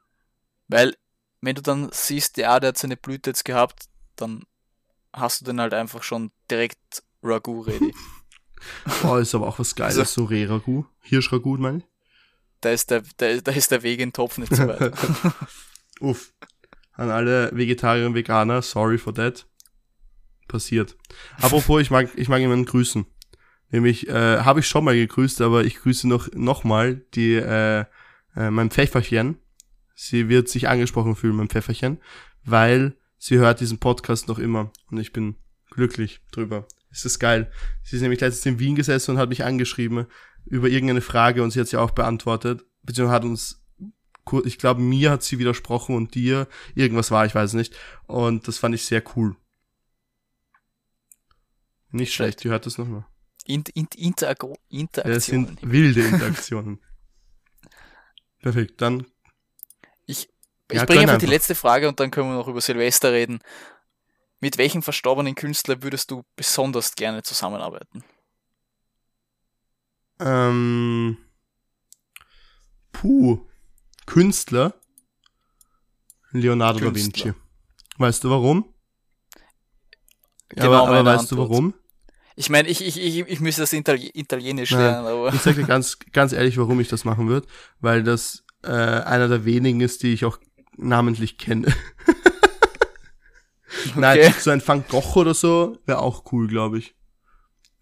Weil, 0.67 0.95
wenn 1.41 1.55
du 1.55 1.61
dann 1.61 1.89
siehst, 1.91 2.37
ja, 2.37 2.59
der 2.59 2.69
hat 2.69 2.77
seine 2.77 2.97
Blüte 2.97 3.29
jetzt 3.29 3.45
gehabt, 3.45 3.85
dann 4.15 4.43
hast 5.13 5.41
du 5.41 5.45
den 5.45 5.61
halt 5.61 5.73
einfach 5.73 6.01
schon 6.01 6.31
direkt 6.49 7.03
Ragu 7.21 7.61
ready. 7.61 7.93
Boah, 9.01 9.19
ist 9.19 9.35
aber 9.35 9.47
auch 9.47 9.59
was 9.59 9.75
Geiles, 9.75 9.97
also, 9.97 10.21
so 10.21 10.25
Reh-Ragu. 10.25 10.85
Hirsch-Ragu, 11.01 11.57
meine 11.57 11.77
ich. 11.79 11.83
Da 12.61 12.71
ist, 12.71 12.91
der, 12.91 13.03
da, 13.17 13.37
da 13.37 13.51
ist 13.51 13.71
der 13.71 13.83
Weg 13.83 13.99
in 13.99 14.09
den 14.09 14.13
Topf 14.13 14.37
nicht 14.37 14.53
so 14.53 14.67
weit. 14.67 14.93
Uff. 16.01 16.33
An 16.93 17.09
alle 17.09 17.49
Vegetarier 17.53 18.05
und 18.05 18.15
Veganer, 18.15 18.61
sorry 18.61 18.97
for 18.97 19.13
that. 19.13 19.45
Passiert. 20.47 20.97
Apropos, 21.39 21.81
ich 21.81 21.91
mag, 21.91 22.09
ich 22.15 22.27
mag 22.27 22.39
jemanden 22.39 22.65
grüßen. 22.65 23.05
Nämlich, 23.71 24.09
äh, 24.09 24.39
habe 24.39 24.59
ich 24.59 24.67
schon 24.67 24.83
mal 24.83 24.95
gegrüßt, 24.95 25.41
aber 25.41 25.63
ich 25.63 25.75
grüße 25.77 26.07
noch, 26.07 26.29
noch 26.33 26.63
mal 26.63 27.01
die, 27.13 27.35
äh, 27.35 27.85
äh, 28.35 28.49
mein 28.49 28.71
Pfefferchen. 28.71 29.37
Sie 29.95 30.27
wird 30.27 30.49
sich 30.49 30.67
angesprochen 30.67 31.15
fühlen, 31.15 31.35
mein 31.35 31.49
Pfefferchen, 31.49 31.99
weil 32.43 32.95
sie 33.17 33.37
hört 33.37 33.59
diesen 33.59 33.79
Podcast 33.79 34.27
noch 34.27 34.39
immer 34.39 34.71
und 34.89 34.97
ich 34.97 35.13
bin 35.13 35.35
glücklich 35.69 36.21
drüber. 36.31 36.67
Es 36.91 37.05
ist 37.05 37.19
geil. 37.19 37.51
Sie 37.83 37.95
ist 37.97 38.01
nämlich 38.01 38.21
letztens 38.21 38.45
in 38.45 38.59
Wien 38.59 38.75
gesessen 38.75 39.11
und 39.11 39.17
hat 39.17 39.29
mich 39.29 39.43
angeschrieben 39.43 40.07
über 40.45 40.67
irgendeine 40.67 41.01
Frage 41.01 41.43
und 41.43 41.51
sie 41.51 41.59
hat 41.59 41.67
sie 41.67 41.77
auch 41.77 41.91
beantwortet, 41.91 42.65
beziehungsweise 42.83 43.15
hat 43.15 43.25
uns 43.25 43.59
ich 44.45 44.59
glaube, 44.59 44.81
mir 44.81 45.09
hat 45.11 45.23
sie 45.23 45.39
widersprochen 45.39 45.95
und 45.95 46.13
dir 46.13 46.47
irgendwas 46.75 47.09
war, 47.09 47.25
ich 47.25 47.33
weiß 47.33 47.53
nicht. 47.53 47.75
Und 48.05 48.47
das 48.47 48.59
fand 48.59 48.75
ich 48.75 48.85
sehr 48.85 49.03
cool. 49.15 49.35
Nicht 51.91 52.13
schlecht, 52.13 52.43
die 52.43 52.49
hört 52.49 52.65
das 52.65 52.77
nochmal. 52.77 53.05
Inter 53.45 53.71
Inter 53.75 53.97
Interaktionen. 53.97 54.91
Das 55.03 55.25
sind 55.25 55.57
wilde 55.61 56.01
Interaktionen. 56.05 56.79
Perfekt, 58.41 58.79
dann. 58.81 59.05
Ich, 60.05 60.29
ich 60.69 60.77
ja, 60.77 60.85
bringe 60.85 61.01
einfach 61.01 61.17
die 61.17 61.25
letzte 61.25 61.55
Frage 61.55 61.89
und 61.89 61.99
dann 61.99 62.11
können 62.11 62.29
wir 62.29 62.35
noch 62.35 62.47
über 62.47 62.61
Silvester 62.61 63.11
reden. 63.11 63.39
Mit 64.39 64.57
welchem 64.57 64.83
verstorbenen 64.83 65.35
Künstler 65.35 65.81
würdest 65.81 66.11
du 66.11 66.23
besonders 66.35 66.95
gerne 66.95 67.23
zusammenarbeiten? 67.23 68.03
Ähm, 70.19 71.17
puh. 72.91 73.39
Künstler? 74.05 74.73
Leonardo 76.31 76.79
Künstler. 76.79 77.11
da 77.11 77.25
Vinci. 77.25 77.39
Weißt 77.97 78.23
du 78.23 78.29
warum? 78.29 78.73
Genau, 80.49 80.65
aber, 80.65 80.87
aber 80.87 81.05
weißt 81.05 81.31
Antwort. 81.31 81.49
du 81.49 81.53
warum? 81.53 81.73
Ich 82.35 82.49
meine, 82.49 82.69
ich, 82.69 82.83
ich, 82.83 82.97
ich, 82.97 83.27
ich 83.27 83.39
müsste 83.41 83.63
das 83.63 83.73
Itali 83.73 84.11
Italienisch 84.13 84.71
lernen, 84.71 85.05
aber. 85.05 85.33
Ich 85.33 85.41
sag 85.41 85.55
dir 85.55 85.65
ganz, 85.65 85.99
ganz 86.13 86.31
ehrlich, 86.31 86.57
warum 86.57 86.79
ich 86.79 86.87
das 86.87 87.03
machen 87.03 87.27
würde, 87.27 87.47
weil 87.81 88.01
das 88.01 88.45
äh, 88.63 88.69
einer 88.69 89.27
der 89.27 89.45
wenigen 89.45 89.81
ist, 89.81 90.03
die 90.03 90.13
ich 90.13 90.25
auch 90.25 90.39
namentlich 90.77 91.37
kenne. 91.37 91.67
Nein, 93.95 94.19
okay. 94.19 94.33
so 94.39 94.51
ein 94.51 94.65
Van 94.65 94.85
Gogh 94.87 95.17
oder 95.17 95.33
so 95.33 95.77
wäre 95.85 95.99
auch 95.99 96.31
cool, 96.31 96.47
glaube 96.47 96.79
ich. 96.79 96.95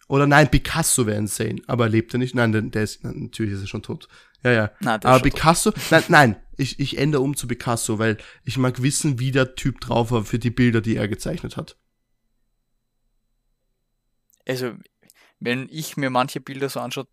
Oder 0.08 0.26
nein, 0.26 0.50
Picasso 0.50 1.06
wäre 1.06 1.18
insane. 1.18 1.62
Aber 1.68 1.90
lebt 1.90 2.14
er 2.14 2.20
nicht? 2.20 2.34
Nein, 2.34 2.52
der, 2.52 2.62
der 2.62 2.84
ist, 2.84 3.04
natürlich 3.04 3.54
ist 3.54 3.62
er 3.62 3.68
schon 3.68 3.84
tot. 3.84 4.08
Ja, 4.44 4.52
ja. 4.52 4.72
Na, 4.80 4.94
aber 4.96 5.20
Picasso, 5.20 5.72
tot. 5.72 5.84
nein, 5.92 6.04
nein, 6.08 6.36
ich, 6.58 6.80
ich 6.80 6.98
ändere 6.98 7.22
um 7.22 7.36
zu 7.36 7.48
Picasso, 7.48 8.00
weil 8.00 8.18
ich 8.44 8.58
mag 8.58 8.82
wissen, 8.82 9.20
wie 9.20 9.32
der 9.32 9.56
Typ 9.56 9.82
drauf 9.82 10.12
war 10.12 10.24
für 10.24 10.40
die 10.40 10.50
Bilder, 10.50 10.82
die 10.82 10.96
er 10.96 11.08
gezeichnet 11.08 11.58
hat. 11.58 11.78
Also, 14.48 14.74
wenn 15.40 15.68
ich 15.70 15.98
mir 15.98 16.10
manche 16.10 16.40
Bilder 16.40 16.70
so 16.70 16.80
anschaue, 16.80 17.08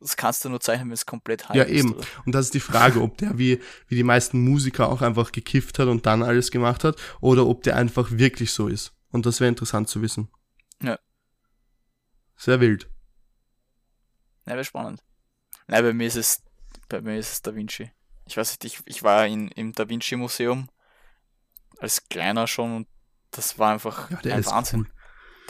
das 0.00 0.16
kannst 0.16 0.44
du 0.44 0.48
nur 0.48 0.60
zeichnen, 0.60 0.88
wenn 0.88 0.94
es 0.94 1.06
komplett 1.06 1.48
heiß 1.48 1.56
ist. 1.56 1.68
Ja, 1.68 1.68
eben. 1.68 1.94
Oder? 1.94 2.06
Und 2.24 2.34
das 2.34 2.46
ist 2.46 2.54
die 2.54 2.60
Frage, 2.60 3.00
ob 3.00 3.18
der 3.18 3.38
wie, 3.38 3.60
wie 3.88 3.96
die 3.96 4.02
meisten 4.02 4.42
Musiker 4.42 4.88
auch 4.88 5.02
einfach 5.02 5.32
gekifft 5.32 5.78
hat 5.78 5.88
und 5.88 6.06
dann 6.06 6.22
alles 6.22 6.50
gemacht 6.50 6.84
hat, 6.84 6.96
oder 7.20 7.46
ob 7.46 7.62
der 7.62 7.76
einfach 7.76 8.10
wirklich 8.10 8.52
so 8.52 8.68
ist. 8.68 8.92
Und 9.10 9.26
das 9.26 9.40
wäre 9.40 9.48
interessant 9.48 9.88
zu 9.88 10.02
wissen. 10.02 10.28
Sehr 12.40 12.58
wild. 12.58 12.88
Ja, 14.46 14.54
wäre 14.54 14.64
spannend. 14.64 15.04
Nein, 15.66 15.84
bei 15.84 15.92
mir 15.92 16.06
ist 16.06 16.16
es, 16.16 16.42
bei 16.88 17.02
mir 17.02 17.18
ist 17.18 17.32
es 17.32 17.42
Da 17.42 17.54
Vinci. 17.54 17.92
Ich 18.24 18.38
weiß 18.38 18.52
nicht, 18.52 18.64
ich, 18.64 18.80
ich 18.86 19.02
war 19.02 19.26
in, 19.26 19.48
im 19.48 19.74
Da 19.74 19.86
Vinci 19.86 20.16
Museum 20.16 20.70
als 21.80 22.08
kleiner 22.08 22.46
schon 22.46 22.76
und 22.76 22.88
das 23.30 23.58
war 23.58 23.72
einfach 23.72 24.10
ja, 24.24 24.36
ein 24.36 24.46
Wahnsinn. 24.46 24.80
Cool. 24.80 24.92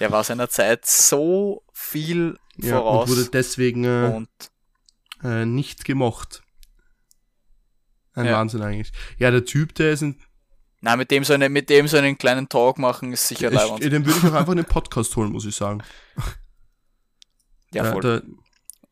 Der 0.00 0.10
war 0.10 0.24
seiner 0.24 0.48
Zeit 0.48 0.84
so 0.84 1.62
viel 1.72 2.36
ja, 2.56 2.76
voraus. 2.76 3.08
Und 3.08 3.16
wurde 3.16 3.30
deswegen 3.30 3.84
äh, 3.84 4.12
und, 4.12 4.28
äh, 5.22 5.46
nicht 5.46 5.84
gemocht. 5.84 6.42
Ein 8.14 8.26
ja. 8.26 8.32
Wahnsinn 8.32 8.62
eigentlich. 8.62 8.90
Ja, 9.16 9.30
der 9.30 9.44
Typ, 9.44 9.76
der 9.76 9.92
ist 9.92 10.02
ein. 10.02 10.20
Na, 10.80 10.96
mit 10.96 11.12
dem 11.12 11.22
so, 11.22 11.34
eine, 11.34 11.50
mit 11.50 11.70
dem 11.70 11.86
so 11.86 11.98
einen 11.98 12.18
kleinen 12.18 12.48
Talk 12.48 12.78
machen, 12.78 13.12
ist 13.12 13.28
sicher 13.28 13.50
leibend. 13.50 13.84
Den 13.84 14.04
würde 14.04 14.18
ich 14.18 14.24
auch 14.24 14.34
einfach 14.34 14.52
in 14.52 14.56
den 14.56 14.66
Podcast 14.66 15.14
holen, 15.14 15.30
muss 15.30 15.44
ich 15.44 15.54
sagen. 15.54 15.84
Ja, 17.72 17.84
voll. 17.84 18.02
Der, 18.02 18.22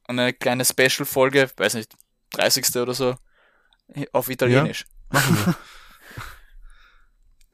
eine 0.04 0.32
kleine 0.32 0.64
Special-Folge, 0.64 1.50
weiß 1.56 1.74
nicht, 1.74 1.94
30. 2.32 2.76
oder 2.76 2.94
so, 2.94 3.16
auf 4.12 4.28
Italienisch. 4.28 4.86
Ja, 5.12 5.20
machen 5.20 5.56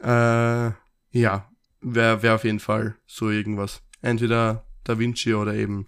wir. 0.01 0.71
äh, 1.13 1.19
ja, 1.19 1.51
wäre 1.81 2.23
wär 2.23 2.35
auf 2.35 2.45
jeden 2.45 2.61
Fall 2.61 2.97
so 3.07 3.31
irgendwas. 3.31 3.83
Entweder 4.03 4.67
Da 4.85 4.99
Vinci 4.99 5.35
oder 5.35 5.55
eben 5.55 5.87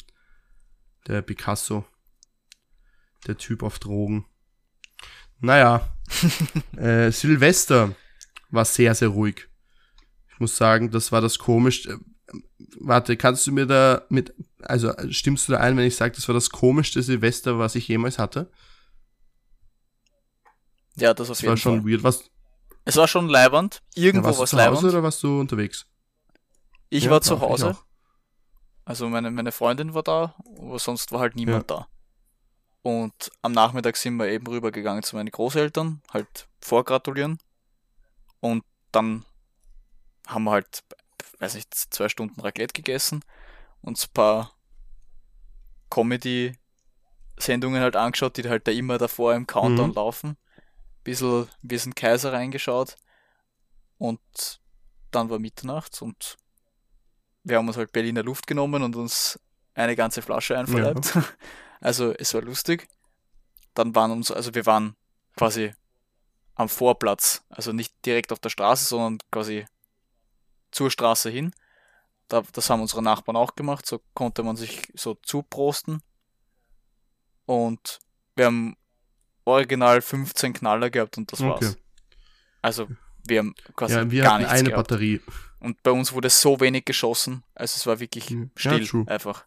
der 1.07 1.23
Picasso. 1.23 1.85
Der 3.27 3.37
Typ 3.37 3.63
auf 3.63 3.79
Drogen. 3.79 4.27
Naja, 5.41 5.93
äh, 6.77 7.11
Silvester 7.11 7.95
war 8.51 8.65
sehr, 8.65 8.95
sehr 8.95 9.09
ruhig. 9.09 9.49
Ich 10.33 10.41
muss 10.41 10.57
sagen, 10.57 10.91
das 10.91 11.13
war 11.13 11.21
das 11.21 11.39
komisch. 11.39 11.89
Warte, 12.81 13.17
kannst 13.17 13.47
du 13.47 13.53
mir 13.53 13.67
da 13.67 14.03
mit, 14.09 14.35
also 14.63 14.93
stimmst 15.11 15.49
du 15.49 15.53
da 15.53 15.59
ein, 15.61 15.77
wenn 15.77 15.87
ich 15.87 15.97
sage, 15.97 16.15
das 16.15 16.27
war 16.29 16.35
das 16.35 16.51
komischste 16.51 17.03
Silvester, 17.03 17.59
was 17.59 17.75
ich 17.75 17.87
jemals 17.89 18.19
hatte? 18.19 18.51
Ja, 20.97 21.15
das 21.15 21.31
auf 21.31 21.37
das 21.37 21.43
jeden 21.43 21.51
war 21.51 21.57
schon 21.57 21.89
weird. 21.89 22.03
Was, 22.03 22.25
es 22.85 22.97
war 22.97 23.09
schon 23.09 23.29
leibend. 23.29 23.83
Irgendwo 23.95 24.29
ja, 24.31 24.39
war 24.39 24.45
es 24.45 24.53
leibend. 24.53 24.83
oder 24.85 25.03
warst 25.03 25.23
du 25.23 25.41
unterwegs? 25.41 25.87
Ich 26.89 27.05
ja, 27.05 27.11
war 27.11 27.21
zu 27.21 27.41
Hause. 27.41 27.77
Also 28.85 29.09
meine, 29.09 29.31
meine 29.31 29.53
Freundin 29.53 29.95
war 29.95 30.05
da, 30.05 30.35
aber 30.59 30.79
sonst 30.79 31.11
war 31.11 31.21
halt 31.21 31.35
niemand 31.35 31.71
ja. 31.71 31.79
da. 31.79 31.89
Und 32.83 33.33
am 33.43 33.51
Nachmittag 33.51 33.97
sind 33.97 34.17
wir 34.17 34.29
eben 34.29 34.47
rübergegangen 34.47 35.03
zu 35.03 35.17
meinen 35.17 35.31
Großeltern, 35.31 36.03
halt 36.13 36.47
vorgratulieren. 36.61 37.39
Und 38.39 38.63
dann 38.93 39.25
haben 40.29 40.45
wir 40.45 40.53
halt, 40.53 40.85
weiß 41.39 41.55
nicht, 41.55 41.75
zwei 41.75 42.09
Stunden 42.09 42.41
Raclette 42.41 42.73
gegessen 42.73 43.25
und 43.83 44.03
ein 44.03 44.13
paar 44.13 44.53
Comedy-Sendungen 45.91 47.81
halt 47.81 47.97
angeschaut, 47.97 48.37
die 48.37 48.49
halt 48.49 48.67
da 48.67 48.73
immer 48.73 48.99
davor 48.99 49.35
im 49.35 49.47
Countdown 49.47 49.91
mhm. 49.91 49.95
laufen. 49.95 50.37
Bisschen, 51.05 51.49
bisschen 51.63 51.95
Kaiser 51.95 52.33
reingeschaut. 52.33 52.97
Und 53.99 54.21
dann 55.11 55.31
war 55.31 55.39
Mitternacht 55.39 56.03
und 56.03 56.37
wir 57.45 57.59
haben 57.59 57.69
uns 57.69 57.77
halt 57.77 57.93
Berliner 57.93 58.25
Luft 58.25 58.47
genommen 58.47 58.83
und 58.83 58.97
uns 58.97 59.39
eine 59.75 59.95
ganze 59.95 60.23
Flasche 60.23 60.59
einverleibt. 60.59 61.15
Ja. 61.15 61.25
Also 61.79 62.15
es 62.15 62.33
war 62.33 62.41
lustig. 62.41 62.89
dann 63.75 63.95
waren 63.95 64.11
uns, 64.11 64.31
also 64.31 64.55
wir 64.55 64.65
waren 64.65 64.97
quasi 65.37 65.75
am 66.55 66.71
Vorplatz, 66.71 67.45
also 67.51 67.73
nicht 67.73 67.95
direkt 68.07 68.33
auf 68.33 68.41
der 68.41 68.49
Straße, 68.49 68.87
sondern 68.87 69.19
quasi 69.31 69.67
zur 70.77 70.91
Straße 70.91 71.31
hin. 71.31 71.53
Da, 72.29 72.43
das 72.53 72.69
haben 72.71 72.81
unsere 72.83 73.03
Nachbarn 73.03 73.37
auch 73.37 73.55
gemacht, 73.55 73.87
so 73.87 74.01
konnte 74.15 74.43
man 74.43 74.57
sich 74.57 74.93
so 74.95 75.15
zuprosten. 75.23 76.03
Und 77.47 78.01
wir 78.35 78.47
haben 78.47 78.77
original 79.45 80.03
15 80.03 80.53
Knaller 80.53 80.91
gehabt 80.91 81.17
und 81.19 81.33
das 81.33 81.41
okay. 81.41 81.51
war's. 81.51 81.79
Also 82.63 82.89
wir 83.27 83.39
haben 83.39 83.55
quasi 83.75 83.95
ja, 83.95 84.11
wir 84.11 84.23
gar 84.23 84.39
nichts 84.39 84.53
eine 84.53 84.71
gehabt. 84.71 84.89
Batterie. 84.89 85.21
Und 85.61 85.83
bei 85.83 85.93
uns 85.93 86.13
wurde 86.13 86.29
so 86.29 86.61
wenig 86.61 86.85
geschossen, 86.85 87.43
also 87.55 87.77
es 87.77 87.87
war 87.87 87.99
wirklich 88.01 88.29
Ja, 88.31 88.45
still 88.57 88.87
true. 88.87 89.05
einfach. 89.09 89.47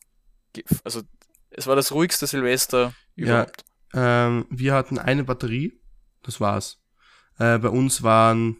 Also 0.83 1.03
es 1.51 1.67
war 1.67 1.75
das 1.75 1.91
ruhigste 1.91 2.25
Silvester 2.27 2.93
Ja. 3.15 3.25
überhaupt. 3.25 3.65
Ähm, 3.93 4.47
wir 4.49 4.73
hatten 4.73 4.97
eine 4.97 5.23
Batterie, 5.23 5.79
das 6.23 6.39
war's. 6.39 6.81
Äh, 7.37 7.59
bei 7.59 7.69
uns 7.69 8.03
waren 8.03 8.57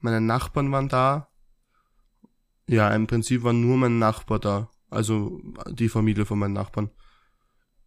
meine 0.00 0.20
Nachbarn 0.20 0.72
waren 0.72 0.88
da. 0.88 1.28
Ja, 2.72 2.88
im 2.88 3.06
Prinzip 3.06 3.42
war 3.42 3.52
nur 3.52 3.76
mein 3.76 3.98
Nachbar 3.98 4.38
da. 4.38 4.70
Also 4.88 5.40
die 5.68 5.90
Familie 5.90 6.24
von 6.24 6.38
meinen 6.38 6.54
Nachbarn. 6.54 6.90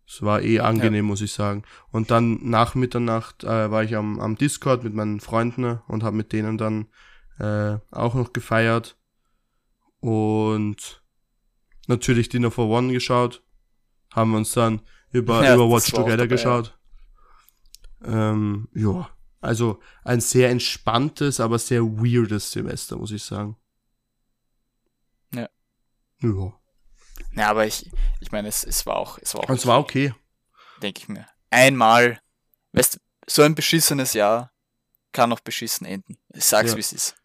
Es 0.07 0.21
war 0.21 0.43
eh 0.43 0.59
angenehm, 0.59 1.05
muss 1.05 1.21
ich 1.21 1.33
sagen. 1.33 1.63
Und 1.89 2.11
dann 2.11 2.39
nach 2.47 2.75
Mitternacht 2.75 3.43
äh, 3.43 3.71
war 3.71 3.83
ich 3.83 3.95
am, 3.95 4.19
am 4.19 4.35
Discord 4.35 4.83
mit 4.83 4.93
meinen 4.93 5.19
Freunden 5.19 5.61
ne, 5.61 5.81
und 5.87 6.03
habe 6.03 6.15
mit 6.15 6.33
denen 6.33 6.59
dann 6.59 6.85
äh, 7.39 7.77
auch 7.89 8.13
noch 8.13 8.31
gefeiert. 8.31 8.95
Und 9.99 11.01
natürlich 11.87 12.29
Dinner 12.29 12.51
for 12.51 12.69
One 12.69 12.93
geschaut. 12.93 13.41
Haben 14.13 14.31
wir 14.31 14.37
uns 14.37 14.51
dann 14.51 14.81
über, 15.11 15.43
Ja, 15.43 15.55
über 15.55 15.67
Watch 15.67 15.91
Together 15.91 16.23
ja. 16.23 16.25
geschaut. 16.27 16.77
Ähm, 18.03 18.67
ja, 18.75 19.09
also 19.41 19.79
ein 20.03 20.21
sehr 20.21 20.51
entspanntes, 20.51 21.39
aber 21.39 21.57
sehr 21.57 21.83
weirdes 21.83 22.51
Semester, 22.51 22.97
muss 22.97 23.09
ich 23.09 23.23
sagen. 23.23 23.57
Ja. 26.21 26.53
Ja, 27.33 27.49
aber 27.49 27.65
ich, 27.65 27.89
ich 28.19 28.31
meine, 28.31 28.47
es, 28.47 28.63
es 28.63 28.85
war 28.85 28.95
auch, 28.97 29.17
es 29.21 29.33
war 29.35 29.43
auch, 29.43 29.49
es 29.49 29.65
war 29.65 29.79
okay. 29.79 30.13
denke 30.81 30.99
ich 31.01 31.07
mir. 31.09 31.25
Einmal, 31.49 32.19
weißt 32.73 32.95
du, 32.95 32.99
so 33.27 33.41
ein 33.41 33.55
beschissenes 33.55 34.13
Jahr 34.13 34.51
kann 35.11 35.31
auch 35.33 35.39
beschissen 35.39 35.85
enden. 35.85 36.17
Ich 36.33 36.45
sag's, 36.45 36.71
Ja. 36.71 36.75
wie 36.77 36.81
es 36.81 36.93
ist. 36.93 37.15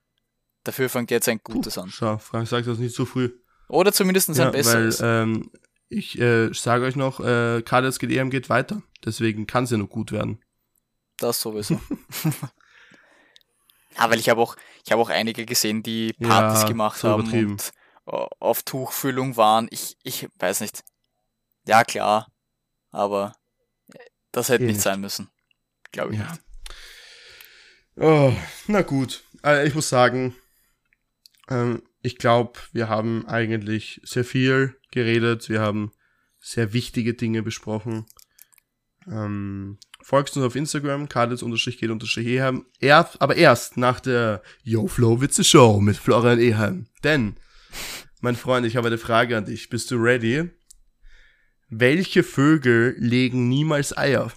Dafür 0.65 0.89
fängt 0.89 1.11
jetzt 1.11 1.29
ein 1.29 1.41
Gutes 1.43 1.79
an. 1.79 1.91
Schau, 1.91 2.19
Frank 2.19 2.47
sagt 2.49 2.67
das 2.67 2.79
nicht 2.79 2.95
so 2.95 3.05
früh. 3.05 3.31
Oder 3.69 3.93
zumindest 3.93 4.29
ein 4.31 4.35
Ja, 4.37 4.45
weil 4.47 4.53
besseres. 4.53 5.01
ähm, 5.03 5.51
ich 5.89 6.19
äh, 6.21 6.53
sage 6.53 6.85
euch 6.85 6.97
noch, 6.97 7.21
äh, 7.21 7.63
Kades 7.63 7.99
geht 7.99 8.11
EM 8.11 8.31
geht 8.31 8.49
weiter. 8.49 8.83
Deswegen 9.05 9.47
kann 9.47 9.65
es 9.65 9.71
ja 9.71 9.77
nur 9.79 9.89
gut 9.89 10.13
werden. 10.13 10.43
Das 11.17 11.41
sowieso. 11.41 11.81
ja, 13.97 14.11
weil 14.11 14.19
ich 14.19 14.29
habe 14.29 14.41
auch, 14.41 14.57
ich 14.85 14.93
habe 14.93 15.03
auch 15.03 15.09
einige 15.11 15.45
gesehen, 15.47 15.83
die 15.83 16.13
Partys 16.15 16.63
Ja, 16.63 16.69
gemacht 16.69 17.01
so 17.01 17.09
haben 17.09 17.23
und 17.23 17.73
auf 18.11 18.63
Tuchfüllung 18.63 19.37
waren. 19.37 19.69
Ich, 19.71 19.97
ich 20.03 20.29
weiß 20.39 20.61
nicht. 20.61 20.83
Ja, 21.67 21.85
klar. 21.85 22.31
Aber 22.91 23.35
das 24.33 24.49
hätte 24.49 24.65
nicht 24.65 24.75
nicht. 24.75 24.83
sein 24.83 25.01
müssen. 25.01 25.31
Glaube 25.93 26.15
ich 26.15 26.19
Ja. 26.21 26.31
nicht. 26.31 26.43
Oh, 27.97 28.33
na 28.67 28.83
gut. 28.83 29.23
Äh, 29.45 29.67
ich 29.67 29.75
muss 29.75 29.89
sagen, 29.89 30.35
ähm, 31.49 31.83
ich 32.03 32.17
glaube, 32.17 32.59
wir 32.73 32.89
haben 32.89 33.27
eigentlich 33.29 34.01
sehr 34.05 34.25
viel 34.25 34.77
geredet. 34.91 35.49
Wir 35.49 35.61
haben 35.61 35.93
sehr 36.41 36.73
wichtige 36.73 37.15
Dinge 37.15 37.43
besprochen. 37.43 38.07
Ähm, 39.07 39.79
folgt 40.03 40.35
uns 40.37 40.47
auf 40.47 40.57
Instagram, 40.57 41.09
kadets-geht-ehem. 41.09 42.67
Erst, 42.79 43.21
aber 43.21 43.37
erst 43.37 43.77
nach 43.77 44.01
der 44.01 44.43
Yo 44.63 44.87
Flow 44.89 45.21
Witze 45.21 45.45
Show 45.45 45.81
mit 45.81 45.97
Florian 45.97 46.39
Ehem. 46.39 46.87
Denn, 47.05 47.37
mein 48.21 48.37
Freund, 48.37 48.67
ich 48.67 48.77
habe 48.77 48.89
eine 48.89 48.99
Frage 48.99 49.37
an 49.37 49.45
dich. 49.47 49.69
Bist 49.71 49.91
du 49.91 49.97
ready? 49.97 50.51
Welche 51.69 52.23
Vögel 52.23 52.95
legen 52.99 53.49
niemals 53.49 53.97
Eier? 53.97 54.33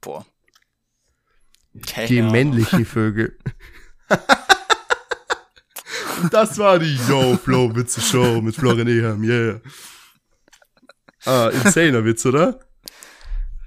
Boah. 0.00 0.26
Keine 1.86 2.08
Die 2.08 2.20
Ahnung. 2.20 2.32
männliche 2.32 2.84
Vögel. 2.84 3.38
Das 6.30 6.56
war 6.58 6.78
die 6.78 6.94
Yo 7.08 7.36
Flow 7.36 7.74
Witze 7.74 8.00
Show 8.00 8.40
mit 8.40 8.54
Florian 8.54 8.86
Ehem, 8.88 9.24
yeah. 9.24 9.60
Ah, 11.26 11.50
insaner 11.52 12.04
Witz, 12.04 12.24
oder? 12.24 12.60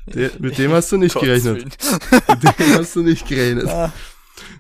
Der, 0.07 0.32
mit 0.39 0.57
dem 0.57 0.72
hast 0.72 0.91
du 0.91 0.97
nicht 0.97 1.13
gerechnet. 1.20 1.63
Mit 1.63 2.59
dem 2.59 2.74
hast 2.76 2.95
du 2.95 3.03
nicht 3.03 3.28
gerechnet. 3.28 3.68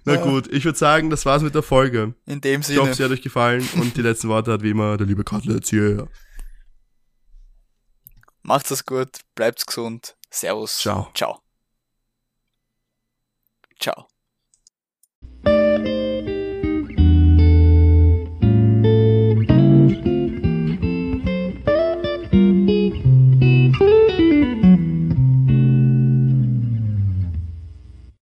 Na 0.05 0.13
ah. 0.13 0.23
gut, 0.23 0.51
ich 0.51 0.65
würde 0.65 0.77
sagen, 0.77 1.09
das 1.09 1.25
war's 1.25 1.41
mit 1.41 1.55
der 1.55 1.63
Folge. 1.63 2.13
In 2.25 2.41
dem 2.41 2.61
Ich 2.61 2.69
hoffe, 2.69 2.85
Sinne. 2.85 2.93
sie 2.93 3.03
hat 3.03 3.11
euch 3.11 3.21
gefallen 3.21 3.67
und 3.75 3.95
die 3.97 4.01
letzten 4.01 4.29
Worte 4.29 4.51
hat 4.51 4.63
wie 4.63 4.71
immer 4.71 4.97
der 4.97 5.07
liebe 5.07 5.23
Cutlets, 5.23 5.71
yeah. 5.71 6.07
Macht's 8.43 8.71
es 8.71 8.85
gut, 8.85 9.19
bleibt's 9.35 9.65
gesund. 9.65 10.15
Servus. 10.29 10.77
Ciao. 10.77 11.09
Ciao. 11.13 11.41
Ciao. 13.79 14.07